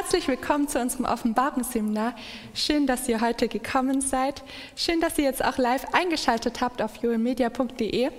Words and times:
Herzlich 0.00 0.28
willkommen 0.28 0.68
zu 0.68 0.78
unserem 0.80 1.06
Offenbarungsseminar. 1.06 2.14
Schön, 2.54 2.86
dass 2.86 3.08
ihr 3.08 3.20
heute 3.20 3.48
gekommen 3.48 4.00
seid. 4.00 4.44
Schön, 4.76 5.00
dass 5.00 5.18
ihr 5.18 5.24
jetzt 5.24 5.44
auch 5.44 5.58
live 5.58 5.86
eingeschaltet 5.92 6.60
habt 6.60 6.80
auf 6.80 6.98
joelmedia.de. 6.98 8.10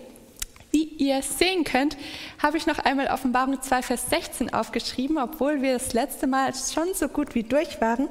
Wie 0.71 0.83
ihr 0.83 1.21
sehen 1.21 1.63
könnt, 1.63 1.95
habe 2.43 2.57
ich 2.57 2.67
noch 2.67 2.79
einmal 2.79 3.07
Offenbarung 3.07 3.61
2, 3.61 3.81
Vers 3.81 4.09
16 4.09 4.53
aufgeschrieben, 4.53 5.17
obwohl 5.17 5.61
wir 5.61 5.71
das 5.71 5.93
letzte 5.93 6.27
Mal 6.27 6.52
schon 6.53 6.93
so 6.93 7.07
gut 7.07 7.33
wie 7.33 7.43
durch 7.43 7.80
waren. 7.80 8.09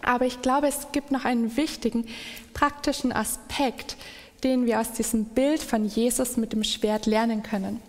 Aber 0.00 0.24
ich 0.24 0.40
glaube, 0.40 0.68
es 0.68 0.90
gibt 0.92 1.10
noch 1.10 1.26
einen 1.26 1.58
wichtigen 1.58 2.06
praktischen 2.54 3.12
Aspekt, 3.12 3.98
den 4.44 4.64
wir 4.64 4.80
aus 4.80 4.92
diesem 4.92 5.26
Bild 5.26 5.62
von 5.62 5.84
Jesus 5.84 6.38
mit 6.38 6.54
dem 6.54 6.64
Schwert 6.64 7.04
lernen 7.04 7.42
können. 7.42 7.82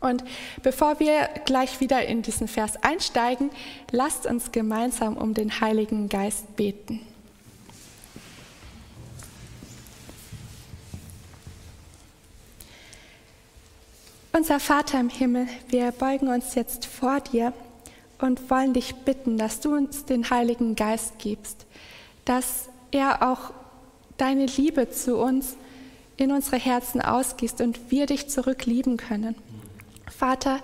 Und 0.00 0.24
bevor 0.62 1.00
wir 1.00 1.28
gleich 1.44 1.80
wieder 1.80 2.04
in 2.06 2.22
diesen 2.22 2.48
Vers 2.48 2.82
einsteigen, 2.82 3.50
lasst 3.90 4.26
uns 4.26 4.52
gemeinsam 4.52 5.16
um 5.16 5.34
den 5.34 5.60
Heiligen 5.60 6.08
Geist 6.08 6.56
beten. 6.56 7.00
Unser 14.32 14.60
Vater 14.60 15.00
im 15.00 15.08
Himmel, 15.08 15.48
wir 15.68 15.92
beugen 15.92 16.28
uns 16.28 16.54
jetzt 16.54 16.84
vor 16.84 17.20
dir 17.20 17.54
und 18.18 18.50
wollen 18.50 18.74
dich 18.74 18.94
bitten, 18.94 19.38
dass 19.38 19.60
du 19.60 19.74
uns 19.74 20.04
den 20.04 20.28
Heiligen 20.28 20.76
Geist 20.76 21.18
gibst, 21.18 21.64
dass 22.26 22.68
er 22.90 23.30
auch 23.30 23.52
deine 24.18 24.44
Liebe 24.44 24.90
zu 24.90 25.16
uns 25.16 25.56
in 26.18 26.32
unsere 26.32 26.56
Herzen 26.56 27.00
ausgießt 27.00 27.62
und 27.62 27.90
wir 27.90 28.04
dich 28.04 28.28
zurücklieben 28.28 28.98
können. 28.98 29.36
Vater, 30.16 30.62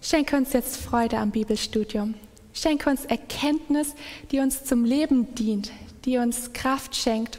schenke 0.00 0.36
uns 0.36 0.54
jetzt 0.54 0.78
Freude 0.78 1.18
am 1.18 1.30
Bibelstudium. 1.30 2.14
Schenke 2.54 2.88
uns 2.88 3.04
Erkenntnis, 3.04 3.94
die 4.30 4.40
uns 4.40 4.64
zum 4.64 4.84
Leben 4.84 5.34
dient, 5.34 5.70
die 6.06 6.16
uns 6.16 6.54
Kraft 6.54 6.96
schenkt. 6.96 7.38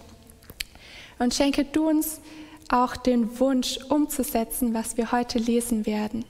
Und 1.17 1.33
schenke 1.33 1.65
du 1.65 1.89
uns 1.89 2.21
auch 2.69 2.95
den 2.95 3.39
Wunsch 3.39 3.79
umzusetzen, 3.89 4.75
was 4.75 4.95
wir 4.95 5.11
heute 5.11 5.39
lesen 5.39 5.87
werden. 5.87 6.23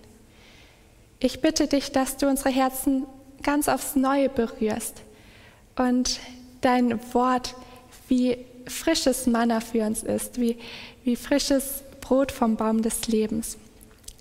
Ich 1.20 1.42
bitte 1.42 1.68
dich, 1.68 1.92
dass 1.92 2.16
du 2.16 2.28
unsere 2.28 2.50
Herzen 2.50 3.06
ganz 3.44 3.68
aufs 3.68 3.98
Neue 3.98 4.30
berührst 4.30 5.02
und 5.76 6.20
dein 6.62 6.98
Wort 7.14 7.56
wie 8.08 8.38
frisches 8.68 9.28
Manna 9.28 9.60
für 9.60 9.86
uns 9.86 10.02
ist, 10.02 10.40
wie, 10.40 10.58
wie 11.04 11.18
frisches 11.18 11.84
Brot 12.00 12.32
vom 12.32 12.56
Baum 12.56 12.82
des 12.82 13.08
Lebens 13.08 13.58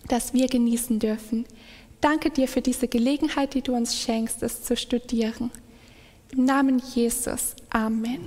das 0.08 0.32
wir 0.32 0.48
genießen 0.48 0.98
dürfen. 0.98 1.46
Danke 2.00 2.30
dir 2.30 2.48
für 2.48 2.60
diese 2.60 2.88
Gelegenheit, 2.88 3.54
die 3.54 3.62
du 3.62 3.74
uns 3.74 3.96
schenkst, 3.96 4.42
es 4.42 4.62
zu 4.62 4.76
studieren. 4.76 5.50
Im 6.30 6.44
Namen 6.44 6.82
Jesus. 6.94 7.54
Amen. 7.70 8.20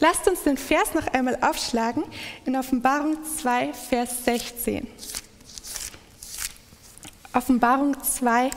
Lasst 0.00 0.26
uns 0.26 0.42
den 0.42 0.56
Vers 0.56 0.94
noch 0.94 1.06
einmal 1.08 1.36
aufschlagen 1.42 2.04
in 2.46 2.56
Offenbarung 2.56 3.18
2, 3.22 3.74
Vers 3.74 4.24
16. 4.24 4.86
Offenbarung 7.34 8.02
2, 8.02 8.50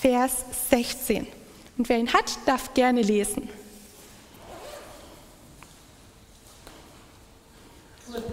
Vers 0.00 0.44
16. 0.70 1.26
Und 1.76 1.88
wer 1.90 1.98
ihn 1.98 2.12
hat, 2.12 2.38
darf 2.46 2.72
gerne 2.72 3.02
lesen. 3.02 3.48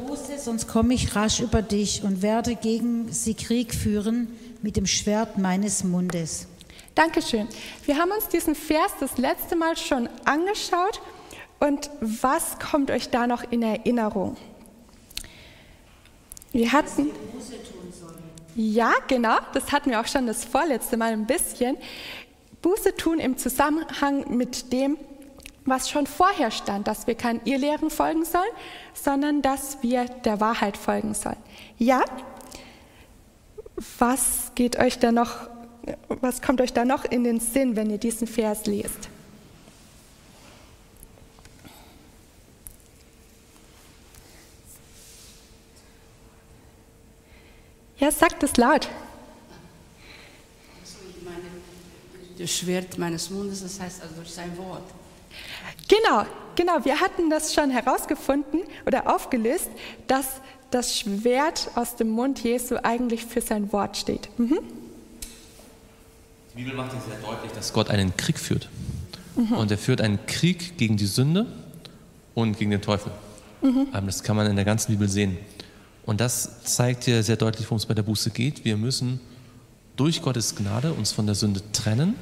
Buße, 0.08 0.40
sonst 0.40 0.68
komme 0.68 0.94
ich 0.94 1.16
rasch 1.16 1.41
über 1.41 1.62
dich 1.62 2.03
und 2.03 2.22
werde 2.22 2.56
gegen 2.56 3.12
sie 3.12 3.34
Krieg 3.34 3.74
führen 3.74 4.28
mit 4.62 4.78
dem 4.78 4.86
Schwert 4.86 5.38
meines 5.38 5.84
Mundes. 5.84 6.47
Dankeschön. 6.94 7.47
Wir 7.86 7.97
haben 7.97 8.12
uns 8.12 8.30
diesen 8.30 8.56
Vers 8.56 8.94
das 9.02 9.18
letzte 9.18 9.58
Mal 9.58 9.75
schon 9.75 10.08
angeschaut. 10.24 11.02
Und 11.59 11.90
was 12.00 12.58
kommt 12.59 12.90
euch 12.90 13.09
da 13.09 13.28
noch 13.28 13.44
in 13.52 13.63
Erinnerung? 13.63 14.38
Wir 16.53 16.72
hatten. 16.72 17.12
Ja, 18.56 18.94
genau, 19.09 19.38
das 19.53 19.74
hatten 19.74 19.90
wir 19.90 20.00
auch 20.00 20.07
schon 20.07 20.28
das 20.28 20.46
vorletzte 20.46 20.96
Mal 20.96 21.12
ein 21.12 21.25
bisschen. 21.25 21.75
Buße 22.62 22.96
tun 22.96 23.19
im 23.19 23.38
Zusammenhang 23.38 24.38
mit 24.38 24.72
dem, 24.72 24.97
was 25.65 25.89
schon 25.89 26.05
vorher 26.05 26.51
stand, 26.51 26.87
dass 26.87 27.07
wir 27.07 27.15
kein 27.15 27.41
Irrlehren 27.45 27.89
folgen 27.89 28.23
sollen, 28.23 28.43
sondern 28.93 29.41
dass 29.41 29.81
wir 29.81 30.05
der 30.05 30.39
Wahrheit 30.39 30.77
folgen 30.77 31.13
sollen. 31.13 31.41
Ja, 31.77 32.03
was 33.99 34.51
geht 34.55 34.77
euch 34.77 34.99
da 34.99 35.11
noch, 35.11 35.49
was 36.07 36.41
kommt 36.41 36.61
euch 36.61 36.71
da 36.71 36.85
noch 36.85 37.03
in 37.03 37.23
den 37.23 37.39
Sinn, 37.39 37.75
wenn 37.75 37.89
ihr 37.89 37.97
diesen 37.97 38.27
Vers 38.27 38.65
lest? 38.67 39.09
Ja, 47.97 48.11
sagt 48.11 48.43
es 48.43 48.55
laut. 48.57 48.87
Also 50.81 50.97
das 52.37 52.51
Schwert 52.51 52.97
meines 52.97 53.29
Mundes, 53.29 53.63
das 53.63 53.79
heißt 53.79 54.01
also 54.01 54.15
durch 54.15 54.31
sein 54.31 54.55
Wort. 54.57 54.83
Genau, 55.88 56.25
genau. 56.56 56.84
Wir 56.84 57.00
hatten 57.00 57.29
das 57.29 57.53
schon 57.53 57.69
herausgefunden 57.69 58.62
oder 58.85 59.13
aufgelöst, 59.13 59.69
dass 60.07 60.41
das 60.72 60.97
Schwert 61.00 61.69
aus 61.75 61.96
dem 61.96 62.09
Mund 62.09 62.44
Jesu 62.44 62.75
eigentlich 62.81 63.25
für 63.25 63.41
sein 63.41 63.72
Wort 63.72 63.97
steht. 63.97 64.29
Mhm. 64.38 64.59
Die 66.53 66.63
Bibel 66.63 66.74
macht 66.74 66.94
ja 66.94 67.00
sehr 67.01 67.18
deutlich, 67.19 67.51
dass 67.51 67.74
Gott 67.74 67.90
einen 67.90 68.16
Krieg 68.18 68.40
führt. 68.40 68.69
Mhm. 69.35 69.53
Und 69.53 69.72
er 69.72 69.78
führt 69.78 70.01
einen 70.01 70.25
Krieg 70.25 70.78
gegen 70.78 70.97
die 70.97 71.06
Sünde 71.06 71.45
und 72.34 72.57
gegen 72.57 72.72
den 72.72 72.81
Teufel. 72.81 73.12
Mhm. 73.62 73.88
Ähm, 73.94 74.06
das 74.06 74.24
kann 74.24 74.35
man 74.35 74.47
in 74.47 74.56
der 74.56 74.66
ganzen 74.66 74.91
Bibel 74.91 75.09
sehen. 75.09 75.38
Und 76.06 76.22
das 76.22 76.63
zeigt 76.63 77.07
ja 77.07 77.22
sehr 77.24 77.35
deutlich, 77.35 77.66
worum 77.68 77.78
es 77.78 77.85
bei 77.85 77.94
der 77.94 78.03
Buße 78.03 78.29
geht. 78.29 78.63
Wir 78.63 78.78
müssen 78.78 79.19
durch 79.95 80.22
Gottes 80.22 80.56
Gnade 80.56 80.94
uns 80.94 81.12
von 81.12 81.25
der 81.25 81.35
Sünde 81.35 81.62
trennen, 81.72 82.16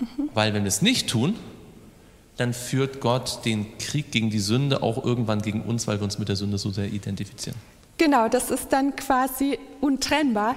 mhm. 0.00 0.30
weil 0.34 0.54
wenn 0.54 0.64
wir 0.64 0.68
es 0.68 0.82
nicht 0.82 1.08
tun, 1.08 1.34
dann 2.38 2.54
führt 2.54 3.00
Gott 3.00 3.40
den 3.44 3.76
Krieg 3.78 4.10
gegen 4.12 4.30
die 4.30 4.38
Sünde 4.38 4.82
auch 4.82 5.04
irgendwann 5.04 5.42
gegen 5.42 5.62
uns, 5.62 5.86
weil 5.86 5.98
wir 5.98 6.04
uns 6.04 6.18
mit 6.18 6.28
der 6.28 6.36
Sünde 6.36 6.56
so 6.56 6.70
sehr 6.70 6.86
identifizieren. 6.86 7.58
Genau, 7.98 8.28
das 8.28 8.50
ist 8.50 8.72
dann 8.72 8.94
quasi 8.94 9.58
untrennbar. 9.80 10.54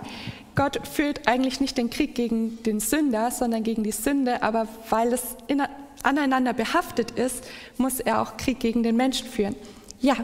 Gott 0.55 0.79
führt 0.87 1.27
eigentlich 1.27 1.59
nicht 1.59 1.77
den 1.77 1.89
Krieg 1.89 2.13
gegen 2.13 2.61
den 2.63 2.79
Sünder, 2.79 3.31
sondern 3.31 3.63
gegen 3.63 3.83
die 3.83 3.91
Sünde, 3.91 4.43
aber 4.43 4.67
weil 4.91 5.11
es 5.11 5.23
in, 5.47 5.63
aneinander 6.03 6.53
behaftet 6.53 7.11
ist, 7.11 7.43
muss 7.77 7.99
er 7.99 8.21
auch 8.21 8.37
Krieg 8.37 8.59
gegen 8.59 8.83
den 8.83 8.95
Menschen 8.95 9.27
führen. 9.27 9.55
Ja. 10.01 10.15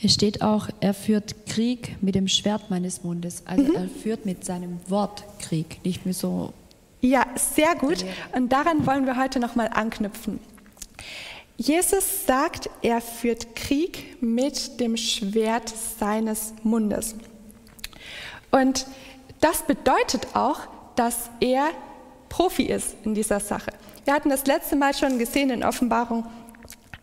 Es 0.00 0.14
steht 0.14 0.42
auch, 0.42 0.68
er 0.78 0.94
führt 0.94 1.46
Krieg 1.46 1.96
mit 2.00 2.14
dem 2.14 2.28
Schwert 2.28 2.70
meines 2.70 3.02
Mundes. 3.02 3.42
Also 3.46 3.64
mhm. 3.64 3.74
er 3.74 3.88
führt 3.88 4.26
mit 4.26 4.44
seinem 4.44 4.78
Wort 4.86 5.24
Krieg, 5.40 5.80
nicht 5.84 6.06
mit 6.06 6.14
so 6.14 6.52
ja, 7.06 7.26
sehr 7.36 7.74
gut. 7.76 8.04
Und 8.32 8.52
daran 8.52 8.86
wollen 8.86 9.06
wir 9.06 9.16
heute 9.16 9.38
nochmal 9.38 9.70
anknüpfen. 9.72 10.40
Jesus 11.56 12.26
sagt, 12.26 12.68
er 12.82 13.00
führt 13.00 13.56
Krieg 13.56 14.20
mit 14.20 14.80
dem 14.80 14.96
Schwert 14.96 15.72
seines 15.98 16.52
Mundes. 16.62 17.14
Und 18.50 18.86
das 19.40 19.62
bedeutet 19.62 20.34
auch, 20.34 20.60
dass 20.96 21.30
er 21.40 21.68
Profi 22.28 22.64
ist 22.64 22.96
in 23.04 23.14
dieser 23.14 23.40
Sache. 23.40 23.70
Wir 24.04 24.12
hatten 24.12 24.30
das 24.30 24.46
letzte 24.46 24.76
Mal 24.76 24.92
schon 24.92 25.18
gesehen 25.18 25.50
in 25.50 25.64
Offenbarung 25.64 26.26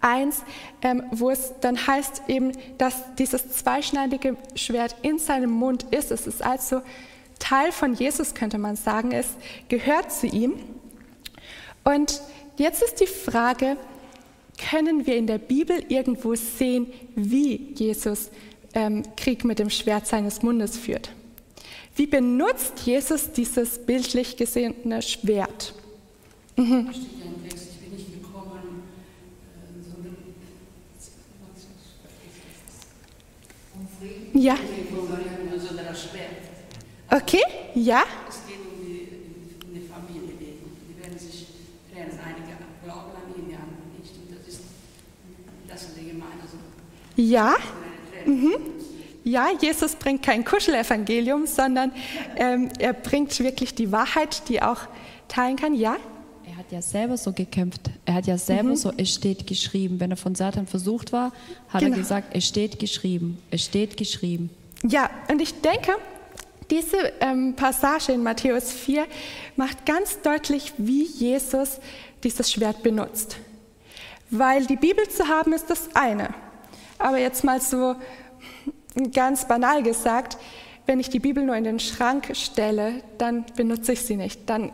1, 0.02 0.44
ähm, 0.82 1.04
wo 1.12 1.30
es 1.30 1.54
dann 1.62 1.88
heißt 1.88 2.24
eben, 2.28 2.52
dass 2.78 3.16
dieses 3.16 3.50
zweischneidige 3.52 4.36
Schwert 4.56 4.96
in 5.02 5.18
seinem 5.18 5.52
Mund 5.52 5.84
ist. 5.92 6.12
Es 6.12 6.28
ist 6.28 6.44
also 6.44 6.82
Teil 7.40 7.72
von 7.72 7.94
Jesus, 7.94 8.34
könnte 8.34 8.58
man 8.58 8.76
sagen. 8.76 9.12
Es 9.12 9.28
gehört 9.70 10.12
zu 10.12 10.28
ihm. 10.28 10.54
Und 11.84 12.22
jetzt 12.58 12.82
ist 12.82 13.00
die 13.02 13.08
Frage, 13.08 13.78
können 14.58 15.06
wir 15.06 15.16
in 15.16 15.28
der 15.28 15.40
Bibel 15.40 15.84
irgendwo 15.90 16.36
sehen, 16.36 16.88
wie 17.16 17.74
Jesus 17.76 18.30
ähm, 18.74 19.04
Krieg 19.18 19.44
mit 19.44 19.60
dem 19.60 19.70
Schwert 19.70 20.08
seines 20.08 20.42
Mundes 20.42 20.78
führt? 20.78 21.12
Wie 21.96 22.08
benutzt 22.08 22.82
Jesus 22.86 23.32
dieses 23.32 23.78
bildlich 23.80 24.38
gesehene 24.38 25.02
Schwert? 25.02 25.74
Mhm. 26.56 26.90
Ja. 34.34 34.58
Okay, 37.16 37.44
ja. 37.76 38.04
Es 38.28 38.38
geht 38.48 38.58
um 38.58 38.84
die, 38.84 39.08
um 39.68 39.74
die 39.76 39.88
Familie. 39.88 40.34
Die 40.90 41.00
werden 41.00 41.20
sich 41.20 41.46
trennen. 41.94 42.20
Einige 42.26 42.58
glauben 42.84 43.12
an 43.12 43.36
ihn, 43.38 43.50
die 43.50 43.54
anderen 43.54 43.92
nicht. 44.00 44.16
Und 44.16 44.36
das 44.36 44.48
ist 44.48 44.62
das 45.68 45.90
in 45.90 45.96
der 45.96 46.14
Gemeinde 46.14 46.44
so. 46.52 47.22
Ja. 47.22 47.56
Mhm. 48.26 48.56
ja, 49.24 49.50
Jesus 49.62 49.96
bringt 49.96 50.24
kein 50.24 50.44
Kuschelevangelium, 50.44 51.46
sondern 51.46 51.92
ähm, 52.36 52.70
er 52.80 52.94
bringt 52.94 53.38
wirklich 53.40 53.76
die 53.76 53.92
Wahrheit, 53.92 54.50
die 54.50 54.64
auch 54.64 54.82
teilen 55.28 55.56
kann. 55.56 55.76
Ja? 55.76 55.98
Er 56.48 56.58
hat 56.58 56.72
ja 56.72 56.82
selber 56.82 57.18
so 57.18 57.32
gekämpft. 57.32 57.92
Er 58.06 58.16
hat 58.16 58.26
ja 58.26 58.40
selber 58.40 58.72
mhm. 58.72 58.76
so, 58.76 58.92
es 58.98 59.14
steht 59.14 59.46
geschrieben. 59.46 60.00
Wenn 60.00 60.10
er 60.10 60.18
von 60.18 60.34
Satan 60.34 60.66
versucht 60.66 61.12
war, 61.12 61.32
hat 61.70 61.82
genau. 61.82 61.94
er 61.94 62.00
gesagt, 62.00 62.36
es 62.36 62.48
steht 62.48 62.80
geschrieben, 62.80 63.38
es 63.52 63.66
steht 63.66 63.98
geschrieben. 63.98 64.50
Ja, 64.82 65.12
und 65.30 65.42
ich 65.42 65.62
denke, 65.62 65.92
diese 66.70 66.98
ähm, 67.20 67.56
Passage 67.56 68.12
in 68.12 68.24
Matthäus 68.24 68.72
4 68.72 69.06
macht 69.56 69.86
ganz 69.86 70.22
deutlich, 70.22 70.74
wie 70.78 71.04
Jesus 71.04 71.80
dieses 72.24 72.52
Schwert 72.52 72.84
benutzt. 72.84 73.38
Weil 74.30 74.66
die 74.66 74.78
Bibel 74.78 75.08
zu 75.08 75.28
haben 75.28 75.54
ist 75.54 75.70
das 75.70 75.90
eine. 75.96 76.34
Aber 76.98 77.18
jetzt 77.18 77.44
mal 77.44 77.62
so 77.62 77.96
ganz 79.14 79.48
banal 79.48 79.84
gesagt, 79.84 80.38
wenn 80.86 81.00
ich 81.00 81.10
die 81.10 81.20
Bibel 81.20 81.44
nur 81.44 81.56
in 81.56 81.64
den 81.64 81.80
Schrank 81.80 82.36
stelle, 82.36 83.04
dann 83.18 83.46
benutze 83.56 83.94
ich 83.94 84.02
sie 84.02 84.16
nicht. 84.16 84.50
Dann 84.50 84.72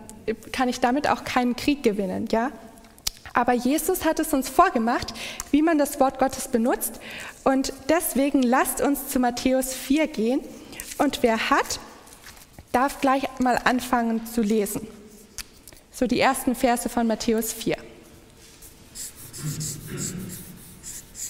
kann 0.51 0.69
ich 0.69 0.80
damit 0.80 1.09
auch 1.09 1.24
keinen 1.24 1.56
Krieg 1.56 1.83
gewinnen, 1.83 2.27
ja? 2.31 2.51
Aber 3.33 3.53
Jesus 3.53 4.06
hat 4.06 4.19
es 4.19 4.33
uns 4.33 4.50
vorgemacht, 4.50 5.13
wie 5.51 5.62
man 5.62 5.77
das 5.77 6.00
Wort 6.00 6.19
Gottes 6.19 6.47
benutzt. 6.47 7.00
Und 7.44 7.74
deswegen 7.88 8.41
lasst 8.41 8.81
uns 8.81 9.07
zu 9.07 9.19
Matthäus 9.19 9.74
4 9.74 10.07
gehen. 10.07 10.41
Und 11.00 11.24
wer 11.24 11.50
hat, 11.50 11.80
darf 12.72 13.01
gleich 13.01 13.24
mal 13.40 13.57
anfangen 13.63 14.28
zu 14.28 14.42
lesen. 14.42 14.88
So 15.92 16.06
die 16.06 16.19
ersten 16.19 16.56
Verse 16.56 16.88
von 16.88 17.07
Matthäus 17.07 17.51
4. 17.51 17.78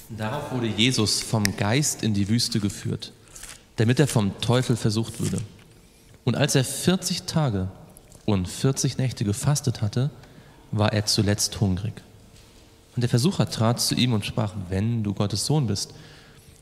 Darauf 0.09 0.51
wurde 0.51 0.67
Jesus 0.67 1.21
vom 1.21 1.55
Geist 1.55 2.03
in 2.03 2.13
die 2.13 2.27
Wüste 2.29 2.59
geführt, 2.59 3.13
damit 3.75 3.99
er 3.99 4.07
vom 4.07 4.39
Teufel 4.41 4.75
versucht 4.75 5.19
würde. 5.19 5.39
Und 6.25 6.35
als 6.35 6.55
er 6.55 6.63
40 6.63 7.23
Tage 7.23 7.69
und 8.25 8.47
40 8.47 8.97
Nächte 8.97 9.23
gefastet 9.23 9.81
hatte, 9.81 10.09
war 10.71 10.93
er 10.93 11.05
zuletzt 11.05 11.61
hungrig. 11.61 11.93
Und 12.95 13.01
der 13.01 13.09
Versucher 13.09 13.49
trat 13.49 13.79
zu 13.79 13.95
ihm 13.95 14.13
und 14.13 14.25
sprach, 14.25 14.53
wenn 14.69 15.03
du 15.03 15.13
Gottes 15.13 15.45
Sohn 15.45 15.67
bist, 15.67 15.93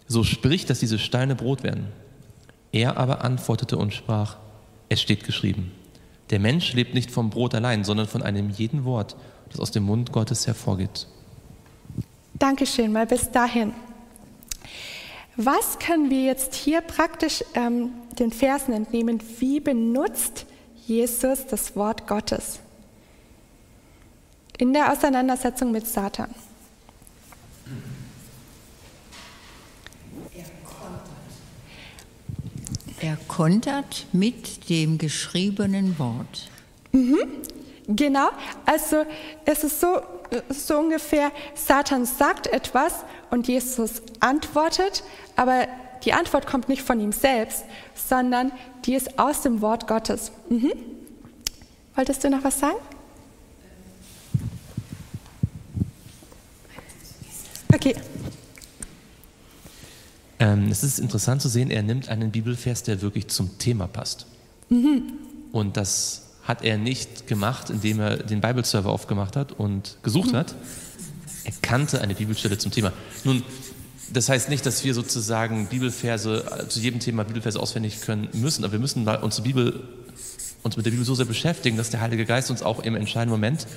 so 0.08 0.24
sprich, 0.24 0.66
dass 0.66 0.80
diese 0.80 1.00
Steine 1.00 1.36
Brot 1.36 1.64
werden. 1.64 1.88
Er 2.72 2.98
aber 2.98 3.24
antwortete 3.24 3.78
und 3.78 3.94
sprach, 3.94 4.38
es 4.90 5.02
steht 5.02 5.24
geschrieben, 5.24 5.72
der 6.30 6.40
Mensch 6.40 6.74
lebt 6.74 6.94
nicht 6.94 7.12
vom 7.12 7.30
Brot 7.30 7.56
allein, 7.56 7.84
sondern 7.84 8.08
von 8.08 8.22
einem 8.22 8.50
jeden 8.50 8.84
Wort, 8.84 9.16
das 9.50 9.60
aus 9.60 9.72
dem 9.72 9.84
Mund 9.84 10.12
Gottes 10.12 10.46
hervorgeht. 10.48 11.08
Dankeschön, 12.34 12.92
mal 12.92 13.08
bis 13.08 13.32
dahin. 13.32 13.74
Was 15.38 15.80
können 15.80 16.10
wir 16.10 16.24
jetzt 16.24 16.56
hier 16.56 16.82
praktisch 16.82 17.44
ähm, 17.54 17.92
den 18.18 18.32
Versen 18.32 18.74
entnehmen? 18.74 19.22
Wie 19.40 19.60
benutzt 19.60 20.46
Jesus 20.86 21.46
das 21.46 21.76
Wort 21.76 22.08
Gottes 22.08 22.60
in 24.58 24.74
der 24.74 24.92
Auseinandersetzung 24.92 25.72
mit 25.72 25.86
Satan? 25.86 26.34
Er 33.00 33.18
kontert 33.28 34.08
mit 34.12 34.70
dem 34.70 34.98
geschriebenen 34.98 36.00
Wort. 36.00 36.50
Mhm, 36.92 37.20
genau, 37.88 38.30
also 38.66 39.06
es 39.46 39.64
ist 39.64 39.80
so, 39.80 40.02
so 40.50 40.80
ungefähr, 40.80 41.32
Satan 41.54 42.06
sagt 42.06 42.48
etwas 42.48 43.04
und 43.30 43.48
Jesus 43.48 44.02
antwortet, 44.20 45.04
aber 45.36 45.68
die 46.06 46.14
Antwort 46.14 46.48
kommt 46.48 46.70
nicht 46.70 46.82
von 46.82 47.00
ihm 47.00 47.12
selbst, 47.12 47.66
sondern 47.94 48.52
die 48.86 48.96
ist 48.96 49.20
aus 49.20 49.42
dem 49.42 49.62
Wort 49.62 49.88
Gottes. 49.88 50.32
Mhm. 50.50 50.72
Wolltest 51.96 52.24
du 52.24 52.30
noch 52.30 52.44
was 52.44 52.60
sagen? 52.60 52.78
Okay. 57.74 57.96
Ähm, 60.40 60.70
es 60.70 60.84
ist 60.84 61.00
interessant 61.00 61.42
zu 61.42 61.50
sehen, 61.50 61.72
er 61.72 61.84
nimmt 61.84 62.10
einen 62.10 62.32
Bibelvers, 62.32 62.84
der 62.84 63.02
wirklich 63.02 63.28
zum 63.28 63.58
Thema 63.58 63.88
passt. 63.88 64.28
Mhm. 64.70 65.04
Und 65.52 65.78
das 65.78 66.24
hat 66.44 66.64
er 66.64 66.78
nicht 66.78 67.28
gemacht, 67.28 67.70
indem 67.70 68.00
er 68.00 68.18
den 68.18 68.42
Bibleserver 68.42 68.90
aufgemacht 68.90 69.36
hat 69.36 69.52
und 69.52 69.98
gesucht 70.04 70.32
mhm. 70.32 70.38
hat. 70.38 70.56
Er 71.44 71.54
kannte 71.62 72.02
eine 72.02 72.14
Bibelstelle 72.14 72.58
zum 72.58 72.72
Thema. 72.72 72.94
Nun, 73.24 73.44
das 74.14 74.30
heißt 74.30 74.50
nicht, 74.50 74.66
dass 74.66 74.84
wir 74.84 74.94
sozusagen 74.94 75.68
Bibelverse 75.68 76.46
äh, 76.60 76.68
zu 76.68 76.80
jedem 76.80 77.00
Thema 77.00 77.24
Bibelverse 77.24 77.60
auswendig 77.60 78.02
können 78.02 78.30
müssen, 78.34 78.64
aber 78.64 78.74
wir 78.74 78.80
müssen 78.80 79.04
mal 79.04 79.18
unsere 79.18 79.44
Bibel, 79.44 79.84
uns 80.64 80.78
mit 80.78 80.86
der 80.86 80.92
Bibel 80.92 81.06
so 81.06 81.16
sehr 81.16 81.26
beschäftigen, 81.26 81.78
dass 81.78 81.90
der 81.90 82.02
Heilige 82.02 82.26
Geist 82.26 82.52
uns 82.52 82.62
auch 82.62 82.80
im 82.80 82.96
entscheidenden 82.96 83.32
Moment 83.32 83.68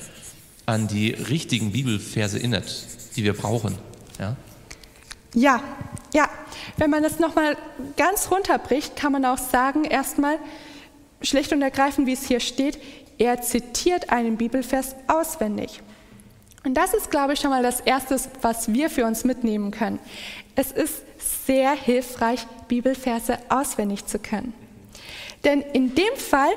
an 0.66 0.86
die 0.88 1.10
richtigen 1.10 1.72
Bibelverse 1.72 2.38
erinnert, 2.38 2.86
die 3.16 3.24
wir 3.24 3.32
brauchen. 3.32 3.76
Ja, 4.18 4.36
ja. 5.34 5.62
Wenn 6.80 6.88
man 6.88 7.04
es 7.04 7.18
nochmal 7.18 7.58
ganz 7.98 8.30
runterbricht, 8.30 8.96
kann 8.96 9.12
man 9.12 9.26
auch 9.26 9.36
sagen, 9.36 9.84
erstmal, 9.84 10.38
schlicht 11.20 11.52
und 11.52 11.60
ergreifend, 11.60 12.06
wie 12.06 12.14
es 12.14 12.26
hier 12.26 12.40
steht, 12.40 12.78
er 13.18 13.42
zitiert 13.42 14.08
einen 14.08 14.38
Bibelvers 14.38 14.96
auswendig. 15.06 15.82
Und 16.64 16.72
das 16.72 16.94
ist, 16.94 17.10
glaube 17.10 17.34
ich, 17.34 17.40
schon 17.40 17.50
mal 17.50 17.62
das 17.62 17.80
Erste, 17.80 18.18
was 18.40 18.72
wir 18.72 18.88
für 18.88 19.04
uns 19.04 19.24
mitnehmen 19.24 19.72
können. 19.72 19.98
Es 20.56 20.72
ist 20.72 21.02
sehr 21.46 21.72
hilfreich, 21.72 22.46
Bibelverse 22.68 23.36
auswendig 23.50 24.06
zu 24.06 24.18
können. 24.18 24.54
Denn 25.44 25.60
in 25.60 25.94
dem 25.94 26.16
Fall 26.16 26.52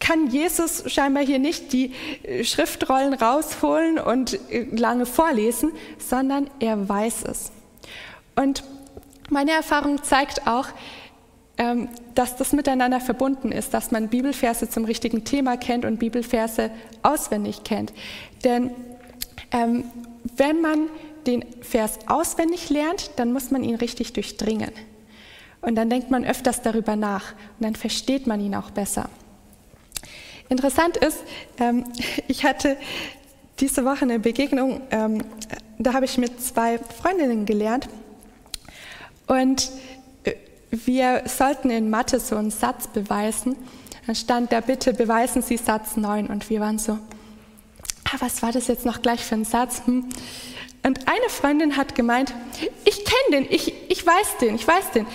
kann 0.00 0.28
Jesus 0.28 0.82
scheinbar 0.90 1.24
hier 1.24 1.38
nicht 1.38 1.72
die 1.72 1.92
äh, 2.24 2.42
Schriftrollen 2.42 3.14
rausholen 3.14 4.00
und 4.00 4.40
äh, 4.50 4.66
lange 4.72 5.06
vorlesen, 5.06 5.70
sondern 5.98 6.50
er 6.58 6.88
weiß 6.88 7.22
es. 7.26 7.52
Und 8.34 8.64
meine 9.30 9.52
Erfahrung 9.52 10.02
zeigt 10.02 10.46
auch, 10.46 10.68
ähm, 11.58 11.88
dass 12.14 12.36
das 12.36 12.52
miteinander 12.52 13.00
verbunden 13.00 13.50
ist, 13.50 13.74
dass 13.74 13.90
man 13.90 14.08
Bibelverse 14.08 14.68
zum 14.70 14.84
richtigen 14.84 15.24
Thema 15.24 15.56
kennt 15.56 15.84
und 15.84 15.98
Bibelverse 15.98 16.70
auswendig 17.02 17.64
kennt. 17.64 17.92
Denn 18.44 18.70
ähm, 19.50 19.84
wenn 20.36 20.60
man 20.60 20.86
den 21.26 21.44
Vers 21.60 21.98
auswendig 22.06 22.70
lernt, 22.70 23.10
dann 23.16 23.32
muss 23.32 23.50
man 23.50 23.64
ihn 23.64 23.74
richtig 23.74 24.12
durchdringen. 24.12 24.70
Und 25.60 25.74
dann 25.74 25.90
denkt 25.90 26.12
man 26.12 26.24
öfters 26.24 26.62
darüber 26.62 26.94
nach 26.94 27.32
und 27.58 27.64
dann 27.64 27.74
versteht 27.74 28.28
man 28.28 28.40
ihn 28.40 28.54
auch 28.54 28.70
besser. 28.70 29.10
Interessant 30.48 30.96
ist, 30.96 31.18
ähm, 31.58 31.84
ich 32.28 32.44
hatte 32.44 32.76
diese 33.58 33.84
Woche 33.84 34.02
eine 34.02 34.20
Begegnung, 34.20 34.82
da 35.80 35.92
habe 35.92 36.04
ich 36.04 36.16
mit 36.16 36.40
zwei 36.40 36.78
Freundinnen 36.78 37.44
gelernt 37.44 37.88
und 39.28 39.70
wir 40.70 41.22
sollten 41.26 41.70
in 41.70 41.90
Mathe 41.90 42.20
so 42.20 42.36
einen 42.36 42.50
Satz 42.50 42.88
beweisen. 42.88 43.56
Dann 44.06 44.14
stand 44.14 44.52
da, 44.52 44.60
bitte 44.60 44.92
beweisen 44.92 45.42
Sie 45.42 45.56
Satz 45.56 45.96
9. 45.96 46.26
Und 46.26 46.48
wir 46.50 46.60
waren 46.60 46.78
so, 46.78 46.92
ah, 46.92 48.16
was 48.18 48.42
war 48.42 48.52
das 48.52 48.66
jetzt 48.66 48.84
noch 48.84 49.02
gleich 49.02 49.24
für 49.24 49.34
ein 49.34 49.44
Satz? 49.44 49.82
Hm. 49.84 50.08
Und 50.82 51.08
eine 51.08 51.28
Freundin 51.28 51.76
hat 51.76 51.94
gemeint, 51.94 52.32
ich 52.84 53.04
kenne 53.04 53.42
den, 53.44 53.46
ich, 53.50 53.74
ich 53.90 54.06
weiß 54.06 54.38
den, 54.40 54.54
ich 54.54 54.66
weiß 54.66 54.92
den. 54.92 55.06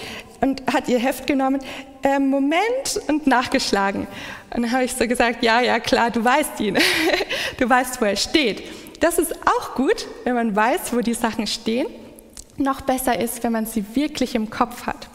Und 0.41 0.62
hat 0.72 0.89
ihr 0.89 1.00
Heft 1.00 1.25
genommen, 1.25 1.62
äh, 2.03 2.20
Moment 2.20 3.01
und 3.08 3.27
nachgeschlagen. 3.27 4.08
Und 4.53 4.63
dann 4.63 4.72
habe 4.72 4.84
ich 4.84 4.93
so 4.93 5.08
gesagt, 5.08 5.41
ja, 5.41 5.62
ja, 5.62 5.79
klar, 5.79 6.12
du 6.12 6.24
weißt 6.24 6.60
ihn. 6.60 6.77
du 7.58 7.70
weißt, 7.70 8.01
wo 8.01 8.05
er 8.05 8.15
steht. 8.15 8.63
Das 9.00 9.17
ist 9.17 9.34
auch 9.48 9.75
gut, 9.75 10.08
wenn 10.24 10.36
man 10.36 10.55
weiß, 10.55 10.93
wo 10.93 11.00
die 11.00 11.13
Sachen 11.13 11.48
stehen. 11.48 11.88
Noch 12.58 12.82
besser 12.82 13.20
ist, 13.20 13.44
wenn 13.44 13.52
man 13.52 13.66
sie 13.66 13.84
wirklich 13.96 14.36
im 14.36 14.50
Kopf 14.50 14.86
hat. 14.86 15.08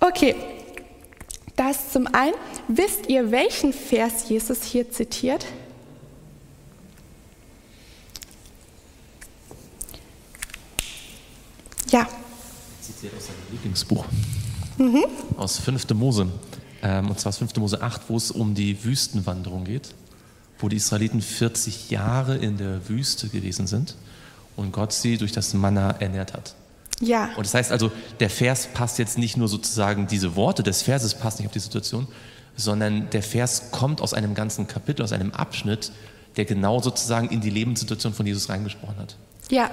Okay, 0.00 0.34
das 1.56 1.92
zum 1.92 2.06
einen. 2.06 2.34
Wisst 2.68 3.08
ihr, 3.08 3.30
welchen 3.30 3.72
Vers 3.72 4.28
Jesus 4.28 4.62
hier 4.62 4.90
zitiert? 4.90 5.46
Ja. 11.90 12.08
Zitiert 12.80 13.14
aus 13.16 13.26
seinem 13.26 13.36
Lieblingsbuch. 13.52 14.04
Mhm. 14.78 15.04
Aus 15.36 15.58
5. 15.58 15.90
Mose. 15.90 16.26
Ähm, 16.82 17.10
und 17.10 17.20
zwar 17.20 17.30
aus 17.30 17.38
5. 17.38 17.54
Mose 17.56 17.80
8, 17.82 18.02
wo 18.08 18.16
es 18.16 18.30
um 18.30 18.54
die 18.54 18.82
Wüstenwanderung 18.82 19.64
geht, 19.64 19.94
wo 20.58 20.68
die 20.68 20.76
Israeliten 20.76 21.20
40 21.20 21.90
Jahre 21.90 22.36
in 22.36 22.56
der 22.56 22.88
Wüste 22.88 23.28
gewesen 23.28 23.66
sind 23.66 23.94
und 24.56 24.72
Gott 24.72 24.92
sie 24.92 25.16
durch 25.18 25.32
das 25.32 25.54
Manna 25.54 25.92
ernährt 26.00 26.34
hat. 26.34 26.54
Ja. 27.00 27.30
Und 27.36 27.44
das 27.44 27.54
heißt 27.54 27.72
also, 27.72 27.90
der 28.20 28.30
Vers 28.30 28.68
passt 28.72 28.98
jetzt 28.98 29.18
nicht 29.18 29.36
nur 29.36 29.48
sozusagen, 29.48 30.06
diese 30.06 30.36
Worte 30.36 30.62
des 30.62 30.82
Verses 30.82 31.14
passen 31.14 31.42
nicht 31.42 31.48
auf 31.48 31.52
die 31.52 31.60
Situation, 31.60 32.06
sondern 32.56 33.10
der 33.10 33.22
Vers 33.22 33.70
kommt 33.72 34.00
aus 34.00 34.14
einem 34.14 34.34
ganzen 34.34 34.68
Kapitel, 34.68 35.02
aus 35.02 35.12
einem 35.12 35.32
Abschnitt, 35.32 35.90
der 36.36 36.44
genau 36.44 36.80
sozusagen 36.80 37.28
in 37.28 37.40
die 37.40 37.50
Lebenssituation 37.50 38.14
von 38.14 38.26
Jesus 38.26 38.48
reingesprochen 38.48 38.96
hat. 38.98 39.16
Ja, 39.50 39.70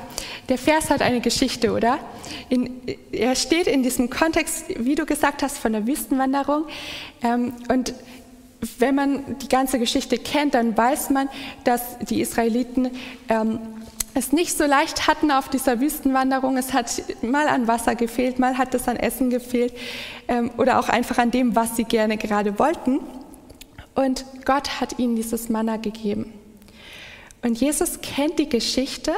der 0.50 0.58
Vers 0.58 0.90
hat 0.90 1.02
eine 1.02 1.22
Geschichte, 1.22 1.72
oder? 1.72 2.00
In, 2.50 2.82
er 3.12 3.36
steht 3.36 3.68
in 3.68 3.84
diesem 3.84 4.10
Kontext, 4.10 4.66
wie 4.78 4.96
du 4.96 5.06
gesagt 5.06 5.44
hast, 5.44 5.58
von 5.58 5.72
der 5.72 5.88
Wüstenwanderung. 5.88 6.66
Ähm, 7.24 7.54
und 7.70 7.94
wenn 8.80 8.96
man 8.96 9.38
die 9.40 9.48
ganze 9.48 9.80
Geschichte 9.80 10.18
kennt, 10.18 10.56
dann 10.56 10.78
weiß 10.78 11.10
man, 11.10 11.30
dass 11.64 11.98
die 12.00 12.22
Israeliten 12.22 12.92
ähm, 13.30 13.60
es 14.14 14.32
nicht 14.32 14.58
so 14.58 14.66
leicht 14.66 15.08
hatten 15.08 15.32
auf 15.32 15.50
dieser 15.50 15.80
Wüstenwanderung. 15.80 16.58
Es 16.58 16.74
hat 16.74 17.02
mal 17.22 17.48
an 17.48 17.68
Wasser 17.68 17.96
gefehlt, 17.96 18.40
mal 18.40 18.58
hat 18.58 18.74
es 18.74 18.88
an 18.88 18.98
Essen 18.98 19.30
gefehlt 19.30 19.74
ähm, 20.28 20.52
oder 20.58 20.80
auch 20.80 20.90
einfach 20.90 21.18
an 21.18 21.32
dem, 21.32 21.56
was 21.56 21.76
sie 21.76 21.86
gerne 21.86 22.18
gerade 22.18 22.60
wollten. 22.60 23.00
Und 23.96 24.26
Gott 24.46 24.82
hat 24.82 25.00
ihnen 25.00 25.16
dieses 25.16 25.50
Manna 25.50 25.78
gegeben. 25.78 26.34
Und 27.42 27.60
Jesus 27.60 28.02
kennt 28.02 28.40
die 28.40 28.50
Geschichte. 28.50 29.14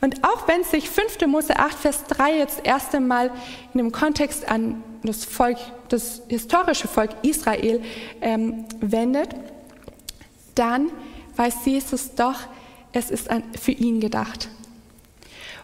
Und 0.00 0.24
auch 0.24 0.46
wenn 0.48 0.62
sich 0.64 0.88
5. 0.88 1.26
Mose 1.26 1.58
8, 1.58 1.76
Vers 1.76 2.04
3 2.08 2.38
jetzt 2.38 2.60
erst 2.64 2.94
einmal 2.94 3.30
in 3.72 3.78
dem 3.78 3.92
Kontext 3.92 4.48
an 4.48 4.82
das 5.02 5.24
Volk, 5.24 5.58
das 5.88 6.22
historische 6.28 6.88
Volk 6.88 7.10
Israel 7.22 7.82
ähm, 8.20 8.66
wendet, 8.80 9.30
dann 10.54 10.90
weiß 11.36 11.54
Jesus 11.64 12.14
doch, 12.14 12.36
es 12.96 13.10
ist 13.10 13.28
für 13.60 13.72
ihn 13.72 14.00
gedacht. 14.00 14.48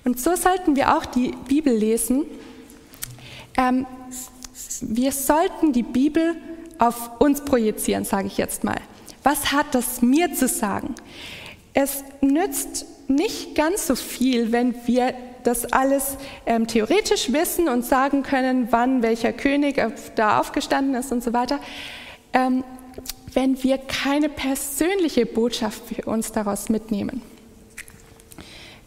Und 0.04 0.20
so 0.20 0.36
sollten 0.36 0.76
wir 0.76 0.96
auch 0.96 1.06
die 1.06 1.32
Bibel 1.48 1.74
lesen. 1.74 2.26
Ähm, 3.56 3.86
wir 4.82 5.12
sollten 5.12 5.72
die 5.72 5.82
Bibel 5.82 6.36
auf 6.78 7.20
uns 7.20 7.42
projizieren, 7.44 8.04
sage 8.04 8.26
ich 8.26 8.36
jetzt 8.36 8.64
mal. 8.64 8.80
Was 9.22 9.52
hat 9.52 9.74
das 9.74 10.02
mir 10.02 10.34
zu 10.34 10.46
sagen? 10.46 10.94
Es 11.72 12.04
nützt 12.20 12.84
nicht 13.08 13.54
ganz 13.54 13.86
so 13.86 13.94
viel, 13.94 14.52
wenn 14.52 14.74
wir 14.86 15.14
das 15.44 15.72
alles 15.72 16.16
ähm, 16.44 16.66
theoretisch 16.66 17.32
wissen 17.32 17.68
und 17.68 17.84
sagen 17.84 18.22
können, 18.22 18.68
wann 18.70 19.02
welcher 19.02 19.32
König 19.32 19.80
da 20.16 20.38
aufgestanden 20.38 20.94
ist 20.94 21.12
und 21.12 21.22
so 21.22 21.32
weiter, 21.32 21.60
ähm, 22.32 22.62
wenn 23.34 23.62
wir 23.62 23.78
keine 23.78 24.28
persönliche 24.28 25.26
Botschaft 25.26 25.82
für 25.86 26.02
uns 26.02 26.32
daraus 26.32 26.68
mitnehmen. 26.68 27.22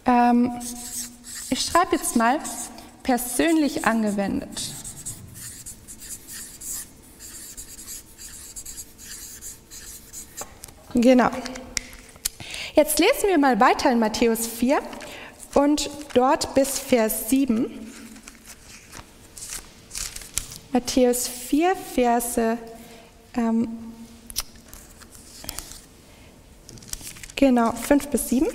Ähm, 0.06 0.52
ich 1.50 1.62
schreibe 1.62 1.96
jetzt 1.96 2.16
mal 2.16 2.40
persönlich 3.04 3.86
angewendet. 3.86 4.62
Genau. 10.94 11.30
Jetzt 12.76 13.00
lesen 13.00 13.28
wir 13.28 13.38
mal 13.38 13.60
weiter 13.60 13.92
in 13.92 14.00
Matthäus 14.00 14.48
4 14.48 14.80
und 15.54 15.90
dort 16.14 16.54
bis 16.56 16.80
Vers 16.80 17.30
7. 17.30 17.92
Matthäus 20.72 21.28
4, 21.28 21.76
Verse 21.76 22.58
ähm, 23.36 23.68
genau 27.36 27.72
5 27.72 28.08
bis 28.08 28.30
7. 28.30 28.48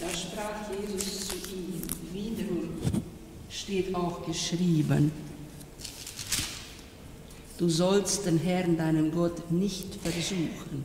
Da 0.00 0.08
sprach 0.08 0.70
Jesus 0.70 1.28
zu 1.28 1.36
ihm, 1.54 1.82
wiederum 2.12 2.68
steht 3.50 3.94
auch 3.94 4.24
geschrieben, 4.26 5.12
du 7.58 7.68
sollst 7.68 8.26
den 8.26 8.38
Herrn, 8.38 8.76
deinen 8.76 9.12
Gott, 9.12 9.50
nicht 9.50 9.94
versuchen. 10.02 10.84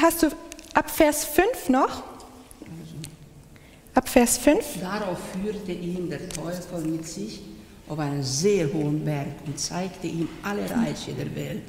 Hast 0.00 0.22
du 0.22 0.28
ab 0.74 0.90
Vers 0.90 1.24
5 1.24 1.68
noch? 1.68 2.02
Ab 3.94 4.08
Vers 4.08 4.38
5? 4.38 4.80
Darauf 4.80 5.18
führte 5.32 5.72
ihn 5.72 6.08
der 6.08 6.26
Teufel 6.30 6.80
mit 6.80 7.06
sich 7.06 7.42
auf 7.88 7.98
einen 7.98 8.22
sehr 8.22 8.72
hohen 8.72 9.04
Berg 9.04 9.28
und 9.44 9.58
zeigte 9.58 10.06
ihm 10.06 10.28
alle 10.42 10.62
Reiche 10.70 11.12
der 11.12 11.34
Welt 11.36 11.62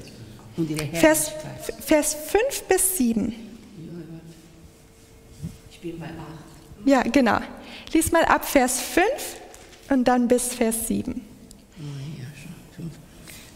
Vers. 0.92 1.32
Vers 1.80 2.14
5 2.14 2.62
bis 2.68 2.96
7. 2.98 3.34
Ich 5.70 5.80
bin 5.80 5.98
bei 5.98 6.06
8. 6.06 6.14
Ja, 6.86 7.02
genau. 7.02 7.40
Lies 7.92 8.12
mal 8.12 8.24
ab 8.24 8.44
Vers 8.44 8.80
5 8.80 9.06
und 9.90 10.04
dann 10.04 10.28
bis 10.28 10.54
Vers 10.54 10.88
7. 10.88 11.20
Ja, 11.78 12.24
schon 12.40 12.54
fünf. 12.76 12.94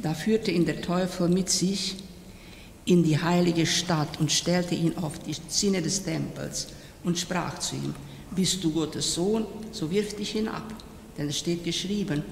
Da 0.02 0.14
führte 0.14 0.50
ihn 0.50 0.64
der 0.64 0.80
Teufel 0.80 1.28
mit 1.28 1.48
sich 1.50 1.96
in 2.84 3.04
die 3.04 3.20
heilige 3.20 3.66
Stadt 3.66 4.18
und 4.18 4.32
stellte 4.32 4.74
ihn 4.74 4.96
auf 4.96 5.18
die 5.18 5.36
Zinne 5.48 5.82
des 5.82 6.04
Tempels 6.04 6.68
und 7.04 7.18
sprach 7.18 7.58
zu 7.58 7.76
ihm, 7.76 7.94
bist 8.30 8.62
du 8.64 8.72
Gottes 8.72 9.14
Sohn, 9.14 9.46
so 9.72 9.90
wirf 9.90 10.16
dich 10.16 10.32
hinab, 10.32 10.62
denn 11.16 11.28
es 11.28 11.38
steht 11.38 11.64
geschrieben, 11.64 12.22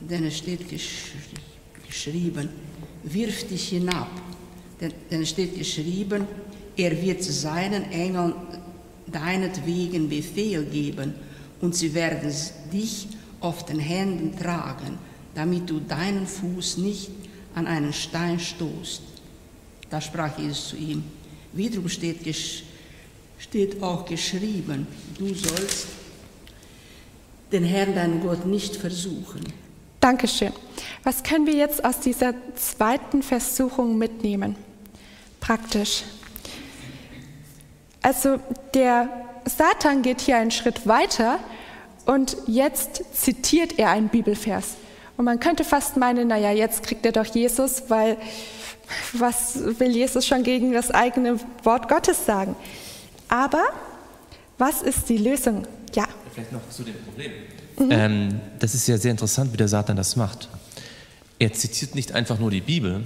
denn 0.00 0.24
es 0.24 0.38
steht 0.38 0.68
gesch 0.68 1.12
geschrieben, 1.86 2.48
wirf 3.02 3.46
dich 3.48 3.68
hinab, 3.70 4.10
denn, 4.80 4.92
denn 5.10 5.26
steht 5.26 5.58
geschrieben, 5.58 6.26
er 6.76 7.00
wird 7.00 7.22
seinen 7.22 7.90
Engeln 7.92 8.34
deinetwegen 9.06 10.08
Befehl 10.08 10.64
geben 10.64 11.14
und 11.60 11.74
sie 11.74 11.94
werden 11.94 12.32
dich 12.72 13.06
auf 13.40 13.64
den 13.66 13.78
Händen 13.78 14.36
tragen, 14.36 14.98
damit 15.34 15.68
du 15.70 15.80
deinen 15.80 16.26
Fuß 16.26 16.78
nicht 16.78 17.10
an 17.54 17.66
einen 17.66 17.92
Stein 17.92 18.40
stoßt. 18.40 19.02
Da 19.90 20.00
sprach 20.00 20.38
Jesus 20.38 20.70
zu 20.70 20.76
ihm, 20.76 21.04
wiederum 21.52 21.88
steht, 21.88 22.18
steht 23.38 23.82
auch 23.82 24.04
geschrieben, 24.04 24.86
du 25.18 25.32
sollst 25.34 25.86
den 27.52 27.64
Herrn, 27.64 27.94
deinen 27.94 28.20
Gott, 28.20 28.46
nicht 28.46 28.74
versuchen. 28.74 29.44
Dankeschön. 30.04 30.52
Was 31.02 31.22
können 31.22 31.46
wir 31.46 31.54
jetzt 31.54 31.82
aus 31.82 31.98
dieser 31.98 32.34
zweiten 32.56 33.22
Versuchung 33.22 33.96
mitnehmen? 33.96 34.54
Praktisch. 35.40 36.02
Also 38.02 38.38
der 38.74 39.08
Satan 39.46 40.02
geht 40.02 40.20
hier 40.20 40.36
einen 40.36 40.50
Schritt 40.50 40.86
weiter 40.86 41.38
und 42.04 42.36
jetzt 42.46 43.02
zitiert 43.14 43.78
er 43.78 43.92
einen 43.92 44.10
Bibelvers. 44.10 44.74
Und 45.16 45.24
man 45.24 45.40
könnte 45.40 45.64
fast 45.64 45.96
meinen, 45.96 46.28
naja, 46.28 46.50
jetzt 46.50 46.82
kriegt 46.82 47.06
er 47.06 47.12
doch 47.12 47.24
Jesus, 47.24 47.84
weil 47.88 48.18
was 49.14 49.54
will 49.78 49.90
Jesus 49.90 50.26
schon 50.26 50.42
gegen 50.42 50.74
das 50.74 50.90
eigene 50.90 51.40
Wort 51.62 51.88
Gottes 51.88 52.26
sagen? 52.26 52.56
Aber 53.30 53.64
was 54.58 54.82
ist 54.82 55.08
die 55.08 55.16
Lösung? 55.16 55.66
Ja, 55.94 56.04
Vielleicht 56.30 56.52
noch 56.52 56.68
zu 56.68 56.82
dem 56.82 57.02
Problem. 57.04 57.32
Ähm, 57.78 58.40
das 58.58 58.74
ist 58.74 58.86
ja 58.86 58.96
sehr 58.98 59.10
interessant, 59.10 59.52
wie 59.52 59.56
der 59.56 59.68
Satan 59.68 59.96
das 59.96 60.16
macht. 60.16 60.48
Er 61.38 61.52
zitiert 61.52 61.94
nicht 61.94 62.12
einfach 62.12 62.38
nur 62.38 62.50
die 62.50 62.60
Bibel, 62.60 63.02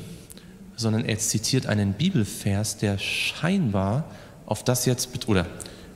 sondern 0.76 1.04
er 1.04 1.18
zitiert 1.18 1.66
einen 1.66 1.94
Bibelvers, 1.94 2.76
der 2.76 2.98
scheinbar 2.98 4.04
auf 4.46 4.64
das 4.64 4.86
jetzt 4.86 5.28
oder 5.28 5.46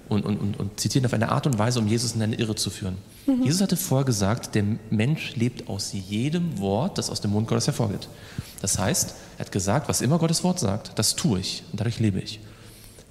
und, 0.09 0.25
und, 0.25 0.39
und, 0.39 0.61
und 0.61 0.81
zitiert 0.81 1.07
auf 1.07 1.15
eine 1.15 1.31
Art 1.31 1.47
und 1.47 1.59
Weise, 1.59 1.79
um 1.79 1.87
Jesus 1.87 2.15
in 2.15 2.23
eine 2.23 2.37
Irre 2.37 2.55
zu 2.55 2.71
führen. 2.71 2.99
Jesus 3.43 3.61
hatte 3.61 3.77
vorher 3.77 4.05
gesagt, 4.05 4.55
der 4.55 4.65
Mensch 4.91 5.37
lebt 5.37 5.69
aus 5.69 5.93
jedem 5.93 6.59
Wort, 6.59 6.99
das 6.99 7.09
aus 7.09 7.21
dem 7.21 7.31
Mund 7.31 7.47
Gottes 7.49 7.67
hervorgeht. 7.67 8.09
Das 8.61 8.79
heißt, 8.79 9.15
er 9.39 9.45
hat 9.47 9.53
gesagt, 9.53 9.89
was 9.89 10.01
immer 10.01 10.19
Gottes 10.19 10.43
Wort 10.45 10.59
sagt, 10.59 10.99
das 10.99 11.15
tue 11.17 11.41
ich 11.41 11.63
und 11.71 11.81
dadurch 11.81 12.01
lebe 12.01 12.19
ich. 12.19 12.41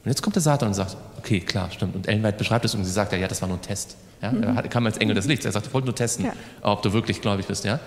Und 0.03 0.10
jetzt 0.10 0.22
kommt 0.22 0.36
der 0.36 0.44
Satan 0.44 0.70
und 0.70 0.74
sagt, 0.74 0.98
okay, 1.18 1.39
klar, 1.39 1.72
stimmt. 1.72 1.96
Und 1.96 2.08
Ellen 2.08 2.24
White 2.24 2.38
beschreibt 2.38 2.65
es 2.65 2.75
und 2.75 2.84
sie 2.84 2.91
sagt, 2.91 3.13
ja, 3.13 3.20
ja, 3.20 3.27
das 3.27 3.41
war 3.41 3.48
nur 3.48 3.58
ein 3.58 3.62
Test. 3.62 3.96
Ja? 4.22 4.32
Er 4.32 4.56
hat- 4.56 4.70
kam 4.72 4.86
als 4.86 4.98
Engel 4.98 5.16
des 5.16 5.25
Lichts. 5.25 5.46
Er 5.46 5.51
sagt, 5.51 5.68
ich 5.68 5.74
wollte 5.74 5.86
nur 5.88 5.96
testen, 5.96 6.25
Ja. 6.25 6.34
ob 6.62 6.82
du 6.82 6.94
wirklich 6.94 7.22
gläubig 7.22 7.48
bist. 7.48 7.63
Ja? 7.66 7.80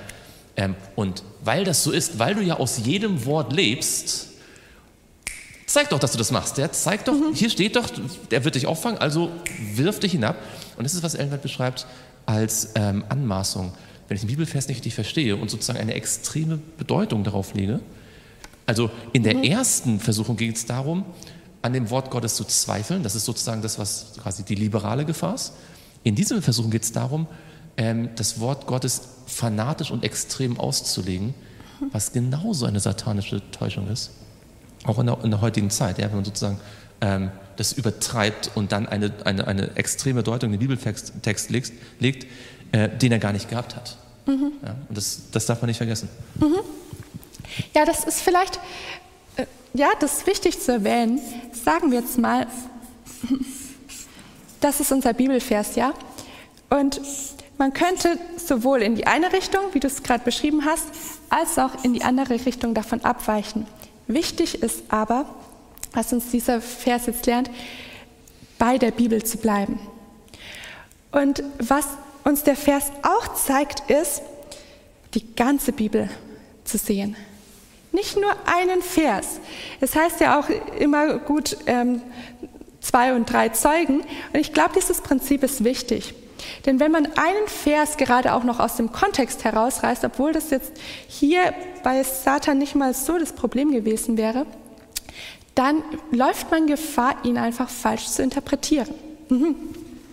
Ähm, 0.56 0.74
und 0.96 1.22
weil 1.42 1.64
das 1.64 1.82
so 1.84 1.90
ist, 1.90 2.18
weil 2.18 2.34
du 2.34 2.42
ja 2.42 2.58
aus 2.58 2.78
jedem 2.84 3.24
Wort 3.26 3.52
lebst, 3.52 4.28
zeig 5.66 5.88
doch, 5.90 5.98
dass 5.98 6.12
du 6.12 6.18
das 6.18 6.30
machst. 6.30 6.58
Ja? 6.58 6.70
Zeig 6.72 7.04
doch, 7.04 7.14
hier 7.34 7.50
steht 7.50 7.76
doch, 7.76 7.88
der 8.30 8.44
wird 8.44 8.54
dich 8.54 8.66
auffangen, 8.66 8.98
also 8.98 9.30
wirf 9.74 10.00
dich 10.00 10.12
hinab. 10.12 10.36
Und 10.76 10.84
das 10.84 10.94
ist, 10.94 11.02
was 11.02 11.14
Ellen 11.14 11.30
White 11.30 11.42
beschreibt 11.42 11.86
als 12.26 12.70
ähm, 12.74 13.04
Anmaßung. 13.08 13.72
Wenn 14.08 14.16
ich 14.16 14.20
den 14.22 14.28
Bibelvers 14.28 14.68
nicht 14.68 14.76
richtig 14.78 14.94
verstehe 14.94 15.36
und 15.36 15.50
sozusagen 15.50 15.78
eine 15.78 15.94
extreme 15.94 16.58
Bedeutung 16.78 17.24
darauf 17.24 17.54
lege, 17.54 17.80
also 18.66 18.90
in 19.12 19.22
der 19.22 19.44
ersten 19.44 20.00
Versuchung 20.00 20.36
ging 20.36 20.52
es 20.52 20.66
darum, 20.66 21.04
an 21.62 21.72
dem 21.72 21.88
Wort 21.90 22.10
Gottes 22.10 22.34
zu 22.36 22.44
zweifeln. 22.44 23.02
Das 23.02 23.14
ist 23.14 23.24
sozusagen 23.24 23.62
das, 23.62 23.78
was 23.78 24.12
quasi 24.22 24.42
die 24.42 24.54
liberale 24.54 25.04
Gefahr 25.06 25.34
ist. 25.34 25.52
In 26.04 26.14
dieser 26.14 26.40
Versuchung 26.40 26.70
geht 26.70 26.84
es 26.84 26.92
darum, 26.92 27.26
ähm, 27.76 28.10
das 28.14 28.38
Wort 28.38 28.66
Gottes 28.66 29.02
fanatisch 29.26 29.90
und 29.90 30.04
extrem 30.04 30.60
auszulegen, 30.60 31.34
was 31.92 32.12
genauso 32.12 32.66
eine 32.66 32.78
satanische 32.78 33.42
Täuschung 33.50 33.88
ist. 33.88 34.10
Auch 34.84 34.98
in 34.98 35.06
der, 35.06 35.18
in 35.24 35.30
der 35.30 35.40
heutigen 35.40 35.70
Zeit, 35.70 35.98
ja, 35.98 36.06
wenn 36.06 36.16
man 36.16 36.24
sozusagen 36.24 36.60
ähm, 37.00 37.30
das 37.56 37.72
übertreibt 37.72 38.50
und 38.54 38.70
dann 38.72 38.86
eine, 38.86 39.12
eine, 39.24 39.46
eine 39.46 39.76
extreme 39.76 40.22
Deutung 40.22 40.52
in 40.52 40.58
den 40.58 40.60
Bibeltext 40.60 41.14
Text 41.22 41.50
legt, 41.50 41.72
legt 41.98 42.26
äh, 42.72 42.88
den 42.88 43.12
er 43.12 43.18
gar 43.18 43.32
nicht 43.32 43.48
gehabt 43.48 43.76
hat. 43.76 43.96
Ja, 44.26 44.34
und 44.88 44.96
das, 44.96 45.30
das 45.32 45.46
darf 45.46 45.60
man 45.60 45.68
nicht 45.68 45.76
vergessen. 45.76 46.08
Ja, 47.74 47.84
das 47.84 48.04
ist 48.04 48.20
vielleicht, 48.20 48.58
äh, 49.36 49.46
ja, 49.74 49.88
das 50.00 50.18
ist 50.18 50.26
wichtig 50.26 50.60
zu 50.60 50.72
erwähnen. 50.72 51.20
Sagen 51.52 51.90
wir 51.90 52.00
jetzt 52.00 52.18
mal, 52.18 52.46
Das 54.64 54.80
ist 54.80 54.92
unser 54.92 55.12
Bibelvers, 55.12 55.76
ja? 55.76 55.92
Und 56.70 56.98
man 57.58 57.74
könnte 57.74 58.18
sowohl 58.38 58.80
in 58.80 58.94
die 58.94 59.06
eine 59.06 59.30
Richtung, 59.34 59.60
wie 59.72 59.78
du 59.78 59.88
es 59.88 60.02
gerade 60.02 60.24
beschrieben 60.24 60.64
hast, 60.64 60.86
als 61.28 61.58
auch 61.58 61.84
in 61.84 61.92
die 61.92 62.02
andere 62.02 62.46
Richtung 62.46 62.72
davon 62.72 63.04
abweichen. 63.04 63.66
Wichtig 64.06 64.62
ist 64.62 64.84
aber, 64.88 65.26
was 65.92 66.14
uns 66.14 66.30
dieser 66.30 66.62
Vers 66.62 67.04
jetzt 67.04 67.26
lernt, 67.26 67.50
bei 68.58 68.78
der 68.78 68.90
Bibel 68.90 69.22
zu 69.22 69.36
bleiben. 69.36 69.78
Und 71.12 71.42
was 71.58 71.86
uns 72.24 72.42
der 72.44 72.56
Vers 72.56 72.90
auch 73.02 73.34
zeigt, 73.34 73.90
ist, 73.90 74.22
die 75.12 75.34
ganze 75.36 75.72
Bibel 75.72 76.08
zu 76.64 76.78
sehen. 76.78 77.16
Nicht 77.92 78.16
nur 78.16 78.34
einen 78.46 78.80
Vers. 78.80 79.40
Es 79.82 79.94
heißt 79.94 80.20
ja 80.20 80.40
auch 80.40 80.48
immer 80.78 81.18
gut 81.18 81.58
ähm, 81.66 82.00
zwei 82.84 83.14
und 83.14 83.30
drei 83.30 83.48
Zeugen. 83.48 84.00
Und 84.32 84.40
ich 84.40 84.52
glaube, 84.52 84.70
dieses 84.76 85.00
Prinzip 85.00 85.42
ist 85.42 85.64
wichtig. 85.64 86.14
Denn 86.66 86.78
wenn 86.78 86.92
man 86.92 87.06
einen 87.06 87.46
Vers 87.46 87.96
gerade 87.96 88.34
auch 88.34 88.44
noch 88.44 88.60
aus 88.60 88.76
dem 88.76 88.92
Kontext 88.92 89.44
herausreißt, 89.44 90.04
obwohl 90.04 90.32
das 90.32 90.50
jetzt 90.50 90.72
hier 91.08 91.54
bei 91.82 92.02
Satan 92.02 92.58
nicht 92.58 92.74
mal 92.74 92.92
so 92.92 93.18
das 93.18 93.32
Problem 93.32 93.72
gewesen 93.72 94.16
wäre, 94.16 94.46
dann 95.54 95.82
läuft 96.10 96.50
man 96.50 96.66
Gefahr, 96.66 97.16
ihn 97.24 97.38
einfach 97.38 97.68
falsch 97.68 98.06
zu 98.06 98.22
interpretieren. 98.22 98.88
Mhm. 99.28 99.54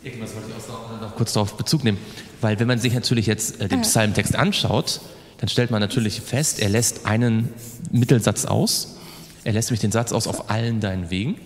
Irgendwas 0.03 0.35
wollte 0.35 0.47
ich 0.57 0.69
auch 0.69 1.01
noch 1.01 1.15
kurz 1.15 1.33
darauf 1.33 1.53
Bezug 1.55 1.83
nehmen, 1.83 1.97
weil 2.39 2.59
wenn 2.59 2.67
man 2.67 2.79
sich 2.79 2.93
natürlich 2.93 3.27
jetzt 3.27 3.59
äh, 3.59 3.67
den 3.67 3.81
Psalmtext 3.81 4.35
anschaut, 4.35 5.01
dann 5.39 5.49
stellt 5.49 5.71
man 5.71 5.79
natürlich 5.79 6.21
fest, 6.21 6.59
er 6.59 6.69
lässt 6.69 7.05
einen 7.05 7.51
Mittelsatz 7.91 8.45
aus. 8.45 8.97
Er 9.43 9.53
lässt 9.53 9.69
nämlich 9.69 9.81
den 9.81 9.91
Satz 9.91 10.11
aus 10.11 10.27
auf 10.27 10.51
allen 10.51 10.79
deinen 10.79 11.09
Wegen. 11.09 11.39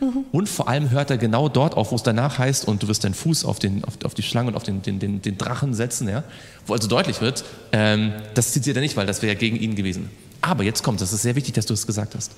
Mhm. 0.00 0.24
Und 0.32 0.48
vor 0.48 0.68
allem 0.68 0.90
hört 0.90 1.10
er 1.10 1.18
genau 1.18 1.48
dort 1.48 1.76
auf, 1.76 1.92
wo 1.92 1.96
es 1.96 2.02
danach 2.02 2.38
heißt, 2.38 2.66
und 2.66 2.82
du 2.82 2.88
wirst 2.88 3.04
deinen 3.04 3.14
Fuß 3.14 3.44
auf, 3.44 3.58
den, 3.58 3.84
auf, 3.84 3.94
auf 4.04 4.14
die 4.14 4.22
Schlange 4.22 4.48
und 4.48 4.56
auf 4.56 4.62
den, 4.62 4.82
den, 4.82 4.98
den, 4.98 5.22
den, 5.22 5.38
Drachen 5.38 5.74
setzen, 5.74 6.08
ja? 6.08 6.24
wo 6.66 6.72
also 6.72 6.88
deutlich 6.88 7.20
wird, 7.20 7.44
ähm, 7.72 8.12
das 8.34 8.52
zitiert 8.52 8.76
er 8.76 8.82
nicht, 8.82 8.96
weil 8.96 9.06
das 9.06 9.22
wäre 9.22 9.32
ja 9.32 9.38
gegen 9.38 9.56
ihn 9.56 9.74
gewesen. 9.74 10.10
Aber 10.40 10.64
jetzt 10.64 10.82
kommt, 10.82 11.00
das 11.00 11.12
ist 11.12 11.22
sehr 11.22 11.36
wichtig, 11.36 11.54
dass 11.54 11.66
du 11.66 11.74
es 11.74 11.86
gesagt 11.86 12.14
hast. 12.14 12.32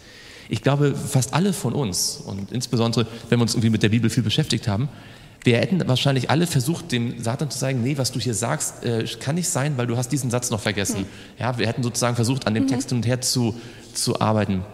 Ich 0.48 0.62
glaube, 0.62 0.94
fast 0.94 1.34
alle 1.34 1.52
von 1.52 1.72
uns, 1.72 2.22
und 2.24 2.52
insbesondere, 2.52 3.06
wenn 3.28 3.38
wir 3.38 3.42
uns 3.42 3.54
irgendwie 3.54 3.70
mit 3.70 3.82
der 3.82 3.88
Bibel 3.88 4.10
viel 4.10 4.22
beschäftigt 4.22 4.68
haben, 4.68 4.88
wir 5.42 5.58
hätten 5.58 5.86
wahrscheinlich 5.86 6.28
alle 6.28 6.46
versucht, 6.46 6.90
dem 6.90 7.22
Satan 7.22 7.50
zu 7.50 7.58
sagen, 7.58 7.82
nee, 7.82 7.96
was 7.96 8.10
du 8.10 8.18
hier 8.18 8.34
sagst, 8.34 8.84
äh, 8.84 9.04
kann 9.20 9.36
nicht 9.36 9.48
sein, 9.48 9.76
weil 9.76 9.86
du 9.86 9.96
hast 9.96 10.10
diesen 10.10 10.28
Satz 10.30 10.50
noch 10.50 10.60
vergessen. 10.60 11.02
Mhm. 11.02 11.06
Ja, 11.38 11.56
wir 11.56 11.68
hätten 11.68 11.84
sozusagen 11.84 12.16
versucht, 12.16 12.48
an 12.48 12.54
dem 12.54 12.64
mhm. 12.64 12.68
Text 12.68 12.88
hin 12.88 12.98
und 12.98 13.06
her 13.06 13.20
zu, 13.20 13.54
zu 13.94 14.20
arbeiten. 14.20 14.64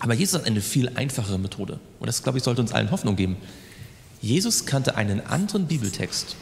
Aber 0.00 0.14
Jesus 0.14 0.40
hat 0.40 0.46
eine 0.46 0.60
viel 0.60 0.90
einfachere 0.94 1.38
Methode. 1.38 1.80
Und 1.98 2.06
das, 2.06 2.22
glaube 2.22 2.38
ich, 2.38 2.44
sollte 2.44 2.60
uns 2.60 2.72
allen 2.72 2.90
Hoffnung 2.90 3.16
geben. 3.16 3.36
Jesus 4.20 4.66
kannte 4.66 4.96
einen 4.96 5.20
anderen 5.20 5.66
Bibeltext, 5.66 6.36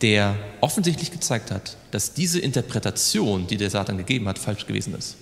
der 0.00 0.36
offensichtlich 0.60 1.10
gezeigt 1.10 1.50
hat, 1.50 1.76
dass 1.90 2.14
diese 2.14 2.40
Interpretation, 2.40 3.46
die 3.46 3.56
der 3.56 3.70
Satan 3.70 3.98
gegeben 3.98 4.28
hat, 4.28 4.38
falsch 4.38 4.66
gewesen 4.66 4.94
ist. 4.94 5.16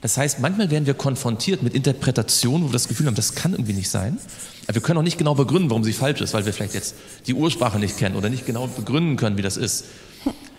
Das 0.00 0.16
heißt, 0.16 0.40
manchmal 0.40 0.70
werden 0.70 0.86
wir 0.86 0.94
konfrontiert 0.94 1.62
mit 1.62 1.74
Interpretationen, 1.74 2.64
wo 2.64 2.68
wir 2.68 2.72
das 2.72 2.88
Gefühl 2.88 3.06
haben, 3.06 3.14
das 3.14 3.36
kann 3.36 3.52
irgendwie 3.52 3.72
nicht 3.72 3.88
sein. 3.88 4.18
Aber 4.66 4.74
wir 4.74 4.82
können 4.82 4.98
auch 4.98 5.04
nicht 5.04 5.18
genau 5.18 5.36
begründen, 5.36 5.70
warum 5.70 5.84
sie 5.84 5.92
falsch 5.92 6.20
ist, 6.20 6.34
weil 6.34 6.44
wir 6.44 6.52
vielleicht 6.52 6.74
jetzt 6.74 6.96
die 7.28 7.34
Ursprache 7.34 7.78
nicht 7.78 7.96
kennen 7.96 8.16
oder 8.16 8.28
nicht 8.28 8.44
genau 8.44 8.66
begründen 8.66 9.16
können, 9.16 9.36
wie 9.36 9.42
das 9.42 9.56
ist. 9.56 9.84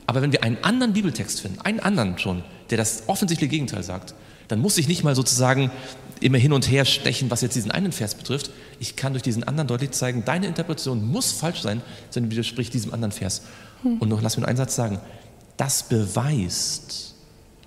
Aber 0.07 0.21
wenn 0.21 0.31
wir 0.31 0.43
einen 0.43 0.57
anderen 0.63 0.93
Bibeltext 0.93 1.41
finden, 1.41 1.59
einen 1.61 1.81
anderen 1.81 2.17
schon, 2.17 2.43
der 2.69 2.77
das 2.77 3.03
offensichtliche 3.07 3.49
Gegenteil 3.49 3.83
sagt, 3.83 4.13
dann 4.47 4.59
muss 4.59 4.77
ich 4.77 4.87
nicht 4.87 5.03
mal 5.03 5.15
sozusagen 5.15 5.71
immer 6.19 6.37
hin 6.37 6.53
und 6.53 6.69
her 6.69 6.85
stechen, 6.85 7.29
was 7.29 7.41
jetzt 7.41 7.55
diesen 7.55 7.71
einen 7.71 7.91
Vers 7.91 8.15
betrifft. 8.15 8.51
Ich 8.79 8.95
kann 8.95 9.13
durch 9.13 9.23
diesen 9.23 9.43
anderen 9.43 9.67
deutlich 9.67 9.91
zeigen, 9.91 10.23
deine 10.25 10.47
Interpretation 10.47 11.05
muss 11.05 11.31
falsch 11.31 11.61
sein, 11.61 11.81
sondern 12.09 12.31
widerspricht 12.31 12.73
diesem 12.73 12.93
anderen 12.93 13.11
Vers. 13.11 13.41
Hm. 13.81 13.97
Und 13.99 14.09
noch 14.09 14.21
lass 14.21 14.37
mir 14.37 14.47
einen 14.47 14.57
Satz 14.57 14.75
sagen. 14.75 14.99
Das 15.57 15.83
beweist, 15.83 17.15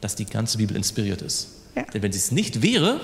dass 0.00 0.16
die 0.16 0.26
ganze 0.26 0.58
Bibel 0.58 0.76
inspiriert 0.76 1.22
ist. 1.22 1.48
Ja. 1.74 1.84
Denn 1.84 2.02
wenn 2.02 2.12
sie 2.12 2.18
es 2.18 2.30
nicht 2.30 2.62
wäre, 2.62 3.00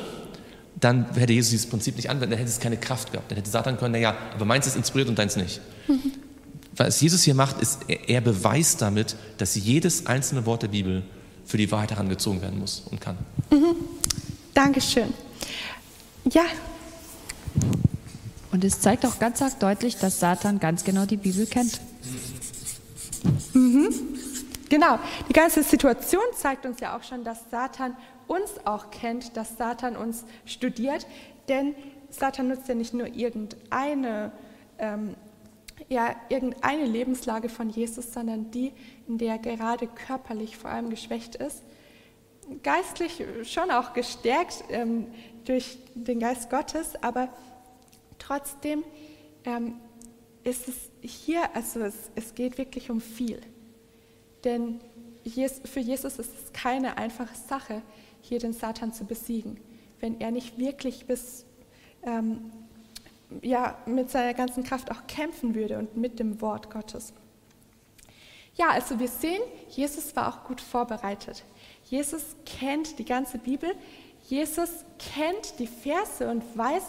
dann 0.81 1.13
hätte 1.15 1.33
Jesus 1.33 1.51
dieses 1.51 1.67
Prinzip 1.67 1.97
nicht 1.97 2.11
anwenden, 2.11 2.31
dann 2.31 2.39
hätte 2.39 2.51
es 2.51 2.59
keine 2.59 2.79
Kraft 2.79 3.13
gehabt. 3.13 3.31
Dann 3.31 3.37
hätte 3.37 3.51
Satan 3.51 3.77
können, 3.77 3.93
naja, 3.93 4.17
aber 4.35 4.45
meins 4.45 4.67
ist 4.67 4.77
inspiriert 4.77 5.09
und 5.09 5.19
deins 5.19 5.37
nicht. 5.37 5.61
Mhm. 5.87 6.13
Was 6.75 7.01
Jesus 7.01 7.23
hier 7.23 7.35
macht, 7.35 7.61
ist, 7.61 7.81
er 7.89 8.21
beweist 8.23 8.81
damit, 8.81 9.17
dass 9.37 9.55
jedes 9.55 10.07
einzelne 10.07 10.47
Wort 10.47 10.63
der 10.63 10.69
Bibel 10.69 11.03
für 11.53 11.59
die 11.59 11.71
Wahrheit 11.71 11.91
herangezogen 11.91 12.41
werden 12.41 12.59
muss 12.59 12.83
und 12.91 12.99
kann. 12.99 13.19
Mhm. 13.51 13.75
Dankeschön. 14.55 15.13
Ja. 16.33 16.45
Und 18.51 18.65
es 18.65 18.81
zeigt 18.81 19.05
auch 19.05 19.19
ganz 19.19 19.43
arg 19.43 19.61
deutlich, 19.61 19.99
dass 19.99 20.19
Satan 20.19 20.61
ganz 20.61 20.83
genau 20.83 21.05
die 21.05 21.19
Bibel 21.19 21.45
kennt. 21.45 21.79
Mhm. 23.53 23.93
Genau. 24.71 24.99
Die 25.29 25.35
ganze 25.35 25.63
Situation 25.63 26.23
zeigt 26.35 26.65
uns 26.65 26.81
ja 26.81 26.97
auch 26.97 27.03
schon, 27.03 27.23
dass 27.23 27.41
Satan 27.51 27.99
uns 28.29 28.53
auch 28.65 28.91
kennt, 28.91 29.37
dass 29.37 29.59
Satan 29.59 29.95
uns 29.95 30.25
studiert, 30.47 31.07
denn 31.51 31.75
Satan 32.09 32.49
nutzt 32.49 32.67
ja 32.67 32.75
nicht 32.75 32.95
nur 32.95 33.09
irgendeine, 33.09 34.33
ähm, 34.79 35.17
ja, 35.89 36.17
irgendeine 36.29 36.87
Lebenslage 36.87 37.49
von 37.49 37.71
Jesus, 37.71 38.13
sondern 38.13 38.51
die, 38.51 38.73
in 39.09 39.19
der 39.19 39.33
er 39.33 39.39
gerade 39.39 39.87
körperlich 39.87 40.57
vor 40.57 40.71
allem 40.71 40.91
geschwächt 40.91 41.37
ist, 41.37 41.63
geistlich 42.63 43.25
schon 43.45 43.71
auch 43.71 43.93
gestärkt 43.93 44.65
ähm, 44.71 45.07
durch 45.45 45.79
den 45.95 46.21
Geist 46.21 46.51
Gottes, 46.51 46.95
aber 47.03 47.29
trotzdem 48.19 48.85
ähm, 49.45 49.75
ist 50.45 50.69
es 50.69 50.77
hier, 51.01 51.55
also 51.55 51.81
es, 51.81 51.95
es 52.15 52.35
geht 52.35 52.59
wirklich 52.59 52.91
um 52.91 53.01
viel. 53.01 53.41
Denn 54.45 54.81
für 55.65 55.81
Jesus 55.81 56.19
ist 56.19 56.33
es 56.35 56.53
keine 56.53 56.99
einfache 56.99 57.37
Sache, 57.37 57.83
hier 58.21 58.39
den 58.39 58.53
Satan 58.53 58.93
zu 58.93 59.05
besiegen, 59.05 59.61
wenn 60.01 60.21
er 60.21 60.31
nicht 60.31 60.59
wirklich 60.59 61.07
bis, 61.07 61.45
ähm, 62.03 62.51
ja, 63.43 63.77
mit 63.87 64.11
seiner 64.11 64.35
ganzen 64.35 64.65
Kraft 64.65 64.91
auch 64.91 65.07
kämpfen 65.07 65.55
würde 65.55 65.79
und 65.79 65.97
mit 65.97 66.19
dem 66.19 66.41
Wort 66.41 66.71
Gottes. 66.71 67.13
Ja, 68.55 68.69
also 68.71 68.99
wir 68.99 69.09
sehen, 69.09 69.41
Jesus 69.71 70.15
war 70.15 70.29
auch 70.29 70.45
gut 70.45 70.61
vorbereitet. 70.61 71.43
Jesus 71.85 72.37
kennt 72.45 72.99
die 72.99 73.05
ganze 73.05 73.39
Bibel. 73.39 73.75
Jesus 74.29 74.85
kennt 74.99 75.59
die 75.59 75.67
Verse 75.67 76.29
und 76.29 76.43
weiß, 76.57 76.85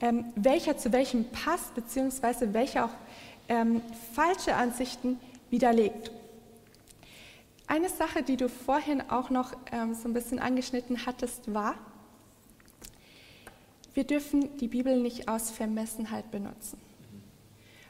ähm, 0.00 0.26
welcher 0.36 0.76
zu 0.76 0.92
welchem 0.92 1.24
passt, 1.30 1.74
beziehungsweise 1.74 2.54
welcher 2.54 2.86
auch 2.86 2.94
ähm, 3.48 3.82
falsche 4.14 4.54
Ansichten 4.54 5.18
widerlegt. 5.50 6.12
Eine 7.66 7.88
Sache, 7.88 8.22
die 8.22 8.36
du 8.36 8.48
vorhin 8.48 9.02
auch 9.10 9.28
noch 9.28 9.52
ähm, 9.72 9.94
so 9.94 10.08
ein 10.08 10.14
bisschen 10.14 10.38
angeschnitten 10.38 11.04
hattest, 11.04 11.52
war, 11.52 11.74
wir 13.98 14.04
dürfen 14.04 14.56
die 14.58 14.68
Bibel 14.68 14.96
nicht 14.96 15.26
aus 15.26 15.50
Vermessenheit 15.50 16.30
benutzen. 16.30 16.80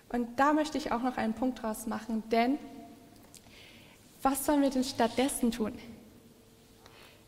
Und 0.09 0.41
da 0.41 0.55
möchte 0.55 0.79
ich 0.79 0.91
auch 0.91 1.03
noch 1.03 1.19
einen 1.19 1.35
Punkt 1.35 1.63
draus 1.63 1.87
machen, 1.87 2.23
denn 2.31 2.57
was 4.23 4.47
sollen 4.47 4.63
wir 4.63 4.71
denn 4.71 4.85
stattdessen 4.85 5.53
tun? 5.53 5.79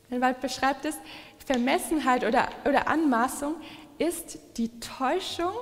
Weil 0.09 0.33
beschreibt 0.33 0.87
es, 0.87 0.97
Vermessenheit 1.45 2.25
oder, 2.25 2.49
oder 2.65 2.89
Anmaßung 2.89 3.57
ist 3.99 4.39
die 4.57 4.71
Täuschung 4.81 5.53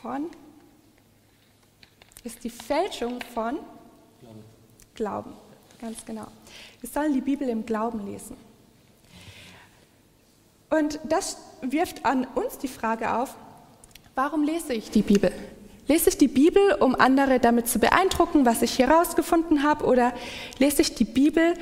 von, 0.00 0.30
ist 2.22 2.42
die 2.42 2.48
Fälschung 2.48 3.20
von 3.34 3.58
Glauben, 4.94 5.34
ganz 5.78 6.06
genau. 6.06 6.28
Wir 6.80 6.88
sollen 6.88 7.12
die 7.12 7.20
Bibel 7.20 7.50
im 7.50 7.66
Glauben 7.66 8.06
lesen. 8.06 8.34
Und 10.76 10.98
das 11.04 11.36
wirft 11.62 12.04
an 12.04 12.26
uns 12.34 12.58
die 12.58 12.68
Frage 12.68 13.14
auf, 13.14 13.34
warum 14.16 14.42
lese 14.42 14.72
ich 14.74 14.90
die 14.90 15.02
Bibel? 15.02 15.30
Lese 15.86 16.08
ich 16.08 16.18
die 16.18 16.28
Bibel, 16.28 16.72
um 16.80 16.96
andere 16.96 17.38
damit 17.38 17.68
zu 17.68 17.78
beeindrucken, 17.78 18.44
was 18.44 18.62
ich 18.62 18.72
hier 18.72 18.88
rausgefunden 18.88 19.62
habe, 19.62 19.84
oder 19.84 20.12
lese 20.58 20.82
ich 20.82 20.94
die 20.94 21.04
Bibel, 21.04 21.54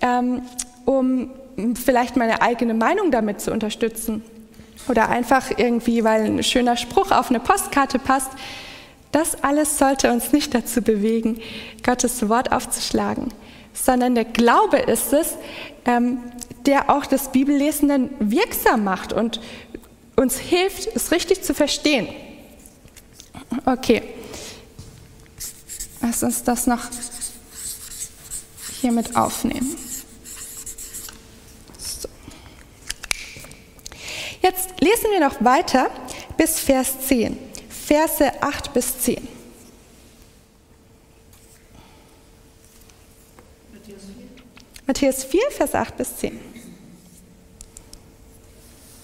ähm, 0.00 0.42
um 0.86 1.30
vielleicht 1.74 2.16
meine 2.16 2.40
eigene 2.40 2.72
Meinung 2.72 3.10
damit 3.10 3.40
zu 3.40 3.52
unterstützen? 3.52 4.22
Oder 4.88 5.10
einfach 5.10 5.50
irgendwie, 5.56 6.02
weil 6.02 6.24
ein 6.24 6.42
schöner 6.42 6.76
Spruch 6.76 7.10
auf 7.10 7.28
eine 7.30 7.40
Postkarte 7.40 7.98
passt, 7.98 8.30
das 9.12 9.44
alles 9.44 9.78
sollte 9.78 10.10
uns 10.10 10.32
nicht 10.32 10.54
dazu 10.54 10.80
bewegen, 10.80 11.40
Gottes 11.82 12.28
Wort 12.28 12.50
aufzuschlagen, 12.50 13.28
sondern 13.74 14.14
der 14.14 14.24
Glaube 14.24 14.78
ist 14.78 15.12
es, 15.12 15.36
ähm, 15.84 16.18
der 16.66 16.90
auch 16.90 17.06
das 17.06 17.32
Bibellesen 17.32 18.10
wirksam 18.18 18.84
macht 18.84 19.12
und 19.12 19.40
uns 20.16 20.38
hilft, 20.38 20.88
es 20.94 21.10
richtig 21.10 21.42
zu 21.42 21.54
verstehen. 21.54 22.08
Okay, 23.64 24.02
lass 26.00 26.22
uns 26.22 26.42
das 26.42 26.66
noch 26.66 26.82
hiermit 28.80 29.16
aufnehmen. 29.16 29.76
So. 31.78 32.08
Jetzt 34.42 34.74
Lesen 34.84 35.12
wir 35.12 35.20
noch 35.20 35.42
weiter 35.42 35.90
bis 36.36 36.60
Vers 36.60 37.00
10, 37.08 37.38
Verse 37.70 38.30
8 38.42 38.74
bis 38.74 38.98
10. 38.98 39.26
Matthäus 44.86 45.24
4, 45.24 45.40
Vers 45.52 45.74
8 45.74 45.96
bis 45.96 46.16
10. 46.18 46.53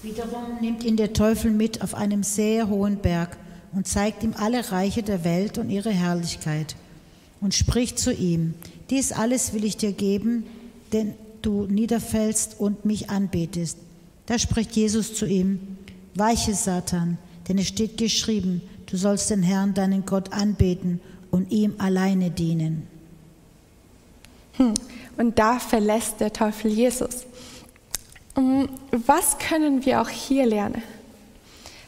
Wiederum 0.03 0.61
nimmt 0.63 0.83
ihn 0.83 0.97
der 0.97 1.13
Teufel 1.13 1.51
mit 1.51 1.83
auf 1.83 1.95
einem 1.95 2.23
sehr 2.23 2.69
hohen 2.69 2.97
Berg 2.97 3.37
und 3.73 3.87
zeigt 3.87 4.23
ihm 4.23 4.35
alle 4.35 4.73
Reiche 4.73 5.03
der 5.03 5.25
Welt 5.25 5.59
und 5.59 5.69
ihre 5.69 5.91
Herrlichkeit 5.91 6.75
und 7.41 7.55
spricht 7.55 7.99
zu 7.99 8.13
ihm, 8.13 8.55
dies 8.89 9.13
alles 9.13 9.53
will 9.53 9.65
ich 9.65 9.77
dir 9.77 9.93
geben, 9.93 10.45
denn 10.93 11.15
du 11.43 11.67
niederfällst 11.67 12.59
und 12.59 12.85
mich 12.85 13.11
anbetest. 13.11 13.79
Da 14.27 14.39
spricht 14.39 14.73
Jesus 14.73 15.15
zu 15.15 15.27
ihm, 15.27 15.77
weiche 16.15 16.55
Satan, 16.55 17.19
denn 17.49 17.59
es 17.59 17.69
steht 17.69 17.99
geschrieben, 17.99 18.63
du 18.87 18.97
sollst 18.97 19.29
den 19.29 19.43
Herrn, 19.43 19.75
deinen 19.75 20.07
Gott, 20.07 20.33
anbeten 20.33 21.01
und 21.31 21.51
ihm 21.53 21.75
alleine 21.79 22.31
dienen. 22.31 22.87
Hm. 24.55 24.75
Und 25.17 25.39
da 25.39 25.59
verlässt 25.59 26.21
der 26.21 26.33
Teufel 26.33 26.71
Jesus. 26.71 27.27
Mm, 28.41 28.69
was 28.91 29.39
können 29.39 29.85
wir 29.85 30.01
auch 30.01 30.09
hier 30.09 30.47
lernen? 30.47 30.83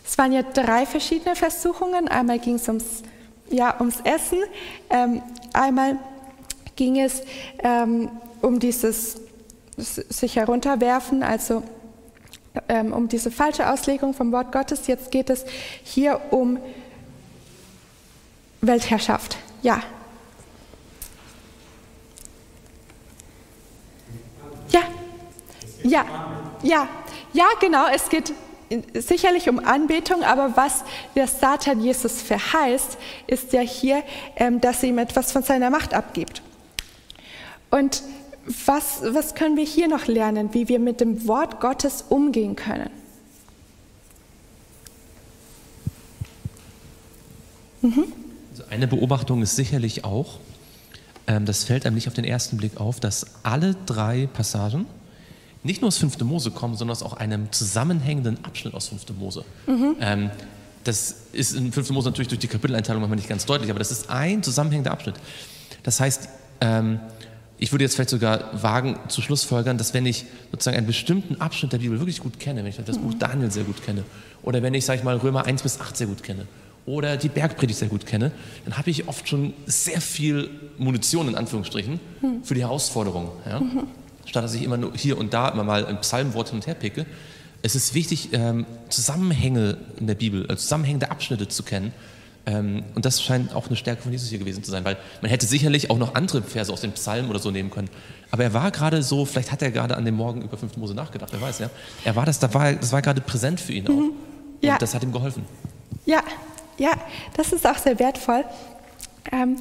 Es 0.04 0.18
waren 0.18 0.32
ja 0.32 0.42
drei 0.42 0.84
verschiedene 0.84 1.34
Versuchungen. 1.34 2.08
Einmal 2.08 2.38
ging 2.38 2.56
es 2.56 2.68
ums, 2.68 3.02
ja, 3.48 3.80
ums 3.80 4.00
Essen, 4.04 4.38
ähm, 4.90 5.22
einmal 5.54 5.98
ging 6.76 7.00
es 7.00 7.22
ähm, 7.60 8.10
um 8.42 8.58
dieses 8.58 9.20
sich 9.78 10.36
herunterwerfen, 10.36 11.22
also 11.22 11.62
ähm, 12.68 12.92
um 12.92 13.08
diese 13.08 13.30
falsche 13.30 13.70
Auslegung 13.70 14.12
vom 14.12 14.30
Wort 14.32 14.52
Gottes. 14.52 14.86
Jetzt 14.86 15.10
geht 15.10 15.30
es 15.30 15.46
hier 15.82 16.20
um 16.30 16.58
Weltherrschaft. 18.60 19.38
Ja. 19.62 19.82
Ja. 24.68 24.82
Ja. 25.82 26.41
Ja. 26.62 26.88
Ja, 27.32 27.46
genau. 27.60 27.86
Es 27.92 28.08
geht 28.08 28.32
sicherlich 28.94 29.48
um 29.48 29.58
Anbetung, 29.58 30.22
aber 30.22 30.56
was 30.56 30.84
der 31.14 31.26
Satan 31.26 31.80
Jesus 31.80 32.22
verheißt, 32.22 32.98
ist 33.26 33.52
ja 33.52 33.60
hier, 33.60 34.02
ähm, 34.36 34.60
dass 34.60 34.82
er 34.82 34.90
ihm 34.90 34.98
etwas 34.98 35.32
von 35.32 35.42
seiner 35.42 35.70
Macht 35.70 35.94
abgibt. 35.94 36.42
Und 37.70 38.02
was, 38.66 39.02
was 39.02 39.34
können 39.34 39.56
wir 39.56 39.64
hier 39.64 39.88
noch 39.88 40.06
lernen, 40.06 40.52
wie 40.52 40.68
wir 40.68 40.78
mit 40.78 41.00
dem 41.00 41.26
Wort 41.28 41.60
Gottes 41.60 42.04
umgehen 42.08 42.56
können? 42.56 42.90
Mhm. 47.82 48.04
Also 48.50 48.64
eine 48.70 48.86
Beobachtung 48.86 49.42
ist 49.42 49.56
sicherlich 49.56 50.04
auch, 50.04 50.38
ähm, 51.26 51.46
das 51.46 51.64
fällt 51.64 51.86
einem 51.86 51.94
nicht 51.94 52.08
auf 52.08 52.14
den 52.14 52.24
ersten 52.24 52.56
Blick 52.56 52.78
auf, 52.80 53.00
dass 53.00 53.26
alle 53.42 53.76
drei 53.86 54.28
Passagen 54.32 54.86
nicht 55.64 55.80
nur 55.80 55.88
aus 55.88 55.98
5. 55.98 56.20
Mose 56.20 56.50
kommen, 56.50 56.76
sondern 56.76 56.92
aus 56.92 57.02
auch 57.02 57.14
einem 57.14 57.50
zusammenhängenden 57.52 58.44
Abschnitt 58.44 58.74
aus 58.74 58.88
5. 58.88 59.10
Mose. 59.18 59.44
Mhm. 59.66 59.96
Ähm, 60.00 60.30
das 60.84 61.16
ist 61.32 61.54
in 61.54 61.72
5. 61.72 61.90
Mose 61.90 62.08
natürlich 62.08 62.28
durch 62.28 62.40
die 62.40 62.48
Kapiteleinteilung 62.48 63.00
manchmal 63.00 63.16
nicht 63.16 63.28
ganz 63.28 63.46
deutlich, 63.46 63.70
aber 63.70 63.78
das 63.78 63.92
ist 63.92 64.10
ein 64.10 64.42
zusammenhängender 64.42 64.90
Abschnitt. 64.90 65.14
Das 65.84 66.00
heißt, 66.00 66.28
ähm, 66.60 66.98
ich 67.58 67.70
würde 67.70 67.84
jetzt 67.84 67.94
vielleicht 67.94 68.10
sogar 68.10 68.60
wagen 68.60 68.98
zu 69.06 69.22
Schlussfolgern, 69.22 69.78
dass 69.78 69.94
wenn 69.94 70.04
ich 70.04 70.26
sozusagen 70.50 70.76
einen 70.76 70.86
bestimmten 70.88 71.40
Abschnitt 71.40 71.72
der 71.72 71.78
Bibel 71.78 72.00
wirklich 72.00 72.20
gut 72.20 72.40
kenne, 72.40 72.60
wenn 72.60 72.70
ich 72.70 72.76
das 72.84 72.98
Buch 72.98 73.14
Daniel 73.14 73.52
sehr 73.52 73.62
gut 73.62 73.84
kenne, 73.84 74.02
oder 74.42 74.62
wenn 74.62 74.74
ich, 74.74 74.84
sage 74.84 74.98
ich 74.98 75.04
mal, 75.04 75.16
Römer 75.16 75.44
1 75.44 75.62
bis 75.62 75.80
8 75.80 75.96
sehr 75.96 76.08
gut 76.08 76.24
kenne, 76.24 76.46
oder 76.84 77.16
die 77.16 77.28
Bergpredigt 77.28 77.78
sehr 77.78 77.86
gut 77.86 78.06
kenne, 78.06 78.32
dann 78.64 78.76
habe 78.76 78.90
ich 78.90 79.06
oft 79.06 79.28
schon 79.28 79.54
sehr 79.66 80.00
viel 80.00 80.50
Munition 80.78 81.28
in 81.28 81.36
Anführungsstrichen 81.36 82.00
für 82.42 82.54
die 82.54 82.62
Herausforderung. 82.62 83.30
Ja? 83.46 83.60
Mhm 83.60 83.86
statt 84.26 84.44
dass 84.44 84.54
ich 84.54 84.62
immer 84.62 84.76
nur 84.76 84.92
hier 84.94 85.18
und 85.18 85.34
da 85.34 85.48
immer 85.48 85.64
mal 85.64 85.86
ein 85.86 86.00
Psalmwort 86.00 86.48
hin 86.48 86.58
und 86.58 86.66
her 86.66 86.74
picke. 86.74 87.06
Es 87.62 87.74
ist 87.76 87.94
wichtig, 87.94 88.30
ähm, 88.32 88.66
Zusammenhänge 88.88 89.78
in 89.98 90.06
der 90.06 90.14
Bibel, 90.16 90.42
also 90.42 90.56
zusammenhängende 90.56 91.10
Abschnitte 91.10 91.48
zu 91.48 91.62
kennen. 91.62 91.92
Ähm, 92.44 92.82
und 92.96 93.04
das 93.04 93.22
scheint 93.22 93.54
auch 93.54 93.68
eine 93.68 93.76
Stärke 93.76 94.02
von 94.02 94.10
Jesus 94.10 94.28
hier 94.28 94.40
gewesen 94.40 94.64
zu 94.64 94.70
sein, 94.70 94.84
weil 94.84 94.96
man 95.20 95.30
hätte 95.30 95.46
sicherlich 95.46 95.90
auch 95.90 95.98
noch 95.98 96.16
andere 96.16 96.42
Verse 96.42 96.72
aus 96.72 96.80
dem 96.80 96.92
Psalm 96.92 97.30
oder 97.30 97.38
so 97.38 97.52
nehmen 97.52 97.70
können. 97.70 97.88
Aber 98.32 98.42
er 98.42 98.52
war 98.52 98.72
gerade 98.72 99.02
so, 99.02 99.24
vielleicht 99.24 99.52
hat 99.52 99.62
er 99.62 99.70
gerade 99.70 99.96
an 99.96 100.04
dem 100.04 100.16
Morgen 100.16 100.42
über 100.42 100.56
5. 100.56 100.76
Mose 100.76 100.94
nachgedacht, 100.94 101.32
wer 101.32 101.40
weiß, 101.40 101.60
ja. 101.60 101.70
Er 102.04 102.16
war 102.16 102.26
das, 102.26 102.40
das 102.40 102.52
war, 102.52 102.72
das 102.72 102.90
war 102.90 103.00
gerade 103.00 103.20
präsent 103.20 103.60
für 103.60 103.72
ihn 103.72 103.86
auch. 103.86 103.92
Mhm. 103.92 104.12
Ja. 104.60 104.72
Und 104.74 104.82
das 104.82 104.94
hat 104.94 105.04
ihm 105.04 105.12
geholfen. 105.12 105.44
Ja, 106.04 106.22
ja, 106.78 106.92
das 107.36 107.52
ist 107.52 107.66
auch 107.66 107.78
sehr 107.78 107.98
wertvoll. 108.00 108.44
Ähm, 109.30 109.56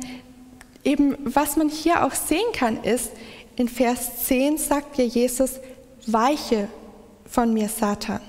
eben, 0.84 1.18
was 1.24 1.58
man 1.58 1.70
hier 1.70 2.06
auch 2.06 2.14
sehen 2.14 2.40
kann, 2.54 2.84
ist, 2.84 3.12
in 3.62 3.70
Vers 3.70 4.26
10 4.26 4.58
sagt 4.58 4.98
ja 4.98 5.06
Jesus, 5.06 5.60
weiche 6.08 6.68
von 7.30 7.54
mir 7.54 7.70
Satan. 7.70 8.20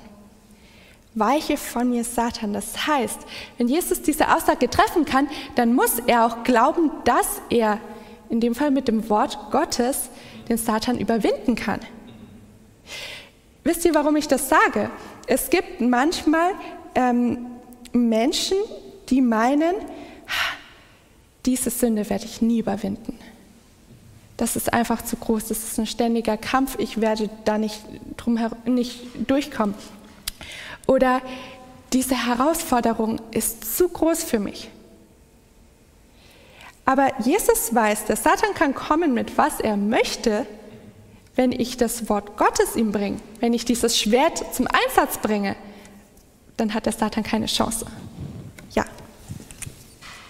Weiche 1.14 1.57
von 1.57 1.88
mir 1.88 2.05
Satan. 2.05 2.53
Das 2.53 2.87
heißt, 2.87 3.18
wenn 3.57 3.66
Jesus 3.66 4.03
diese 4.03 4.35
Aussage 4.35 4.68
treffen 4.68 5.07
kann, 5.07 5.29
dann 5.55 5.75
muss 5.75 6.01
er 6.07 6.27
auch 6.27 6.45
glauben, 6.45 6.90
dass 7.05 7.40
er 7.49 7.81
in 8.29 8.40
dem 8.40 8.55
Fall 8.55 8.71
mit 8.71 8.88
dem 8.88 9.09
Wort 9.09 9.38
Gottes 9.51 10.11
den 10.51 10.59
Satan 10.59 10.99
überwinden 10.99 11.55
kann. 11.55 11.81
Wisst 13.64 13.87
ihr, 13.87 13.95
warum 13.95 14.16
ich 14.16 14.29
das 14.29 14.51
sage? 14.51 14.90
Es 15.27 15.49
gibt 15.49 15.81
manchmal 15.81 16.53
ähm, 16.95 17.47
Menschen, 17.92 18.59
die 19.09 19.23
meinen, 19.23 19.75
diese 21.47 21.71
Sünde 21.71 22.09
werde 22.11 22.27
ich 22.27 22.42
nie 22.42 22.59
überwinden 22.59 23.18
das 24.37 24.57
ist 24.57 24.73
einfach 24.73 25.03
zu 25.03 25.16
groß, 25.16 25.49
das 25.49 25.59
ist 25.59 25.79
ein 25.79 25.87
ständiger 25.87 26.37
Kampf, 26.37 26.77
ich 26.79 27.01
werde 27.01 27.29
da 27.45 27.59
nicht, 27.59 27.83
drum 28.16 28.38
nicht 28.64 29.01
durchkommen. 29.29 29.75
Oder 30.87 31.21
diese 31.92 32.14
Herausforderung 32.14 33.21
ist 33.31 33.77
zu 33.77 33.88
groß 33.88 34.25
für 34.25 34.38
mich. 34.38 34.68
Aber 36.85 37.11
Jesus 37.21 37.75
weiß, 37.75 38.07
der 38.07 38.16
Satan 38.16 38.55
kann 38.55 38.75
kommen 38.75 39.14
mit 39.14 39.38
was 39.38 39.61
er 39.61 39.77
möchte, 39.77 40.47
wenn 41.37 41.53
ich 41.53 41.77
das 41.77 42.09
Wort 42.09 42.37
Gottes 42.37 42.77
ihm 42.77 42.92
bringe, 42.92 43.18
wenn 43.40 43.55
ich 43.55 43.64
dieses 43.64 43.99
Schwert 43.99 44.55
zum 44.55 44.66
Einsatz 44.66 45.18
bringe, 45.18 45.57
dann 46.57 46.75
hat 46.75 46.87
der 46.87 46.92
Satan 46.92 47.23
keine 47.23 47.47
Chance. 47.47 47.87
Ja. 48.73 48.85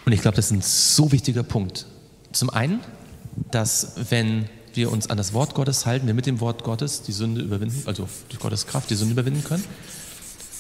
Und 0.05 0.13
ich 0.13 0.21
glaube, 0.21 0.37
das 0.37 0.47
ist 0.47 0.53
ein 0.53 0.63
so 0.63 1.11
wichtiger 1.11 1.43
Punkt. 1.43 1.87
Zum 2.33 2.51
einen, 2.51 2.81
dass 3.51 3.93
wenn 4.11 4.49
wir 4.75 4.91
uns 4.91 5.11
an 5.11 5.17
das 5.17 5.33
Wort 5.33 5.55
Gottes 5.55 5.87
halten, 5.87 6.07
wir 6.07 6.15
mit 6.15 6.27
dem 6.27 6.41
Wort 6.41 6.65
Gottes 6.65 7.03
die 7.03 7.13
Sünde 7.13 7.43
überwinden, 7.43 7.83
also 7.87 8.09
durch 8.29 8.41
Gottes 8.41 8.67
Kraft 8.67 8.91
die 8.91 8.95
Sünde 8.95 9.13
überwinden 9.13 9.45
können. 9.45 9.65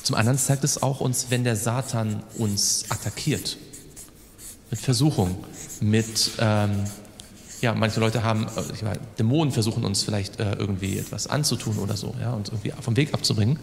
Zum 0.02 0.16
anderen 0.16 0.38
zeigt 0.38 0.64
es 0.64 0.82
auch 0.82 1.00
uns, 1.00 1.26
wenn 1.30 1.44
der 1.44 1.56
Satan 1.56 2.22
uns 2.36 2.84
attackiert, 2.88 3.56
mit 4.70 4.80
Versuchung, 4.80 5.44
mit, 5.80 6.32
ähm, 6.38 6.84
ja, 7.60 7.74
manche 7.74 8.00
Leute 8.00 8.22
haben, 8.22 8.46
äh, 8.56 8.84
meine, 8.84 9.00
Dämonen 9.18 9.52
versuchen 9.52 9.84
uns 9.84 10.02
vielleicht 10.02 10.40
äh, 10.40 10.54
irgendwie 10.54 10.98
etwas 10.98 11.26
anzutun 11.26 11.78
oder 11.78 11.96
so, 11.96 12.14
ja, 12.20 12.32
uns 12.32 12.48
irgendwie 12.48 12.72
vom 12.80 12.96
Weg 12.96 13.14
abzubringen 13.14 13.58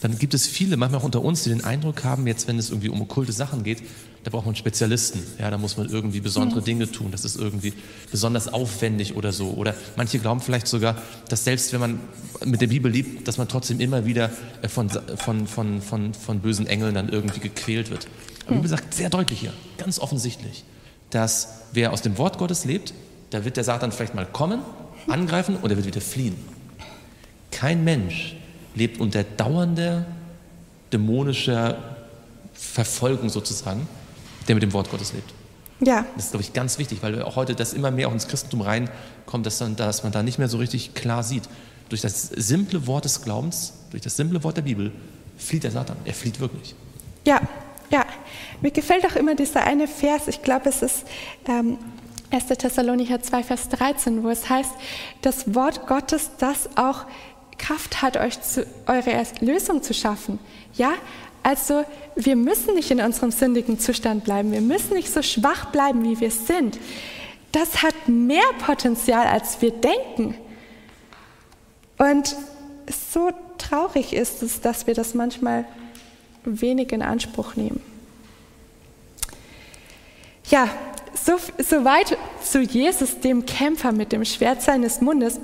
dann 0.00 0.18
gibt 0.18 0.34
es 0.34 0.46
viele, 0.46 0.76
manchmal 0.76 1.00
auch 1.00 1.04
unter 1.04 1.22
uns, 1.22 1.44
die 1.44 1.50
den 1.50 1.64
Eindruck 1.64 2.04
haben, 2.04 2.26
jetzt 2.26 2.46
wenn 2.48 2.58
es 2.58 2.70
irgendwie 2.70 2.88
um 2.88 3.00
okkulte 3.00 3.32
Sachen 3.32 3.62
geht, 3.62 3.82
da 4.24 4.30
braucht 4.30 4.46
man 4.46 4.56
Spezialisten. 4.56 5.22
Ja, 5.38 5.50
da 5.50 5.58
muss 5.58 5.76
man 5.76 5.88
irgendwie 5.88 6.20
besondere 6.20 6.60
mhm. 6.60 6.64
Dinge 6.64 6.90
tun. 6.90 7.10
Das 7.10 7.24
ist 7.24 7.36
irgendwie 7.36 7.74
besonders 8.10 8.52
aufwendig 8.52 9.16
oder 9.16 9.32
so. 9.32 9.50
Oder 9.50 9.74
manche 9.96 10.18
glauben 10.18 10.40
vielleicht 10.40 10.66
sogar, 10.66 10.96
dass 11.28 11.44
selbst 11.44 11.72
wenn 11.72 11.80
man 11.80 12.00
mit 12.44 12.60
der 12.60 12.68
Bibel 12.68 12.90
liebt, 12.90 13.28
dass 13.28 13.36
man 13.38 13.48
trotzdem 13.48 13.80
immer 13.80 14.06
wieder 14.06 14.30
äh, 14.62 14.68
von, 14.68 14.88
von, 14.90 15.46
von, 15.46 15.82
von, 15.82 16.14
von 16.14 16.40
bösen 16.40 16.66
Engeln 16.66 16.94
dann 16.94 17.10
irgendwie 17.10 17.40
gequält 17.40 17.90
wird. 17.90 18.06
Aber 18.46 18.50
die 18.50 18.54
Bibel 18.56 18.70
sagt 18.70 18.94
sehr 18.94 19.10
deutlich 19.10 19.40
hier, 19.40 19.52
ganz 19.78 19.98
offensichtlich, 19.98 20.64
dass 21.10 21.48
wer 21.72 21.92
aus 21.92 22.02
dem 22.02 22.18
Wort 22.18 22.38
Gottes 22.38 22.64
lebt, 22.64 22.94
da 23.30 23.44
wird 23.44 23.56
der 23.56 23.64
Satan 23.64 23.92
vielleicht 23.92 24.14
mal 24.14 24.26
kommen, 24.26 24.60
angreifen 25.06 25.56
und 25.56 25.70
er 25.70 25.76
wird 25.76 25.86
wieder 25.86 26.00
fliehen. 26.00 26.36
Kein 27.50 27.84
Mensch 27.84 28.36
lebt 28.74 29.00
unter 29.00 29.22
dauernder 29.22 30.06
dämonischer 30.92 31.78
Verfolgung 32.52 33.28
sozusagen, 33.28 33.88
der 34.46 34.54
mit 34.54 34.62
dem 34.62 34.72
Wort 34.72 34.90
Gottes 34.90 35.12
lebt. 35.12 35.32
Ja. 35.80 36.06
Das 36.14 36.26
ist, 36.26 36.30
glaube 36.30 36.42
ich, 36.42 36.52
ganz 36.52 36.78
wichtig, 36.78 37.02
weil 37.02 37.22
auch 37.22 37.36
heute 37.36 37.54
das 37.54 37.72
immer 37.72 37.90
mehr 37.90 38.08
auch 38.08 38.12
ins 38.12 38.28
Christentum 38.28 38.60
reinkommt, 38.60 39.44
dass, 39.44 39.58
dann, 39.58 39.76
dass 39.76 40.02
man 40.02 40.12
da 40.12 40.22
nicht 40.22 40.38
mehr 40.38 40.48
so 40.48 40.58
richtig 40.58 40.94
klar 40.94 41.22
sieht. 41.22 41.48
Durch 41.88 42.00
das 42.00 42.22
simple 42.28 42.86
Wort 42.86 43.04
des 43.04 43.22
Glaubens, 43.22 43.74
durch 43.90 44.02
das 44.02 44.16
simple 44.16 44.42
Wort 44.44 44.56
der 44.56 44.62
Bibel, 44.62 44.92
flieht 45.36 45.64
der 45.64 45.70
Satan. 45.70 45.96
Er 46.04 46.14
flieht 46.14 46.40
wirklich. 46.40 46.74
Ja, 47.26 47.40
ja. 47.90 48.04
Mir 48.60 48.70
gefällt 48.70 49.04
auch 49.04 49.16
immer 49.16 49.34
dieser 49.34 49.64
eine 49.64 49.88
Vers, 49.88 50.28
ich 50.28 50.42
glaube, 50.42 50.68
es 50.68 50.82
ist 50.82 51.04
ähm, 51.46 51.78
1. 52.30 52.46
Thessalonicher 52.46 53.20
2, 53.20 53.42
Vers 53.42 53.68
13, 53.68 54.22
wo 54.22 54.30
es 54.30 54.48
heißt, 54.48 54.72
das 55.22 55.54
Wort 55.54 55.86
Gottes, 55.86 56.30
das 56.38 56.68
auch 56.76 57.04
Kraft 57.58 58.02
hat, 58.02 58.16
euch 58.16 58.40
zu, 58.40 58.66
eure 58.86 59.12
Erlösung 59.12 59.82
zu 59.82 59.94
schaffen. 59.94 60.38
Ja, 60.74 60.92
also 61.42 61.84
wir 62.16 62.36
müssen 62.36 62.74
nicht 62.74 62.90
in 62.90 63.00
unserem 63.00 63.30
sündigen 63.30 63.78
Zustand 63.78 64.24
bleiben. 64.24 64.50
Wir 64.52 64.60
müssen 64.60 64.94
nicht 64.94 65.12
so 65.12 65.22
schwach 65.22 65.66
bleiben, 65.66 66.02
wie 66.02 66.18
wir 66.18 66.30
sind. 66.30 66.78
Das 67.52 67.82
hat 67.82 67.94
mehr 68.08 68.42
Potenzial, 68.64 69.26
als 69.26 69.60
wir 69.60 69.70
denken. 69.70 70.34
Und 71.98 72.34
so 73.12 73.30
traurig 73.58 74.12
ist 74.12 74.42
es, 74.42 74.60
dass 74.60 74.86
wir 74.86 74.94
das 74.94 75.14
manchmal 75.14 75.64
wenig 76.44 76.92
in 76.92 77.02
Anspruch 77.02 77.56
nehmen. 77.56 77.80
Ja, 80.50 80.68
so, 81.14 81.38
so 81.58 81.84
zu 82.42 82.60
Jesus, 82.60 83.20
dem 83.20 83.46
Kämpfer 83.46 83.92
mit 83.92 84.12
dem 84.12 84.24
Schwert 84.24 84.62
seines 84.62 85.00
Mundes. 85.00 85.38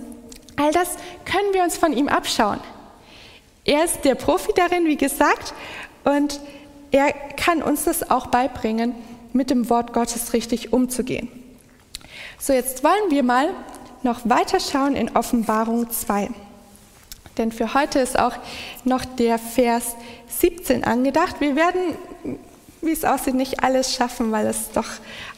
All 0.61 0.73
das 0.73 0.91
können 1.25 1.55
wir 1.55 1.63
uns 1.63 1.79
von 1.79 1.95
ihm 1.95 2.09
abschauen. 2.09 2.61
Er 3.65 3.83
ist 3.83 4.05
der 4.05 4.15
Profi 4.15 4.53
darin, 4.55 4.85
wie 4.85 4.97
gesagt, 4.97 5.55
und 6.05 6.39
er 6.91 7.13
kann 7.13 7.63
uns 7.63 7.85
das 7.85 8.11
auch 8.11 8.27
beibringen, 8.27 8.95
mit 9.33 9.49
dem 9.49 9.71
Wort 9.71 9.95
Gottes 9.95 10.35
richtig 10.35 10.75
umzugehen. 10.75 11.29
So, 12.39 12.53
jetzt 12.53 12.85
wollen 12.85 13.11
wir 13.11 13.23
mal 13.23 13.49
noch 14.03 14.21
weiter 14.25 14.61
schauen 14.61 14.97
in 14.97 15.17
Offenbarung 15.17 15.89
2. 15.89 16.29
Denn 17.39 17.53
für 17.53 17.73
heute 17.73 18.01
ist 18.01 18.19
auch 18.19 18.35
noch 18.85 19.07
der 19.07 19.39
Vers 19.39 19.97
17 20.29 20.85
angedacht. 20.85 21.37
Wir 21.41 21.57
werden, 21.57 21.97
wie 22.83 22.93
es 22.93 23.05
aussieht, 23.05 23.35
nicht 23.35 23.63
alles 23.63 23.95
schaffen, 23.95 24.33
weil 24.33 24.47
es 24.47 24.71
doch 24.73 24.89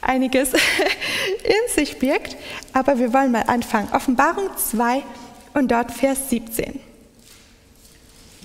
einiges 0.00 0.52
in 1.44 1.74
sich 1.74 1.98
birgt. 1.98 2.36
Aber 2.72 2.98
wir 2.98 3.12
wollen 3.12 3.32
mal 3.32 3.44
anfangen. 3.46 3.88
Offenbarung 3.92 4.48
2 4.56 5.02
und 5.54 5.70
dort 5.70 5.90
Vers 5.90 6.30
17. 6.30 6.80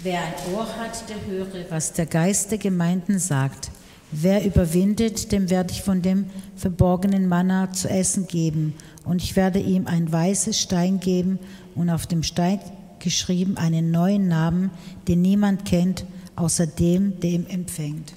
Wer 0.04 0.20
ein 0.20 0.54
Ohr 0.54 0.68
hat, 0.78 1.04
der 1.10 1.26
höre, 1.26 1.70
was 1.70 1.94
der 1.94 2.06
Geist 2.06 2.52
der 2.52 2.60
Gemeinden 2.60 3.20
sagt. 3.20 3.72
Wer 4.12 4.46
überwindet, 4.46 5.32
dem 5.32 5.50
werde 5.50 5.74
ich 5.74 5.82
von 5.82 6.02
dem 6.02 6.30
verborgenen 6.56 7.28
Manna 7.28 7.74
zu 7.74 7.90
essen 7.90 8.28
geben. 8.28 8.76
Und 9.04 9.22
ich 9.22 9.36
werde 9.36 9.60
ihm 9.60 9.88
ein 9.88 10.12
weißes 10.12 10.62
Stein 10.62 11.00
geben 11.00 11.40
und 11.76 11.90
auf 11.90 12.08
dem 12.08 12.24
Stein 12.24 12.60
geschrieben 13.00 13.58
einen 13.58 13.92
neuen 13.92 14.28
Namen, 14.28 14.72
den 15.08 15.22
niemand 15.22 15.66
kennt, 15.66 16.06
außer 16.36 16.68
dem, 16.68 17.20
der 17.20 17.32
ihn 17.32 17.50
empfängt. 17.50 18.14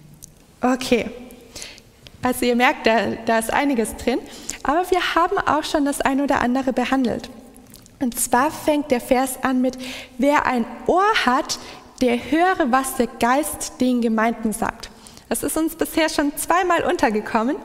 Okay, 0.62 1.10
also 2.22 2.44
ihr 2.44 2.56
merkt, 2.56 2.86
da, 2.86 3.12
da 3.24 3.38
ist 3.38 3.52
einiges 3.52 3.96
drin, 3.96 4.18
aber 4.62 4.90
wir 4.90 5.14
haben 5.14 5.38
auch 5.38 5.64
schon 5.64 5.84
das 5.84 6.00
ein 6.00 6.20
oder 6.20 6.40
andere 6.40 6.72
behandelt. 6.72 7.30
Und 7.98 8.18
zwar 8.18 8.50
fängt 8.50 8.90
der 8.90 9.00
Vers 9.00 9.38
an 9.42 9.60
mit, 9.60 9.78
wer 10.18 10.46
ein 10.46 10.66
Ohr 10.86 11.04
hat, 11.24 11.58
der 12.00 12.16
höre, 12.30 12.70
was 12.70 12.96
der 12.96 13.06
Geist 13.06 13.80
den 13.80 14.00
Gemeinden 14.00 14.52
sagt. 14.52 14.90
Das 15.28 15.42
ist 15.42 15.56
uns 15.56 15.76
bisher 15.76 16.08
schon 16.08 16.36
zweimal 16.36 16.84
untergekommen. 16.84 17.56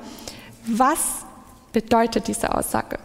Was 0.65 1.25
bedeutet 1.71 2.27
diese 2.27 2.53
Aussage? 2.53 2.99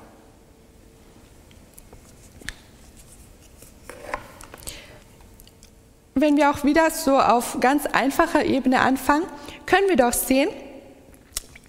Wenn 6.20 6.36
wir 6.36 6.50
auch 6.50 6.64
wieder 6.64 6.90
so 6.90 7.18
auf 7.18 7.56
ganz 7.60 7.86
einfacher 7.86 8.44
Ebene 8.44 8.80
anfangen, 8.80 9.24
können 9.64 9.88
wir 9.88 9.96
doch 9.96 10.12
sehen, 10.12 10.50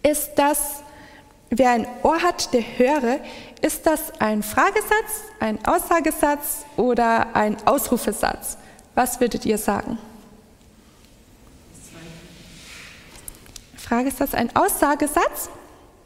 ist 0.03 0.31
das, 0.35 0.83
wer 1.49 1.69
ein 1.69 1.87
Ohr 2.03 2.21
hat, 2.21 2.53
der 2.53 2.61
höre, 2.61 3.19
ist 3.61 3.87
das 3.87 4.11
ein 4.19 4.43
Fragesatz, 4.43 5.23
ein 5.39 5.65
Aussagesatz 5.65 6.65
oder 6.75 7.33
ein 7.33 7.55
Ausrufesatz? 7.65 8.57
Was 8.93 9.21
würdet 9.21 9.45
ihr 9.45 9.57
sagen? 9.57 9.97
Frage, 13.77 14.09
ist 14.09 14.19
das 14.19 14.33
ein 14.33 14.53
Aussagesatz? 14.53 15.49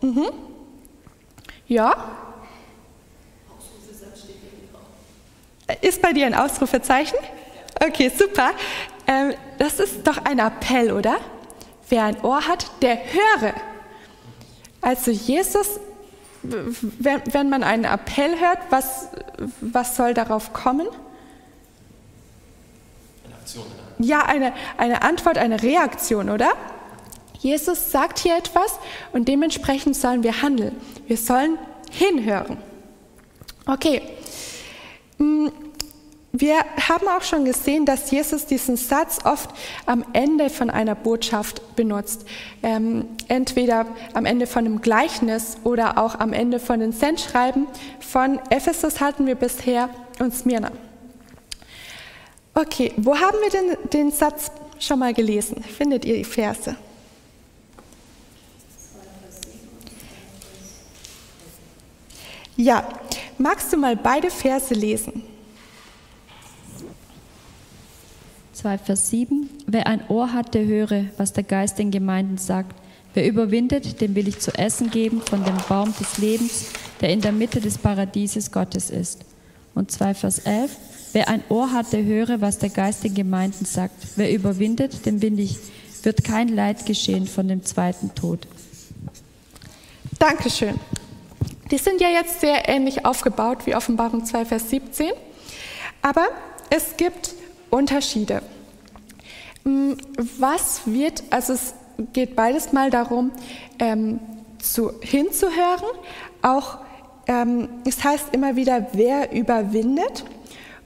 Mhm. 0.02 0.30
Ja. 1.68 1.96
Ist 5.82 6.00
bei 6.00 6.14
dir 6.14 6.28
ein 6.28 6.36
Ausrufezeichen? 6.36 7.18
Okay, 7.80 8.12
super. 8.16 8.52
Ähm, 9.08 9.34
das 9.58 9.80
ist 9.80 10.08
doch 10.08 10.18
ein 10.26 10.40
Appell, 10.40 10.92
oder? 10.92 11.18
Wer 11.90 12.04
ein 12.06 12.22
Ohr 12.24 12.48
hat, 12.48 12.66
der 12.82 12.98
höre. 12.98 13.54
Also 14.82 15.12
Jesus, 15.12 15.80
wenn, 16.44 17.22
wenn 17.32 17.50
man 17.50 17.64
einen 17.64 17.86
Appell 17.86 18.40
hört, 18.40 18.60
was, 18.70 19.10
was 19.62 19.96
soll 19.96 20.14
darauf 20.14 20.54
kommen? 20.54 20.88
Eine 23.26 23.36
Aktion. 23.36 23.66
Ja, 24.00 24.26
eine, 24.26 24.54
eine 24.78 25.02
Antwort, 25.04 25.38
eine 25.38 25.62
Reaktion, 25.62 26.30
oder? 26.30 26.50
Jesus 27.40 27.92
sagt 27.92 28.20
hier 28.20 28.38
etwas 28.38 28.80
und 29.14 29.28
dementsprechend 29.28 29.96
sollen 29.96 30.24
wir 30.24 30.42
handeln. 30.42 30.76
Wir 31.08 31.18
sollen 31.18 31.58
hinhören. 31.92 32.58
Okay. 33.68 34.02
Wir 36.38 36.66
haben 36.90 37.08
auch 37.08 37.22
schon 37.22 37.46
gesehen, 37.46 37.86
dass 37.86 38.12
Jesus 38.12 38.46
diesen 38.46 38.76
Satz 38.76 39.20
oft 39.24 39.52
am 39.86 40.04
Ende 40.12 40.50
von 40.50 40.70
einer 40.70 40.94
Botschaft 40.94 41.78
benutzt. 41.78 42.26
Ähm, 42.62 43.08
entweder 43.30 43.86
am 44.14 44.26
Ende 44.26 44.46
von 44.46 44.66
einem 44.66 44.82
Gleichnis 44.82 45.56
oder 45.64 45.98
auch 45.98 46.20
am 46.20 46.34
Ende 46.34 46.60
von 46.60 46.82
den 46.82 46.92
Sendschreiben. 46.92 47.68
Von 48.02 48.40
Ephesus 48.50 49.00
hatten 49.00 49.28
wir 49.28 49.36
bisher 49.36 49.90
und 50.20 50.36
Smyrna. 50.36 50.72
Okay, 52.54 52.92
wo 52.98 53.16
haben 53.16 53.38
wir 53.42 53.50
denn 53.52 53.78
den 53.94 54.12
Satz 54.12 54.52
schon 54.78 55.00
mal 55.00 55.14
gelesen? 55.14 55.64
Findet 55.64 56.04
ihr 56.04 56.18
die 56.18 56.26
Verse? 56.26 56.76
Ja, 62.58 62.86
magst 63.38 63.72
du 63.72 63.78
mal 63.78 63.96
beide 63.96 64.30
Verse 64.30 64.74
lesen? 64.74 65.35
2, 68.56 68.78
Vers 68.78 69.10
7. 69.10 69.50
Wer 69.68 69.88
ein 69.88 70.02
Ohr 70.08 70.32
hat, 70.34 70.54
der 70.54 70.66
höre, 70.66 71.06
was 71.18 71.34
der 71.34 71.44
Geist 71.44 71.78
den 71.78 71.92
Gemeinden 71.92 72.38
sagt. 72.38 72.74
Wer 73.14 73.28
überwindet, 73.28 74.02
dem 74.02 74.16
will 74.16 74.28
ich 74.28 74.40
zu 74.40 74.52
essen 74.58 74.90
geben 74.90 75.22
von 75.22 75.44
dem 75.44 75.58
Baum 75.70 75.94
des 76.00 76.18
Lebens, 76.18 76.68
der 77.02 77.10
in 77.10 77.22
der 77.22 77.32
Mitte 77.32 77.60
des 77.60 77.78
Paradieses 77.78 78.52
Gottes 78.52 78.90
ist. 78.90 79.22
Und 79.74 79.92
2, 79.92 80.14
Vers 80.14 80.40
11. 80.40 80.72
Wer 81.14 81.28
ein 81.30 81.44
Ohr 81.50 81.72
hat, 81.72 81.94
der 81.94 82.04
höre, 82.04 82.42
was 82.42 82.58
der 82.58 82.70
Geist 82.70 83.04
den 83.04 83.14
Gemeinden 83.14 83.66
sagt. 83.66 83.96
Wer 84.16 84.34
überwindet, 84.34 85.06
dem 85.06 85.22
will 85.22 85.40
ich, 85.40 85.58
wird 86.04 86.24
kein 86.24 86.48
Leid 86.48 86.86
geschehen 86.86 87.28
von 87.28 87.48
dem 87.48 87.64
zweiten 87.64 88.16
Tod. 88.16 88.48
Dankeschön. 90.18 90.80
Die 91.72 91.78
sind 91.78 92.00
ja 92.00 92.10
jetzt 92.10 92.42
sehr 92.42 92.70
ähnlich 92.70 93.06
aufgebaut 93.06 93.66
wie 93.66 93.76
Offenbarung 93.76 94.24
2, 94.24 94.46
Vers 94.46 94.70
17. 94.70 95.12
Aber 96.02 96.28
es 96.70 96.96
gibt 96.98 97.35
Unterschiede. 97.70 98.42
Mm, 99.64 99.94
was 100.40 100.82
wird, 100.86 101.24
also 101.30 101.54
es 101.54 101.74
geht 102.14 102.36
beides 102.36 102.72
mal 102.72 102.90
darum, 102.90 103.32
ähm, 103.80 104.20
zu, 104.60 104.92
hinzuhören. 105.02 105.86
Auch, 106.42 106.80
ähm, 107.28 107.70
es 107.86 108.04
heißt 108.04 108.28
immer 108.34 108.56
wieder, 108.56 108.88
wer 108.94 109.32
überwindet. 109.32 110.26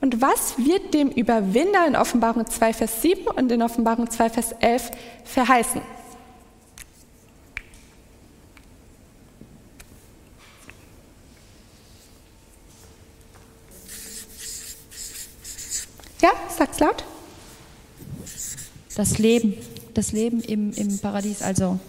Und 0.01 0.21
was 0.21 0.57
wird 0.57 0.93
dem 0.93 1.09
Überwinder 1.09 1.85
in 1.85 1.95
Offenbarung 1.95 2.45
2, 2.45 2.73
Vers 2.73 3.01
7 3.01 3.27
und 3.27 3.51
in 3.51 3.61
Offenbarung 3.61 4.09
2, 4.09 4.29
Vers 4.29 4.53
11 4.59 4.91
verheißen? 5.25 5.81
Ja, 16.21 16.31
sag's 16.59 16.79
laut. 16.79 17.03
Das 18.95 19.17
Leben, 19.17 19.53
das 19.93 20.11
Leben 20.11 20.41
im, 20.41 20.73
im 20.73 20.99
Paradies, 20.99 21.41
also 21.41 21.79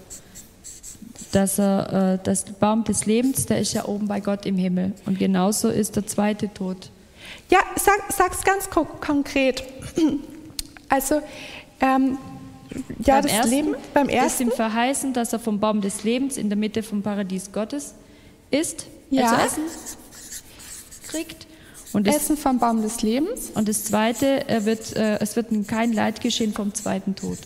dass 1.33 1.59
äh, 1.59 2.19
das 2.23 2.45
Baum 2.45 2.85
des 2.85 3.07
Lebens, 3.07 3.47
der 3.47 3.61
ist 3.61 3.73
ja 3.73 3.85
oben 3.85 4.09
bei 4.09 4.21
Gott 4.21 4.47
im 4.47 4.57
Himmel. 4.57 4.93
Und 5.07 5.19
genauso 5.19 5.69
ist 5.69 5.97
der 5.97 6.07
zweite 6.07 6.53
Tod. 6.53 6.91
Ja, 7.51 7.61
sag, 7.77 8.13
sag's 8.13 8.43
ganz 8.43 8.71
ko 8.71 8.85
konkret. 8.85 9.63
Also, 10.89 11.23
ähm, 11.81 12.19
ja, 13.05 13.15
beim 13.15 13.23
das 13.23 13.33
ersten, 13.33 13.51
Leben 13.51 13.77
beim 13.95 14.09
ersten. 14.09 14.27
ist 14.27 14.41
ihm 14.41 14.57
verheißen, 14.57 15.13
dass 15.13 15.33
er 15.33 15.39
vom 15.39 15.61
Baum 15.61 15.81
des 15.81 16.03
Lebens 16.03 16.37
in 16.37 16.49
der 16.49 16.59
Mitte 16.59 16.83
vom 16.83 17.03
Paradies 17.03 17.53
Gottes 17.53 17.95
ist, 18.51 18.87
ja. 19.11 19.31
also 19.31 19.63
Essen 19.63 19.63
kriegt. 21.07 21.47
Und 21.93 22.07
das, 22.07 22.17
Essen 22.17 22.37
vom 22.37 22.59
Baum 22.59 22.83
des 22.83 23.03
Lebens. 23.03 23.51
Und 23.55 23.69
das 23.69 23.85
Zweite, 23.85 24.49
er 24.49 24.65
wird, 24.65 24.95
äh, 24.97 25.19
es 25.19 25.37
wird 25.37 25.49
kein 25.67 25.93
Leid 25.93 26.21
geschehen 26.21 26.53
vom 26.53 26.73
zweiten 26.75 27.17
Tod. 27.17 27.39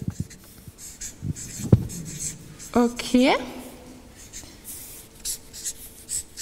Okay. 2.72 3.33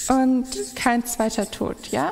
Und 0.09 0.47
kein 0.75 1.05
zweiter 1.05 1.49
Tod, 1.49 1.87
ja? 1.91 2.11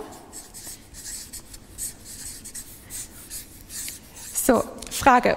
Frage. 5.01 5.35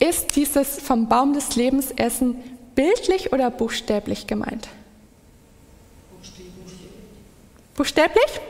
Ist 0.00 0.34
dieses 0.34 0.80
vom 0.80 1.08
Baum 1.08 1.32
des 1.32 1.54
Lebens 1.54 1.92
essen 1.92 2.42
bildlich 2.74 3.32
oder 3.32 3.52
buchstäblich 3.52 4.26
gemeint? 4.26 4.68
Buchstäblich? 7.76 8.40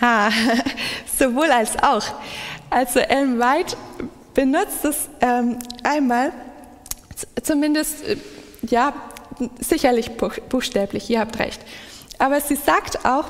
Ah, 0.00 0.30
sowohl 1.18 1.50
als 1.50 1.80
auch. 1.82 2.04
Also 2.70 3.00
Ellen 3.00 3.38
White 3.38 3.76
benutzt 4.34 4.84
es 4.84 5.08
ähm, 5.20 5.58
einmal, 5.82 6.32
zumindest, 7.42 8.06
äh, 8.06 8.16
ja, 8.62 8.94
sicherlich 9.58 10.12
buchstäblich, 10.16 11.10
ihr 11.10 11.20
habt 11.20 11.38
recht. 11.38 11.60
Aber 12.18 12.40
sie 12.40 12.56
sagt 12.56 13.04
auch, 13.04 13.24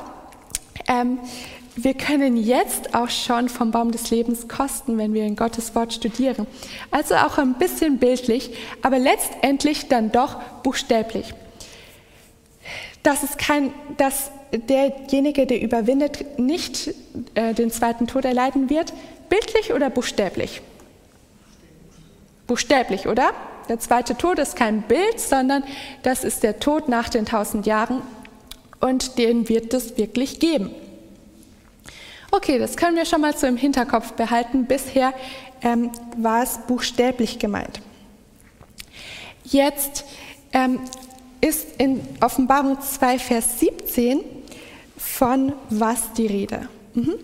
ähm, 0.89 1.19
wir 1.77 1.95
können 1.95 2.37
jetzt 2.37 2.95
auch 2.95 3.09
schon 3.09 3.49
vom 3.49 3.71
Baum 3.71 3.93
des 3.93 4.11
Lebens 4.11 4.49
kosten, 4.49 4.99
wenn 4.99 5.15
wir 5.15 5.25
in 5.25 5.37
Gottes 5.37 5.75
Wort 5.75 5.93
studieren. 5.93 6.47
Also 6.91 7.15
auch 7.15 7.39
ein 7.39 7.55
bisschen 7.55 7.99
bildlich, 7.99 8.51
aber 8.83 8.99
letztendlich 8.99 9.89
dann 9.89 10.13
doch 10.13 10.37
buchstäblich. 10.63 11.33
Das 13.03 13.23
ist 13.23 13.39
kein, 13.39 13.73
dass 13.97 14.31
derjenige, 14.53 15.47
der 15.47 15.61
überwindet, 15.63 16.39
nicht 16.39 16.95
äh, 17.35 17.55
den 17.55 17.71
zweiten 17.71 18.07
Tod 18.07 18.25
erleiden 18.25 18.69
wird, 18.69 18.93
bildlich 19.29 19.73
oder 19.73 19.91
buchstäblich? 19.91 20.61
Buchstäblich, 22.47 23.07
oder? 23.07 23.33
Der 23.69 23.79
zweite 23.79 24.17
Tod 24.17 24.39
ist 24.39 24.57
kein 24.57 24.83
Bild, 24.83 25.21
sondern 25.21 25.63
das 26.03 26.25
ist 26.25 26.43
der 26.43 26.59
Tod 26.59 26.89
nach 26.89 27.09
den 27.09 27.25
tausend 27.25 27.67
Jahren 27.67 28.03
und 28.81 29.17
den 29.19 29.49
wird 29.49 29.73
es 29.73 29.97
wirklich 29.97 30.41
geben. 30.41 30.75
Okay, 32.33 32.59
das 32.59 32.77
können 32.77 32.97
wir 32.97 33.05
schon 33.05 33.21
mal 33.21 33.37
so 33.37 33.47
im 33.47 33.57
Hinterkopf 33.57 34.13
behalten. 34.13 34.67
Bisher 34.67 35.13
ähm, 35.63 35.91
war 36.17 36.43
es 36.43 36.59
buchstäblich 36.67 37.39
gemeint. 37.39 37.81
Jetzt 39.45 40.05
ähm, 40.53 40.81
ist 41.41 41.67
in 41.79 42.01
Offenbarung 42.21 42.79
2, 42.81 43.19
Vers 43.19 43.61
17 43.61 44.21
von 44.97 45.53
was 45.71 46.13
die 46.13 46.27
Rede. 46.27 46.69
Mhm 46.95 47.15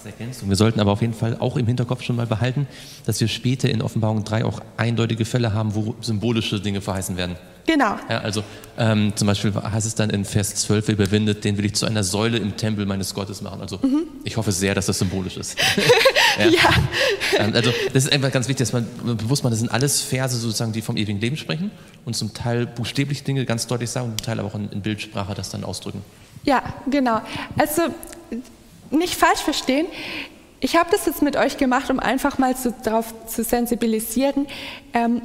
als 0.00 0.06
Ergänzung. 0.06 0.48
Wir 0.48 0.56
sollten 0.56 0.80
aber 0.80 0.92
auf 0.92 1.00
jeden 1.00 1.14
Fall 1.14 1.36
auch 1.38 1.56
im 1.56 1.66
Hinterkopf 1.66 2.02
schon 2.02 2.16
mal 2.16 2.26
behalten, 2.26 2.66
dass 3.06 3.20
wir 3.20 3.28
später 3.28 3.68
in 3.68 3.82
Offenbarung 3.82 4.24
3 4.24 4.44
auch 4.44 4.60
eindeutige 4.76 5.24
Fälle 5.24 5.52
haben, 5.52 5.74
wo 5.74 5.94
symbolische 6.00 6.60
Dinge 6.60 6.80
verheißen 6.80 7.16
werden. 7.16 7.36
Genau. 7.66 7.96
Ja, 8.08 8.18
also 8.20 8.42
ähm, 8.78 9.12
zum 9.14 9.26
Beispiel 9.26 9.52
heißt 9.54 9.86
es 9.86 9.94
dann 9.94 10.10
in 10.10 10.24
Vers 10.24 10.54
12, 10.56 10.88
wer 10.88 10.94
überwindet, 10.94 11.44
den 11.44 11.58
will 11.58 11.66
ich 11.66 11.74
zu 11.74 11.86
einer 11.86 12.02
Säule 12.02 12.38
im 12.38 12.56
Tempel 12.56 12.86
meines 12.86 13.14
Gottes 13.14 13.42
machen. 13.42 13.60
Also 13.60 13.78
mhm. 13.82 14.04
ich 14.24 14.36
hoffe 14.36 14.50
sehr, 14.52 14.74
dass 14.74 14.86
das 14.86 14.98
symbolisch 14.98 15.36
ist. 15.36 15.56
ja. 16.38 16.46
ja. 16.46 16.70
Ähm, 17.38 17.54
also 17.54 17.72
das 17.92 18.04
ist 18.04 18.12
einfach 18.12 18.32
ganz 18.32 18.48
wichtig, 18.48 18.68
dass 18.68 18.72
man 18.72 18.86
bewusst 19.16 19.42
macht, 19.44 19.52
das 19.52 19.60
sind 19.60 19.70
alles 19.70 20.02
Verse 20.02 20.36
sozusagen, 20.36 20.72
die 20.72 20.82
vom 20.82 20.96
ewigen 20.96 21.20
Leben 21.20 21.36
sprechen 21.36 21.70
und 22.04 22.14
zum 22.14 22.34
Teil 22.34 22.66
buchstäblich 22.66 23.24
Dinge 23.24 23.44
ganz 23.44 23.66
deutlich 23.66 23.90
sagen 23.90 24.10
und 24.10 24.18
zum 24.18 24.26
Teil 24.26 24.38
aber 24.38 24.48
auch 24.48 24.54
in, 24.54 24.70
in 24.70 24.82
Bildsprache 24.82 25.34
das 25.34 25.50
dann 25.50 25.64
ausdrücken. 25.64 26.02
Ja, 26.44 26.62
genau. 26.88 27.20
Also 27.58 27.82
nicht 28.90 29.14
falsch 29.14 29.40
verstehen. 29.40 29.86
Ich 30.60 30.76
habe 30.76 30.90
das 30.90 31.06
jetzt 31.06 31.22
mit 31.22 31.36
euch 31.36 31.56
gemacht, 31.56 31.90
um 31.90 32.00
einfach 32.00 32.38
mal 32.38 32.56
zu, 32.56 32.72
darauf 32.82 33.14
zu 33.26 33.44
sensibilisieren, 33.44 34.46
ähm, 34.92 35.22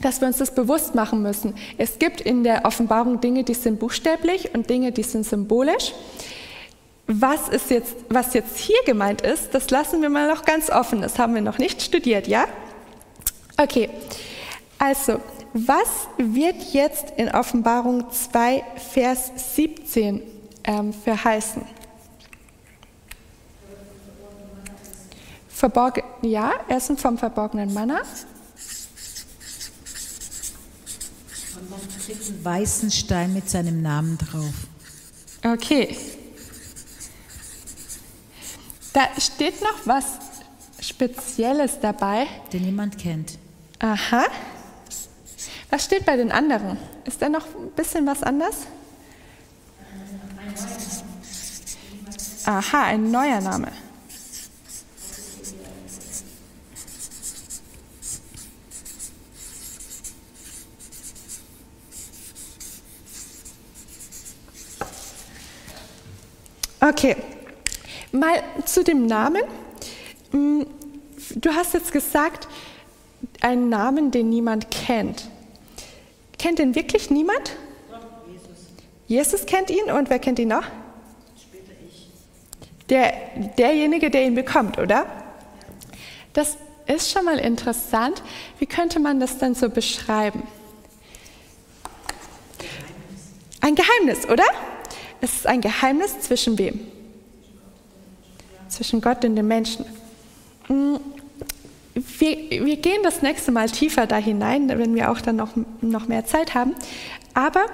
dass 0.00 0.20
wir 0.20 0.28
uns 0.28 0.38
das 0.38 0.54
bewusst 0.54 0.94
machen 0.94 1.22
müssen. 1.22 1.54
Es 1.76 1.98
gibt 1.98 2.20
in 2.20 2.44
der 2.44 2.64
Offenbarung 2.64 3.20
Dinge, 3.20 3.44
die 3.44 3.54
sind 3.54 3.80
buchstäblich 3.80 4.54
und 4.54 4.70
Dinge, 4.70 4.92
die 4.92 5.02
sind 5.02 5.26
symbolisch. 5.26 5.92
Was, 7.10 7.48
ist 7.48 7.70
jetzt, 7.70 7.96
was 8.10 8.34
jetzt 8.34 8.58
hier 8.58 8.78
gemeint 8.84 9.22
ist, 9.22 9.54
das 9.54 9.70
lassen 9.70 10.02
wir 10.02 10.10
mal 10.10 10.28
noch 10.28 10.44
ganz 10.44 10.68
offen. 10.68 11.00
Das 11.00 11.18
haben 11.18 11.34
wir 11.34 11.40
noch 11.40 11.56
nicht 11.56 11.80
studiert, 11.80 12.28
ja? 12.28 12.44
Okay, 13.56 13.88
also, 14.78 15.20
was 15.54 15.88
wird 16.18 16.62
jetzt 16.72 17.12
in 17.16 17.30
Offenbarung 17.30 18.10
2, 18.12 18.62
Vers 18.92 19.32
17 19.56 20.22
ähm, 20.64 20.92
verheißen? 20.92 21.62
Verborgen, 25.48 26.04
ja, 26.22 26.52
Essen 26.68 26.96
vom 26.98 27.18
verborgenen 27.18 27.72
Manna. 27.72 28.02
Und 31.56 32.06
kriegt 32.06 32.28
einen 32.28 32.44
weißen 32.44 32.90
Stein 32.90 33.32
mit 33.32 33.50
seinem 33.50 33.82
Namen 33.82 34.18
drauf. 34.18 34.52
Okay. 35.42 35.96
Da 38.98 39.08
steht 39.20 39.62
noch 39.62 39.78
was 39.84 40.04
Spezielles 40.80 41.78
dabei. 41.78 42.26
Den 42.52 42.62
niemand 42.62 42.98
kennt. 42.98 43.38
Aha. 43.78 44.24
Was 45.70 45.84
steht 45.84 46.04
bei 46.04 46.16
den 46.16 46.32
anderen? 46.32 46.78
Ist 47.04 47.22
da 47.22 47.28
noch 47.28 47.46
ein 47.46 47.70
bisschen 47.76 48.04
was 48.08 48.24
anders? 48.24 48.66
Aha, 52.44 52.86
ein 52.86 53.12
neuer 53.12 53.40
Name. 53.40 53.70
Okay, 66.80 67.16
mal 68.12 68.42
zu 68.64 68.84
dem 68.84 69.06
Namen. 69.06 69.42
Mm, 70.32 70.62
du 71.36 71.50
hast 71.54 71.74
jetzt 71.74 71.92
gesagt, 71.92 72.48
einen 73.40 73.68
Namen, 73.68 74.10
den 74.10 74.30
niemand 74.30 74.70
kennt. 74.70 75.28
Kennt 76.38 76.58
ihn 76.60 76.74
wirklich 76.74 77.10
niemand? 77.10 77.56
Jesus. 78.26 78.50
Jesus 79.06 79.46
kennt 79.46 79.70
ihn 79.70 79.90
und 79.90 80.10
wer 80.10 80.18
kennt 80.18 80.38
ihn 80.38 80.48
noch? 80.48 80.64
Später 81.36 81.72
ich. 81.86 82.08
Der, 82.88 83.12
derjenige, 83.58 84.10
der 84.10 84.24
ihn 84.24 84.34
bekommt, 84.34 84.78
oder? 84.78 85.06
Das 86.32 86.56
ist 86.86 87.10
schon 87.10 87.24
mal 87.24 87.38
interessant. 87.38 88.22
Wie 88.58 88.66
könnte 88.66 89.00
man 89.00 89.20
das 89.20 89.38
denn 89.38 89.54
so 89.54 89.68
beschreiben? 89.68 90.42
Ein 93.60 93.74
Geheimnis, 93.74 94.28
oder? 94.28 94.44
Es 95.20 95.34
ist 95.34 95.46
ein 95.46 95.60
Geheimnis 95.60 96.20
zwischen 96.20 96.56
wem? 96.58 96.80
Zwischen 98.78 99.00
Gott 99.00 99.24
und 99.24 99.34
den 99.34 99.48
Menschen. 99.48 99.84
Mm, 100.68 100.98
wir, 101.94 102.64
wir, 102.64 102.76
gehen 102.76 103.02
das 103.02 103.22
nächste 103.22 103.50
Mal 103.50 103.68
tiefer 103.68 104.06
da 104.06 104.18
hinein, 104.18 104.68
wenn 104.68 104.94
wir 104.94 105.10
auch 105.10 105.20
dann 105.20 105.34
noch, 105.34 105.50
noch 105.80 106.06
mehr 106.06 106.24
Zeit 106.26 106.54
haben. 106.54 106.76
Aber 107.34 107.66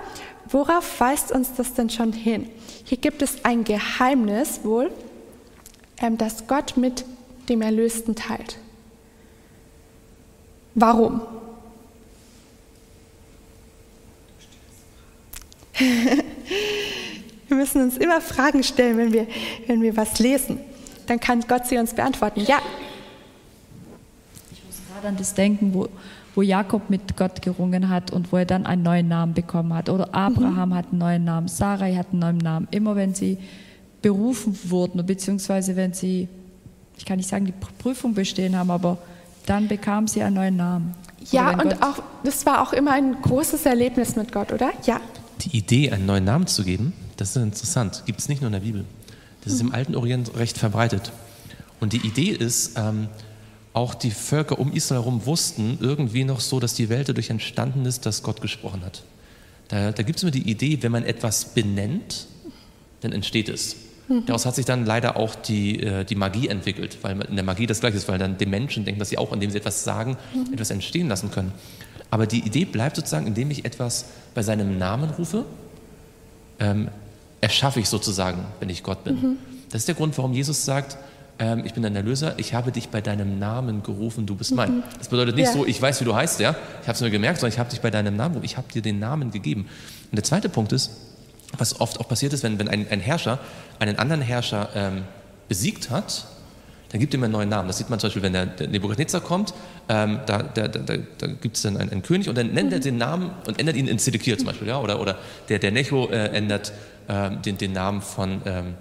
worauf 0.49 0.99
weist 1.01 1.31
uns 1.31 1.53
das 1.53 1.75
denn 1.75 1.91
schon 1.91 2.15
hin? 2.15 2.49
Hier 2.85 2.97
gibt 2.97 3.21
es 3.21 3.45
ein 3.45 3.65
Geheimnis 3.65 4.61
wohl, 4.63 4.91
ähm, 5.99 6.17
das 6.17 6.47
Gott 6.47 6.79
mit 6.79 7.05
dem 7.51 7.61
Erlösten 7.61 8.15
teilt. 8.15 8.57
Warum? 10.75 11.21
Wir 17.49 17.57
müssen 17.59 17.83
uns 17.83 17.99
immer 17.99 18.23
Fragen 18.23 18.63
stellen, 18.63 18.97
wenn 18.97 19.13
wir, 19.13 19.27
wenn 19.67 19.83
wir 19.83 19.95
was 19.99 20.19
lesen. 20.19 20.61
Dann 21.07 21.21
kann 21.21 21.41
Gott 21.47 21.67
sie 21.67 21.79
uns 21.79 21.95
beantworten. 21.95 22.41
Ja. 22.41 22.59
Ich 24.53 24.65
muss 24.65 24.77
gerade 24.93 25.09
an 25.09 25.17
das 25.17 25.35
denken, 25.35 25.75
wo, 25.75 25.89
wo 26.35 26.43
Jakob 26.43 26.91
mit 26.91 27.17
Gott 27.17 27.43
gerungen 27.43 27.89
hat 27.89 28.11
und 28.11 28.33
wo 28.33 28.39
er 28.39 28.45
dann 28.45 28.67
einen 28.67 28.83
neuen 28.83 29.09
Namen 29.09 29.35
bekommen 29.35 29.75
hat. 29.75 29.89
Oder 29.89 30.15
Abraham 30.15 30.71
mhm. 30.71 30.75
hat 30.75 30.87
einen 30.91 30.99
neuen 30.99 31.25
Namen, 31.25 31.49
Sarai 31.49 31.95
hat 31.95 32.09
einen 32.13 32.21
neuen 32.21 32.39
Namen. 32.39 32.69
Immer 32.71 32.97
wenn 32.97 33.15
sie 33.15 33.39
berufen 34.03 34.59
wurden, 34.65 35.05
beziehungsweise 35.07 35.77
wenn 35.77 35.95
sie, 35.95 36.29
ich 36.97 37.05
kann 37.05 37.17
nicht 37.17 37.29
sagen, 37.29 37.47
die 37.47 37.55
Prüfung 37.79 38.15
bestehen 38.15 38.57
haben, 38.57 38.71
aber 38.71 38.99
dann 39.47 39.69
bekamen 39.69 40.09
sie 40.09 40.23
einen 40.23 40.37
neuen 40.37 40.57
Namen. 40.57 40.95
Ja, 41.31 41.59
und 41.59 41.83
auch, 41.83 42.03
das 42.23 42.45
war 42.45 42.63
auch 42.63 42.73
immer 42.73 42.93
ein 42.93 43.21
großes 43.23 43.65
Erlebnis 43.65 44.15
mit 44.17 44.31
Gott, 44.31 44.53
oder? 44.53 44.73
Ja. 44.85 45.01
Die 45.41 45.57
Idee, 45.57 45.91
einen 45.91 46.07
neuen 46.07 46.25
Namen 46.25 46.47
zu 46.47 46.65
geben, 46.65 46.93
das 47.17 47.31
ist 47.31 47.43
interessant. 47.43 48.03
Gibt 48.07 48.21
es 48.21 48.29
nicht 48.29 48.43
nur 48.43 48.49
in 48.49 48.53
der 48.53 48.61
Bibel. 48.61 48.85
Das 49.45 49.53
ist 49.53 49.61
im 49.61 49.69
mhm. 49.69 49.75
alten 49.75 49.95
Orient 49.95 50.37
recht 50.37 50.59
verbreitet. 50.59 51.13
Und 51.81 51.93
die 51.93 52.07
Idee 52.07 52.31
ist, 52.31 52.79
ähm, 52.79 53.09
auch 53.73 53.95
die 53.95 54.13
Völker 54.13 54.59
um 54.59 54.73
Israel 54.73 55.03
herum 55.03 55.27
wussten 55.27 55.79
irgendwie 55.81 56.25
noch 56.25 56.41
so, 56.41 56.61
dass 56.61 56.75
die 56.75 56.89
Welt 56.89 57.09
dadurch 57.09 57.31
entstanden 57.31 57.85
ist, 57.85 58.07
dass 58.07 58.23
Gott 58.23 58.41
gesprochen 58.41 58.83
hat. 58.85 59.03
Da, 59.69 59.91
da 59.93 60.03
gibt 60.03 60.19
es 60.19 60.23
immer 60.23 60.33
die 60.33 60.49
Idee, 60.49 60.79
wenn 60.83 60.93
man 60.93 61.05
etwas 61.05 61.47
benennt, 61.47 62.27
dann 63.01 63.13
entsteht 63.13 63.49
es. 63.49 63.77
Mhm. 64.09 64.27
Daraus 64.27 64.47
hat 64.47 64.55
sich 64.55 64.65
dann 64.65 64.87
leider 64.87 65.17
auch 65.17 65.35
die, 65.35 65.81
äh, 65.81 66.05
die 66.05 66.15
Magie 66.15 66.49
entwickelt, 66.49 66.99
weil 67.03 67.21
in 67.23 67.35
der 67.35 67.45
Magie 67.45 67.67
das 67.67 67.81
Gleiche 67.81 67.97
ist, 67.97 68.09
weil 68.09 68.19
dann 68.19 68.39
die 68.39 68.47
Menschen 68.47 68.85
denken, 68.85 69.01
dass 69.01 69.09
sie 69.09 69.19
auch, 69.19 69.33
indem 69.33 69.51
sie 69.51 69.59
etwas 69.59 69.83
sagen, 69.83 70.17
mhm. 70.35 70.53
etwas 70.53 70.71
entstehen 70.71 71.09
lassen 71.09 71.31
können. 71.31 71.53
Aber 72.11 72.27
die 72.27 72.47
Idee 72.47 72.65
bleibt 72.65 72.97
sozusagen, 72.97 73.27
indem 73.27 73.51
ich 73.51 73.65
etwas 73.65 74.05
bei 74.35 74.43
seinem 74.43 74.79
Namen 74.79 75.11
rufe, 75.11 75.45
ähm, 76.61 76.89
erschaffe 77.45 77.79
ich 77.79 77.91
sozusagen, 77.91 78.47
wenn 78.59 78.71
ich 78.71 78.83
Gott 78.83 79.05
bin. 79.05 79.15
Mhm. 79.15 79.37
Das 79.71 79.83
ist 79.83 79.89
der 79.89 79.95
Grund, 79.95 80.17
warum 80.17 80.33
Jesus 80.33 80.65
sagt, 80.65 80.97
ähm, 81.39 81.63
ich 81.67 81.75
bin 81.75 81.83
dein 81.83 81.95
Erlöser, 81.95 82.39
ich 82.39 82.55
habe 82.55 82.73
dich 82.73 82.89
bei 82.89 83.03
deinem 83.03 83.39
Namen 83.39 83.83
gerufen, 83.83 84.25
du 84.25 84.35
bist 84.35 84.55
mein. 84.55 84.83
Das 84.97 85.09
bedeutet 85.09 85.37
nicht 85.37 85.49
ja. 85.49 85.53
so, 85.53 85.67
ich 85.67 85.81
weiß, 85.81 86.01
wie 86.01 86.07
du 86.07 86.15
heißt, 86.15 86.41
ja, 86.41 86.57
ich 86.81 86.89
habe 86.89 86.93
es 86.93 87.01
nur 87.03 87.11
gemerkt, 87.11 87.41
sondern 87.41 87.53
ich 87.53 87.59
habe 87.59 87.69
dich 87.69 87.83
bei 87.83 87.91
deinem 87.91 88.17
Namen 88.17 88.35
gerufen, 88.35 88.47
ich 88.47 88.57
habe 88.57 88.73
dir 88.73 88.81
den 88.81 88.99
Namen 88.99 89.31
gegeben. 89.31 89.67
Und 90.11 90.17
der 90.17 90.25
zweite 90.25 90.49
Punkt 90.49 90.73
ist, 90.73 90.91
was 91.59 91.83
oft 91.83 92.01
auch 92.01 92.09
passiert 92.09 92.33
ist, 92.33 92.43
wenn, 92.45 92.59
wenn 92.59 92.69
ein, 92.69 92.89
ein 92.89 93.01
Herrscher 93.01 93.39
einen 93.79 93.99
anderen 93.99 94.23
Herrscher 94.23 94.71
ähm, 94.75 95.03
besiegt 95.47 95.91
hat, 95.91 96.27
dann 96.95 97.01
gibt 97.01 97.13
ihm 97.13 97.25
einen 97.25 97.33
neuen 97.33 97.49
Namen. 97.49 97.69
Das 97.69 97.77
sieht 97.77 97.91
man 97.91 97.99
zum 97.99 98.07
Beispiel, 98.07 98.23
wenn 98.23 98.33
der, 98.33 98.47
der 98.47 98.69
Nebukadnezar 98.69 99.21
kommt, 99.21 99.53
ähm, 99.89 100.21
da, 100.27 100.45
da, 100.45 100.69
da, 100.69 100.79
da 101.19 101.27
gibt 101.27 101.57
es 101.57 101.63
dann 101.63 101.77
einen, 101.77 101.91
einen, 101.91 102.03
König 102.03 102.29
und 102.29 102.39
dann 102.39 102.53
nennt 102.53 102.73
er 102.73 102.79
den 102.79 102.97
Namen 102.97 103.33
und 103.47 103.59
ändert 103.59 103.77
ihn 103.77 103.89
in 103.89 103.99
Zedekiah 103.99 104.39
zum 104.39 104.47
Beispiel. 104.47 104.69
Ja? 104.69 104.81
Oder, 104.81 105.01
oder 105.01 105.19
der, 105.49 105.59
der 105.59 105.73
Necho 105.73 106.09
äh, 106.11 106.29
ändert 106.29 106.73
den, 107.09 107.59
den 107.59 107.73
Namen 107.73 108.03
von 108.03 108.41
ähm, 108.47 108.75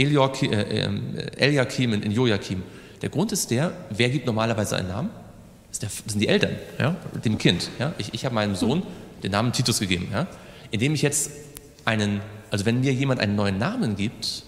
Eliakim, 0.00 0.52
äh, 0.52 0.62
ähm, 0.62 1.18
Eliakim 1.36 1.92
in, 1.92 2.02
in 2.02 2.12
Joachim. 2.12 2.62
Der 3.02 3.08
Grund 3.08 3.32
ist 3.32 3.50
der, 3.50 3.72
wer 3.90 4.08
gibt 4.08 4.26
normalerweise 4.26 4.76
einen 4.76 4.88
Namen? 4.88 5.10
Das, 5.68 5.78
der, 5.78 5.88
das 5.88 6.12
sind 6.12 6.20
die 6.20 6.28
Eltern, 6.28 6.56
ja? 6.78 6.96
dem 7.24 7.38
Kind. 7.38 7.70
Ja? 7.78 7.92
Ich, 7.98 8.12
ich 8.14 8.24
habe 8.24 8.34
meinem 8.34 8.54
Sohn 8.54 8.82
den 9.22 9.32
Namen 9.32 9.52
Titus 9.52 9.80
gegeben. 9.80 10.08
Ja? 10.12 10.26
Indem 10.70 10.94
ich 10.94 11.02
jetzt 11.02 11.30
einen, 11.84 12.20
also 12.50 12.66
wenn 12.66 12.80
mir 12.80 12.92
jemand 12.92 13.20
einen 13.20 13.36
neuen 13.36 13.58
Namen 13.58 13.96
gibt, 13.96 14.44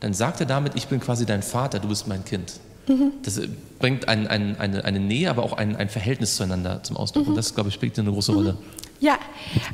dann 0.00 0.12
sagt 0.12 0.40
er 0.40 0.46
damit, 0.46 0.74
ich 0.74 0.88
bin 0.88 1.00
quasi 1.00 1.26
dein 1.26 1.42
Vater, 1.42 1.78
du 1.78 1.88
bist 1.88 2.06
mein 2.06 2.24
Kind. 2.24 2.60
Mhm. 2.86 3.12
Das 3.22 3.38
äh, 3.38 3.48
bringt 3.78 4.08
ein, 4.08 4.26
ein, 4.26 4.58
eine, 4.58 4.84
eine, 4.84 5.00
Nähe, 5.00 5.30
aber 5.30 5.42
auch 5.42 5.54
ein, 5.54 5.76
ein 5.76 5.88
Verhältnis 5.88 6.36
zueinander 6.36 6.82
zum 6.82 6.96
Ausdruck. 6.96 7.24
Mhm. 7.24 7.30
Und 7.30 7.36
das, 7.36 7.54
glaube 7.54 7.68
ich, 7.68 7.74
spielt 7.74 7.98
eine 7.98 8.10
große 8.10 8.32
Rolle. 8.32 8.56
Ja, 9.00 9.18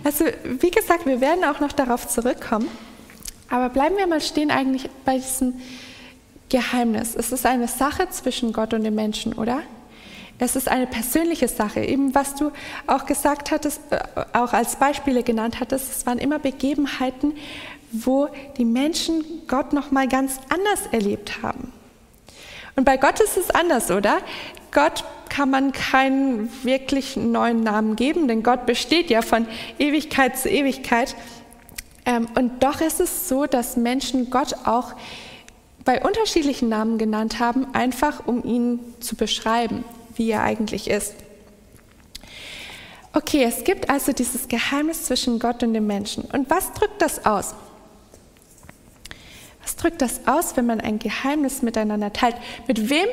also 0.05 0.25
wie 0.59 0.71
gesagt, 0.71 1.07
wir 1.07 1.21
werden 1.21 1.45
auch 1.45 1.61
noch 1.61 1.73
darauf 1.73 2.09
zurückkommen. 2.09 2.69
Aber 3.53 3.69
bleiben 3.69 3.99
wir 3.99 4.07
mal 4.07 4.23
stehen 4.23 4.51
eigentlich 4.51 4.89
bei 5.05 5.17
diesem 5.17 5.61
Geheimnis. 6.49 7.15
Es 7.15 7.33
ist 7.33 7.45
eine 7.45 7.69
Sache 7.69 8.09
zwischen 8.09 8.55
Gott 8.55 8.73
und 8.73 8.83
dem 8.83 8.95
Menschen, 8.95 9.35
oder? 9.35 9.61
Es 10.39 10.57
ist 10.57 10.71
eine 10.71 10.87
persönliche 10.87 11.49
Sache. 11.49 11.81
Eben 11.81 12.15
was 12.15 12.35
du 12.35 12.51
auch 12.87 13.05
gesagt 13.05 13.51
hattest, 13.51 13.81
äh, 13.91 14.01
auch 14.33 14.55
als 14.55 14.77
Beispiele 14.77 15.23
genannt 15.23 15.61
hattest, 15.61 15.93
es 15.93 16.07
waren 16.07 16.17
immer 16.17 16.39
Begebenheiten, 16.39 17.35
wo 17.93 18.29
die 18.57 18.65
Menschen 18.65 19.23
Gott 19.47 19.75
noch 19.75 19.91
mal 19.91 20.09
ganz 20.09 20.41
anders 20.49 20.87
erlebt 20.91 21.43
haben. 21.43 21.75
Und 22.75 22.85
bei 22.85 22.97
Gott 22.97 23.21
ist 23.21 23.37
es 23.37 23.51
anders, 23.51 23.91
oder? 23.91 24.21
Gott 24.71 25.05
kann 25.29 25.51
man 25.51 25.73
keinen 25.73 26.51
wirklich 26.65 27.19
neuen 27.19 27.63
Namen 27.63 27.97
geben, 27.97 28.29
denn 28.29 28.43
Gott 28.43 28.65
besteht 28.65 29.11
ja 29.11 29.21
von 29.21 29.47
Ewigkeit 29.79 30.39
zu 30.39 30.49
Ewigkeit. 30.49 31.15
Ähm, 32.05 32.27
und 32.35 32.63
doch 32.63 32.81
ist 32.81 33.01
es 33.01 33.29
so, 33.29 33.47
dass 33.47 33.77
Menschen 33.77 34.31
Gott 34.31 34.55
auch 34.65 34.95
bei 35.85 36.03
unterschiedlichen 36.03 36.69
Namen 36.69 36.99
genannt 36.99 37.41
haben, 37.41 37.67
einfach 37.75 38.27
um 38.27 38.45
ihn 38.45 38.81
zu 39.01 39.17
beschreiben, 39.17 39.85
wie 40.15 40.31
er 40.31 40.43
eigentlich 40.43 40.89
ist. 40.89 41.15
Okay, 43.15 43.45
es 43.45 43.65
gibt 43.65 43.91
also 43.91 44.13
dieses 44.13 44.49
Geheimnis 44.49 45.05
zwischen 45.05 45.39
Gott 45.39 45.63
und 45.63 45.75
dem 45.75 45.87
Menschen. 45.87 46.25
Und 46.25 46.49
was 46.49 46.73
drückt 46.73 47.03
das 47.03 47.27
aus? 47.27 47.55
Was 49.63 49.77
drückt 49.77 50.01
das 50.01 50.27
aus, 50.27 50.57
wenn 50.57 50.67
man 50.67 50.81
ein 50.81 50.99
Geheimnis 50.99 51.63
miteinander 51.63 52.13
teilt? 52.13 52.37
Mit 52.67 52.89
wem 52.89 53.07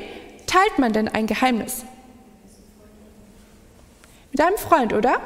teilt 0.48 0.80
man 0.80 0.94
denn 0.94 1.08
ein 1.08 1.28
Geheimnis? 1.28 1.84
Mit 4.32 4.42
einem 4.42 4.58
Freund, 4.58 4.94
oder? 4.94 5.20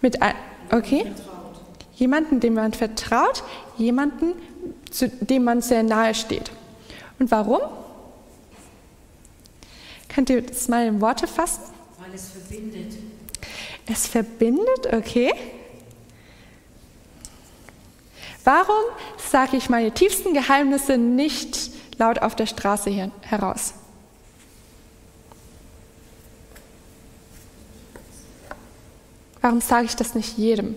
Mit 0.00 0.22
ein, 0.22 0.34
okay. 0.70 1.10
Jemanden, 1.98 2.38
dem 2.38 2.54
man 2.54 2.72
vertraut, 2.72 3.42
jemanden, 3.76 4.34
zu 4.88 5.08
dem 5.08 5.42
man 5.42 5.62
sehr 5.62 5.82
nahe 5.82 6.14
steht. 6.14 6.52
Und 7.18 7.32
warum? 7.32 7.60
Könnt 10.08 10.30
ihr 10.30 10.42
das 10.42 10.68
mal 10.68 10.86
in 10.86 11.00
Worte 11.00 11.26
fassen? 11.26 11.62
Weil 11.98 12.14
es 12.14 12.28
verbindet. 12.28 12.92
Es 13.86 14.06
verbindet, 14.06 14.92
okay. 14.92 15.32
Warum 18.44 18.84
sage 19.30 19.56
ich 19.56 19.68
meine 19.68 19.90
tiefsten 19.90 20.34
Geheimnisse 20.34 20.98
nicht 20.98 21.70
laut 21.98 22.22
auf 22.22 22.36
der 22.36 22.46
Straße 22.46 22.90
hier 22.90 23.10
heraus? 23.22 23.74
Warum 29.40 29.60
sage 29.60 29.86
ich 29.86 29.96
das 29.96 30.14
nicht 30.14 30.38
jedem? 30.38 30.76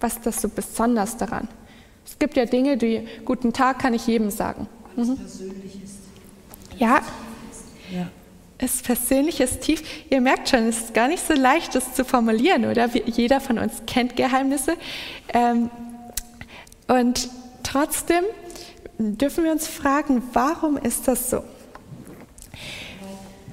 Was 0.00 0.16
ist 0.16 0.26
das 0.26 0.40
so 0.40 0.48
besonders 0.48 1.16
daran? 1.16 1.48
Es 2.06 2.18
gibt 2.18 2.36
ja 2.36 2.44
Dinge, 2.46 2.76
die 2.76 3.06
guten 3.24 3.52
Tag 3.52 3.78
kann 3.78 3.94
ich 3.94 4.06
jedem 4.06 4.30
sagen. 4.30 4.68
Mhm. 4.96 5.16
persönlich 5.16 5.82
ist. 5.84 5.98
Ja. 6.78 7.00
ja. 7.92 8.08
Es 8.58 8.82
persönlich 8.82 9.40
ist 9.40 9.62
tief. 9.62 9.82
Ihr 10.10 10.20
merkt 10.20 10.48
schon, 10.48 10.68
es 10.68 10.78
ist 10.78 10.94
gar 10.94 11.08
nicht 11.08 11.26
so 11.26 11.34
leicht, 11.34 11.74
das 11.74 11.94
zu 11.94 12.04
formulieren, 12.04 12.66
oder? 12.66 12.88
Jeder 13.06 13.40
von 13.40 13.58
uns 13.58 13.82
kennt 13.86 14.16
Geheimnisse. 14.16 14.74
Ähm, 15.32 15.70
und 16.88 17.30
trotzdem 17.62 18.24
dürfen 18.98 19.44
wir 19.44 19.52
uns 19.52 19.66
fragen, 19.66 20.22
warum 20.32 20.76
ist 20.76 21.08
das 21.08 21.30
so? 21.30 21.42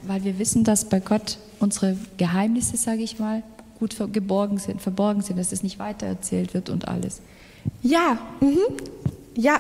Weil 0.03 0.23
wir 0.23 0.39
wissen, 0.39 0.63
dass 0.63 0.85
bei 0.85 0.99
Gott 0.99 1.37
unsere 1.59 1.97
Geheimnisse, 2.17 2.77
sage 2.77 3.03
ich 3.03 3.19
mal, 3.19 3.43
gut 3.79 3.95
geborgen 4.13 4.57
sind, 4.57 4.81
verborgen 4.81 5.21
sind, 5.21 5.37
dass 5.37 5.51
es 5.51 5.63
nicht 5.63 5.79
weitererzählt 5.79 6.53
wird 6.53 6.69
und 6.69 6.87
alles. 6.87 7.21
Ja, 7.81 8.17
mhm. 8.39 8.59
ja, 9.35 9.59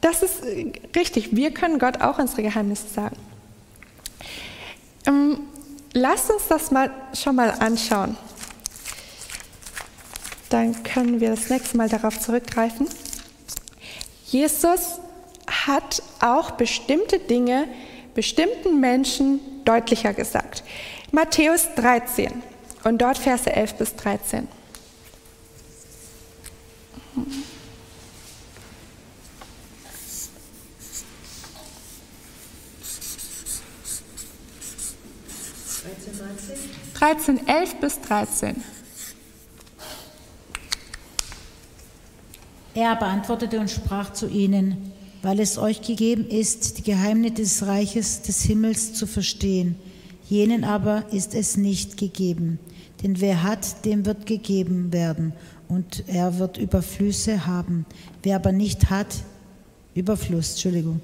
das 0.00 0.22
ist 0.22 0.44
äh, 0.44 0.72
richtig. 0.96 1.34
Wir 1.34 1.52
können 1.52 1.78
Gott 1.78 2.00
auch 2.00 2.18
unsere 2.18 2.42
Geheimnisse 2.42 2.88
sagen. 2.88 3.16
Ähm, 5.06 5.38
lasst 5.92 6.30
uns 6.30 6.48
das 6.48 6.70
mal 6.70 6.90
schon 7.14 7.36
mal 7.36 7.50
anschauen 7.50 8.16
dann 10.48 10.82
können 10.82 11.20
wir 11.20 11.30
das 11.30 11.50
nächste 11.50 11.76
Mal 11.76 11.88
darauf 11.88 12.18
zurückgreifen. 12.20 12.88
Jesus 14.26 15.00
hat 15.46 16.02
auch 16.20 16.52
bestimmte 16.52 17.18
Dinge 17.18 17.66
bestimmten 18.14 18.80
Menschen 18.80 19.40
deutlicher 19.64 20.12
gesagt. 20.12 20.64
Matthäus 21.12 21.68
13 21.76 22.42
und 22.88 22.98
dort 23.02 23.18
Verse 23.18 23.50
11 23.50 23.74
bis 23.74 23.94
13. 23.96 24.48
Mhm. 27.14 27.44
13, 36.94 37.46
11 37.46 37.74
bis 37.76 38.00
13. 38.00 38.64
Er 42.74 42.96
beantwortete 42.96 43.60
und 43.60 43.70
sprach 43.70 44.12
zu 44.14 44.28
ihnen, 44.28 44.92
weil 45.22 45.40
es 45.40 45.58
euch 45.58 45.82
gegeben 45.82 46.26
ist, 46.28 46.78
die 46.78 46.82
Geheimnisse 46.82 47.34
des 47.34 47.66
Reiches 47.66 48.22
des 48.22 48.42
Himmels 48.42 48.94
zu 48.94 49.06
verstehen. 49.06 49.76
Jenen 50.28 50.64
aber 50.64 51.04
ist 51.12 51.34
es 51.34 51.56
nicht 51.56 51.96
gegeben. 51.96 52.58
Denn 53.02 53.20
wer 53.20 53.42
hat, 53.42 53.84
dem 53.84 54.04
wird 54.04 54.26
gegeben 54.26 54.92
werden, 54.92 55.32
und 55.68 56.04
er 56.06 56.38
wird 56.38 56.56
Überflüsse 56.56 57.46
haben. 57.46 57.84
Wer 58.22 58.36
aber 58.36 58.52
nicht 58.52 58.90
hat, 58.90 59.22
Überfluss, 59.94 60.52
Entschuldigung, 60.52 61.00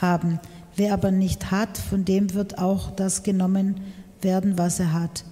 haben. 0.00 0.40
Wer 0.76 0.94
aber 0.94 1.10
nicht 1.10 1.50
hat, 1.50 1.78
von 1.78 2.04
dem 2.04 2.34
wird 2.34 2.58
auch 2.58 2.90
das 2.90 3.22
genommen 3.22 3.80
werden, 4.20 4.58
was 4.58 4.80
er 4.80 4.92
hat. 4.92 5.24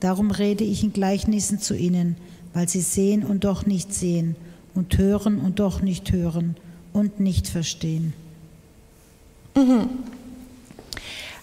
Darum 0.00 0.30
rede 0.30 0.64
ich 0.64 0.82
in 0.82 0.92
Gleichnissen 0.92 1.58
zu 1.58 1.74
ihnen, 1.74 2.16
weil 2.54 2.68
sie 2.68 2.80
sehen 2.80 3.24
und 3.24 3.44
doch 3.44 3.66
nicht 3.66 3.92
sehen 3.92 4.36
und 4.74 4.96
hören 4.98 5.38
und 5.38 5.58
doch 5.58 5.82
nicht 5.82 6.12
hören 6.12 6.56
und 6.92 7.20
nicht 7.20 7.48
verstehen. 7.48 8.12
Mhm. 9.54 9.88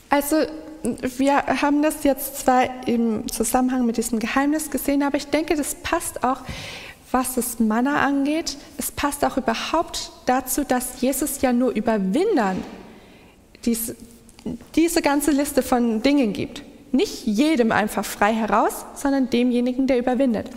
Also 0.09 0.37
wir 0.83 1.45
haben 1.61 1.81
das 1.81 2.03
jetzt 2.03 2.39
zwar 2.39 2.87
im 2.87 3.27
Zusammenhang 3.29 3.85
mit 3.85 3.97
diesem 3.97 4.19
Geheimnis 4.19 4.69
gesehen, 4.69 5.03
aber 5.03 5.17
ich 5.17 5.27
denke, 5.27 5.55
das 5.55 5.75
passt 5.75 6.23
auch, 6.23 6.41
was 7.11 7.35
das 7.35 7.59
Manna 7.59 8.05
angeht. 8.05 8.57
Es 8.77 8.91
passt 8.91 9.25
auch 9.25 9.37
überhaupt 9.37 10.11
dazu, 10.25 10.63
dass 10.63 11.01
Jesus 11.01 11.41
ja 11.41 11.51
nur 11.53 11.71
Überwindern 11.71 12.63
diese, 13.65 13.95
diese 14.75 15.01
ganze 15.01 15.31
Liste 15.31 15.63
von 15.63 16.01
Dingen 16.01 16.33
gibt. 16.33 16.63
Nicht 16.91 17.25
jedem 17.25 17.71
einfach 17.71 18.05
frei 18.05 18.33
heraus, 18.33 18.85
sondern 18.95 19.29
demjenigen, 19.29 19.87
der 19.87 19.99
überwindet. 19.99 20.49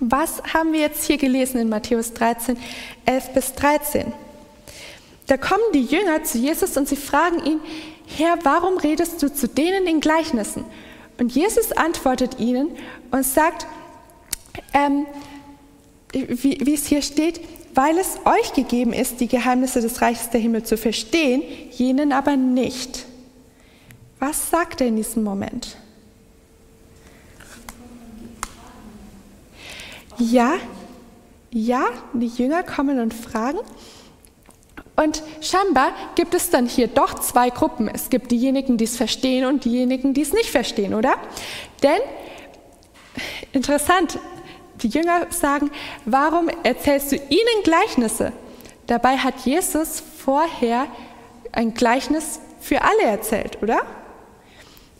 Was 0.00 0.42
haben 0.54 0.72
wir 0.72 0.80
jetzt 0.80 1.04
hier 1.04 1.16
gelesen 1.16 1.58
in 1.58 1.68
Matthäus 1.68 2.12
13, 2.12 2.56
11 3.04 3.32
bis 3.34 3.52
13? 3.54 4.12
Da 5.26 5.36
kommen 5.36 5.62
die 5.74 5.82
Jünger 5.82 6.22
zu 6.22 6.38
Jesus 6.38 6.76
und 6.76 6.88
sie 6.88 6.96
fragen 6.96 7.44
ihn, 7.44 7.60
Herr, 8.16 8.38
warum 8.42 8.78
redest 8.78 9.22
du 9.22 9.32
zu 9.32 9.48
denen 9.48 9.86
in 9.86 10.00
Gleichnissen? 10.00 10.64
Und 11.18 11.32
Jesus 11.32 11.72
antwortet 11.72 12.38
ihnen 12.38 12.70
und 13.10 13.24
sagt, 13.24 13.66
ähm, 14.72 15.06
wie, 16.12 16.58
wie 16.64 16.74
es 16.74 16.86
hier 16.86 17.02
steht, 17.02 17.40
weil 17.74 17.98
es 17.98 18.18
euch 18.24 18.54
gegeben 18.54 18.92
ist, 18.92 19.20
die 19.20 19.28
Geheimnisse 19.28 19.80
des 19.80 20.00
Reiches 20.00 20.30
der 20.30 20.40
Himmel 20.40 20.62
zu 20.62 20.76
verstehen, 20.76 21.42
jenen 21.70 22.12
aber 22.12 22.36
nicht. 22.36 23.06
Was 24.18 24.50
sagt 24.50 24.80
er 24.80 24.88
in 24.88 24.96
diesem 24.96 25.22
Moment? 25.22 25.76
Ja, 30.18 30.54
ja, 31.52 31.84
die 32.12 32.26
Jünger 32.26 32.64
kommen 32.64 32.98
und 32.98 33.14
fragen. 33.14 33.58
Und 34.98 35.22
scheinbar 35.40 35.92
gibt 36.16 36.34
es 36.34 36.50
dann 36.50 36.66
hier 36.66 36.88
doch 36.88 37.20
zwei 37.20 37.50
Gruppen. 37.50 37.86
Es 37.86 38.10
gibt 38.10 38.32
diejenigen, 38.32 38.78
die 38.78 38.84
es 38.84 38.96
verstehen 38.96 39.46
und 39.46 39.64
diejenigen, 39.64 40.12
die 40.12 40.22
es 40.22 40.32
nicht 40.32 40.50
verstehen, 40.50 40.92
oder? 40.92 41.14
Denn, 41.84 42.00
interessant, 43.52 44.18
die 44.82 44.88
Jünger 44.88 45.28
sagen, 45.30 45.70
warum 46.04 46.48
erzählst 46.64 47.12
du 47.12 47.16
ihnen 47.16 47.62
Gleichnisse? 47.62 48.32
Dabei 48.88 49.18
hat 49.18 49.34
Jesus 49.44 50.02
vorher 50.24 50.88
ein 51.52 51.74
Gleichnis 51.74 52.40
für 52.58 52.82
alle 52.82 53.02
erzählt, 53.02 53.62
oder? 53.62 53.82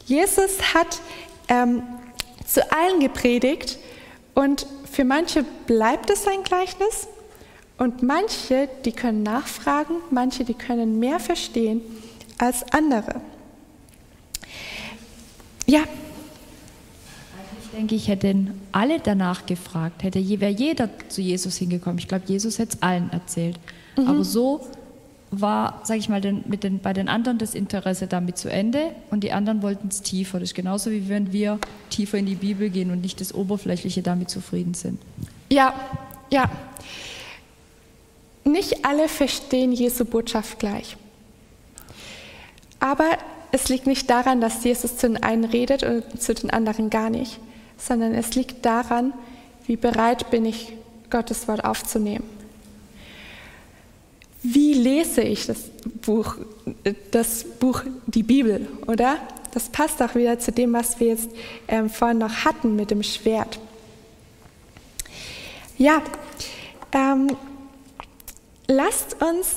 Jesus 0.07 0.75
hat 0.75 1.01
ähm, 1.49 1.83
zu 2.47 2.63
allen 2.71 3.01
gepredigt 3.01 3.79
und 4.37 4.65
für 4.93 5.05
manche 5.05 5.43
bleibt 5.67 6.09
es 6.09 6.29
ein 6.29 6.45
Gleichnis 6.45 7.09
und 7.79 8.03
manche, 8.03 8.69
die 8.85 8.93
können 8.93 9.23
nachfragen, 9.23 9.97
manche, 10.11 10.45
die 10.45 10.55
können 10.55 10.99
mehr 10.99 11.21
verstehen 11.21 11.81
als 12.37 12.65
andere. 12.73 13.21
Ja. 15.67 15.81
Ich 17.63 17.71
denke, 17.77 17.95
ich 17.95 18.09
hätte 18.09 18.35
alle 18.73 18.99
danach 18.99 19.47
gefragt, 19.47 20.03
hätte 20.03 20.19
wäre 20.41 20.51
jeder 20.51 20.89
zu 21.09 21.21
Jesus 21.21 21.57
hingekommen. 21.57 21.99
Ich 21.99 22.09
glaube, 22.09 22.25
Jesus 22.27 22.59
hätte 22.59 22.77
es 22.77 22.83
allen 22.83 23.11
erzählt. 23.13 23.61
Mhm. 23.97 24.09
Aber 24.09 24.25
so 24.25 24.67
war, 25.31 25.83
sage 25.85 26.01
ich 26.01 26.09
mal, 26.09 26.21
den, 26.21 26.43
mit 26.47 26.65
den, 26.65 26.81
bei 26.81 26.93
den 26.93 27.09
anderen 27.09 27.39
das 27.39 27.55
Interesse 27.55 28.07
damit 28.07 28.39
zu 28.39 28.51
Ende 28.51 28.93
und 29.11 29.23
die 29.23 29.33
anderen 29.33 29.63
wollten 29.63 29.89
es 29.89 30.03
tiefer. 30.03 30.41
Das 30.41 30.51
ist 30.51 30.55
genauso 30.55 30.91
wie 30.91 31.09
wenn 31.09 31.33
wir 31.33 31.59
tiefer 31.91 32.19
in 32.19 32.27
die 32.27 32.35
Bibel 32.35 32.71
gehen 32.71 32.91
und 32.91 33.03
nicht 33.03 33.21
das 33.21 33.35
Oberflächliche 33.35 34.03
damit 34.03 34.31
zufrieden 34.31 34.75
sind. 34.75 34.99
Ja, 35.51 35.75
ja. 36.31 36.51
Nicht 38.45 38.85
alle 38.85 39.09
verstehen 39.09 39.73
Jesu 39.73 40.05
Botschaft 40.05 40.59
gleich. 40.59 40.97
Aber 42.81 43.19
es 43.51 43.69
liegt 43.69 43.87
nicht 43.87 44.09
daran, 44.11 44.41
dass 44.41 44.65
Jesus 44.65 44.97
zu 44.97 45.09
den 45.09 45.23
einen 45.23 45.45
redet 45.45 45.83
und 45.83 46.21
zu 46.21 46.35
den 46.35 46.51
anderen 46.51 46.91
gar 46.91 47.11
nicht, 47.11 47.41
sondern 47.77 48.15
es 48.15 48.35
liegt 48.35 48.65
daran, 48.65 49.13
wie 49.67 49.77
bereit 49.77 50.31
bin 50.31 50.45
ich, 50.45 50.73
Gottes 51.11 51.49
Wort 51.49 51.65
aufzunehmen. 51.65 52.25
Wie 54.43 54.75
lese 54.75 55.23
ich 55.23 55.47
das 55.47 55.71
Buch, 56.03 56.37
das 57.11 57.45
Buch, 57.45 57.83
die 58.07 58.23
Bibel, 58.23 58.69
oder? 58.87 59.17
Das 59.53 59.71
passt 59.71 60.03
auch 60.03 60.15
wieder 60.15 60.39
zu 60.39 60.53
dem, 60.53 60.75
was 60.75 61.01
wir 61.01 61.09
jetzt 61.09 61.31
ähm, 61.67 61.89
vorhin 61.89 62.19
noch 62.19 62.45
hatten 62.45 62.77
mit 62.77 62.91
dem 62.91 63.03
Schwert. 63.03 63.59
Ja, 65.79 66.03
ähm, 66.93 67.29
lasst 68.69 69.17
uns 69.23 69.49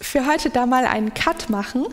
für 0.00 0.26
heute 0.26 0.50
da 0.50 0.66
mal 0.66 0.86
einen 0.86 1.14
Cut 1.14 1.50
machen. 1.50 1.86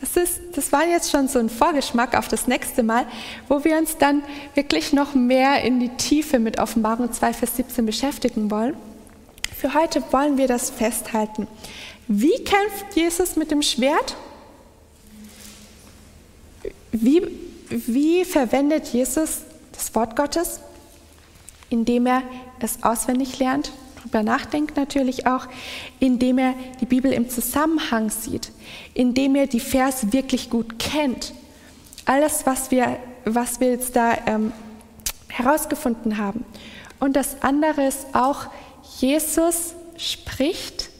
Das, 0.00 0.16
ist, 0.16 0.40
das 0.54 0.72
war 0.72 0.84
jetzt 0.84 1.12
schon 1.12 1.28
so 1.28 1.38
ein 1.38 1.48
Vorgeschmack 1.48 2.18
auf 2.18 2.26
das 2.26 2.48
nächste 2.48 2.82
Mal, 2.82 3.06
wo 3.48 3.64
wir 3.64 3.78
uns 3.78 3.96
dann 3.98 4.24
wirklich 4.54 4.92
noch 4.92 5.14
mehr 5.14 5.62
in 5.62 5.78
die 5.78 5.90
Tiefe 5.90 6.40
mit 6.40 6.58
Offenbarung 6.58 7.12
2, 7.12 7.32
Vers 7.32 7.56
17 7.56 7.86
beschäftigen 7.86 8.50
wollen. 8.50 8.74
Für 9.56 9.74
heute 9.74 10.02
wollen 10.10 10.38
wir 10.38 10.48
das 10.48 10.70
festhalten. 10.70 11.46
Wie 12.08 12.34
kämpft 12.42 12.96
Jesus 12.96 13.36
mit 13.36 13.52
dem 13.52 13.62
Schwert? 13.62 14.16
Wie, 16.90 17.22
wie 17.70 18.24
verwendet 18.24 18.88
Jesus 18.88 19.42
das 19.70 19.94
Wort 19.94 20.16
Gottes? 20.16 20.58
Indem 21.70 22.06
er 22.06 22.22
es 22.58 22.82
auswendig 22.82 23.38
lernt, 23.38 23.70
darüber 24.02 24.22
nachdenkt 24.22 24.76
natürlich 24.76 25.26
auch, 25.26 25.46
indem 26.00 26.38
er 26.38 26.54
die 26.80 26.86
Bibel 26.86 27.12
im 27.12 27.28
Zusammenhang 27.28 28.10
sieht, 28.10 28.50
indem 28.94 29.34
er 29.36 29.46
die 29.46 29.60
Verse 29.60 30.12
wirklich 30.12 30.50
gut 30.50 30.78
kennt. 30.78 31.32
Alles, 32.04 32.46
was 32.46 32.70
wir, 32.70 32.98
was 33.24 33.60
wir 33.60 33.70
jetzt 33.70 33.96
da 33.96 34.16
ähm, 34.26 34.52
herausgefunden 35.28 36.18
haben. 36.18 36.44
Und 37.00 37.16
das 37.16 37.42
andere 37.42 37.86
ist 37.86 38.06
auch, 38.12 38.46
Jesus 38.98 39.74
spricht, 39.96 40.90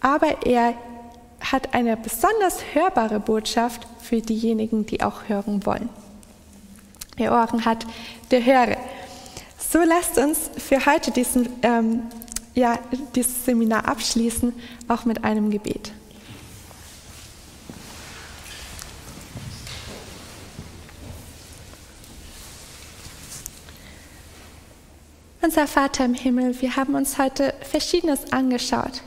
aber 0.00 0.46
er 0.46 0.74
hat 1.40 1.74
eine 1.74 1.96
besonders 1.96 2.60
hörbare 2.72 3.20
Botschaft 3.20 3.86
für 4.00 4.20
diejenigen, 4.20 4.86
die 4.86 5.02
auch 5.02 5.28
hören 5.28 5.64
wollen. 5.66 5.88
Wer 7.16 7.32
Ohren 7.32 7.64
hat, 7.64 7.86
der 8.30 8.44
höre. 8.44 8.76
So 9.70 9.80
lasst 9.80 10.16
uns 10.16 10.50
für 10.56 10.86
heute 10.86 11.10
diesen, 11.10 11.46
ähm, 11.62 12.04
ja, 12.54 12.78
dieses 13.14 13.44
Seminar 13.44 13.86
abschließen, 13.86 14.54
auch 14.88 15.04
mit 15.04 15.24
einem 15.24 15.50
Gebet. 15.50 15.92
Unser 25.42 25.66
Vater 25.66 26.06
im 26.06 26.14
Himmel, 26.14 26.58
wir 26.62 26.76
haben 26.76 26.94
uns 26.94 27.18
heute 27.18 27.52
Verschiedenes 27.60 28.32
angeschaut, 28.32 29.02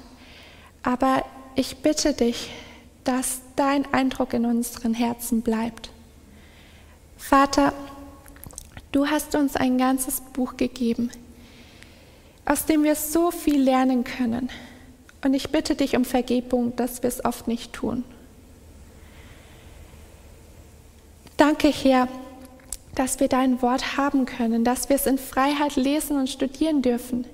aber 0.84 1.26
ich 1.56 1.78
bitte 1.78 2.14
dich, 2.14 2.52
dass 3.04 3.42
dein 3.56 3.92
Eindruck 3.94 4.34
in 4.34 4.46
unseren 4.46 4.94
Herzen 4.94 5.42
bleibt. 5.42 5.90
Vater, 7.18 7.74
du 8.92 9.08
hast 9.08 9.36
uns 9.36 9.56
ein 9.56 9.78
ganzes 9.78 10.22
Buch 10.34 10.58
gegeben, 10.58 11.12
aus 12.46 12.66
dem 12.66 12.84
wir 12.84 12.96
so 12.96 13.32
viel 13.32 13.62
lernen 13.62 14.04
können. 14.04 14.50
Und 15.24 15.34
ich 15.34 15.50
bitte 15.50 15.76
dich 15.76 15.96
um 15.96 16.06
Vergebung, 16.06 16.76
dass 16.76 17.04
wir 17.04 17.08
es 17.08 17.24
oft 17.24 17.48
nicht 17.48 17.74
tun. 17.74 18.04
Danke, 21.38 21.70
Herr, 21.70 22.08
dass 22.96 23.20
wir 23.20 23.28
dein 23.28 23.62
Wort 23.62 23.98
haben 23.98 24.26
können, 24.26 24.64
dass 24.64 24.90
wir 24.90 24.96
es 24.96 25.06
in 25.06 25.18
Freiheit 25.18 25.76
lesen 25.76 26.18
und 26.18 26.30
studieren 26.30 26.82
dürfen. 26.82 27.26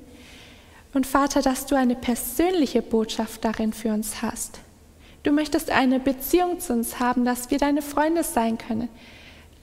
Und 0.94 1.06
Vater, 1.06 1.42
dass 1.42 1.66
du 1.66 1.76
eine 1.76 1.96
persönliche 1.96 2.82
Botschaft 2.82 3.44
darin 3.44 3.74
für 3.74 3.92
uns 3.94 4.22
hast. 4.22 4.60
Du 5.24 5.32
möchtest 5.32 5.72
eine 5.72 6.00
Beziehung 6.00 6.60
zu 6.60 6.74
uns 6.74 7.00
haben, 7.00 7.26
dass 7.26 7.52
wir 7.52 7.58
deine 7.58 7.82
Freunde 7.82 8.24
sein 8.24 8.58
können. 8.58 8.88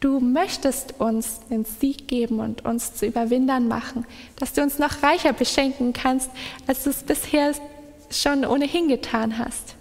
Du 0.05 0.21
möchtest 0.21 1.01
uns 1.01 1.41
den 1.49 1.65
Sieg 1.65 2.09
geben 2.09 2.39
und 2.39 2.67
uns 2.67 2.93
zu 2.93 3.07
Überwindern 3.07 3.69
machen, 3.69 4.05
dass 4.37 4.53
du 4.53 4.61
uns 4.61 4.79
noch 4.79 5.03
reicher 5.03 5.33
beschenken 5.33 5.95
kannst, 5.95 6.29
als 6.67 6.85
du 6.85 6.91
es 6.91 7.03
bisher 7.05 7.55
schon 8.11 8.45
ohnehin 8.45 8.89
getan 8.89 9.39
hast. 9.39 9.77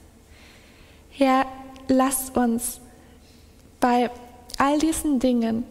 Herr, 1.09 1.45
lass 1.89 2.29
uns 2.29 2.79
bei 3.81 4.09
all 4.57 4.79
diesen 4.79 5.19
Dingen 5.19 5.65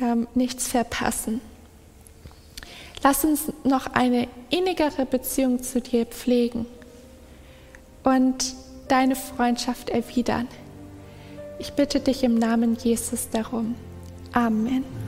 ähm, 0.00 0.26
nichts 0.34 0.66
verpassen. 0.66 1.40
Lass 3.04 3.24
uns 3.24 3.52
noch 3.62 3.86
eine 3.94 4.26
innigere 4.50 5.06
Beziehung 5.06 5.62
zu 5.62 5.80
dir 5.80 6.04
pflegen 6.06 6.66
und 8.02 8.56
deine 8.88 9.14
Freundschaft 9.14 9.88
erwidern. 9.88 10.48
Ich 11.58 11.72
bitte 11.72 12.00
dich 12.00 12.24
im 12.24 12.34
Namen 12.38 12.76
Jesus 12.76 13.28
darum. 13.30 13.74
Amen. 14.32 14.84
Amen. 14.84 15.04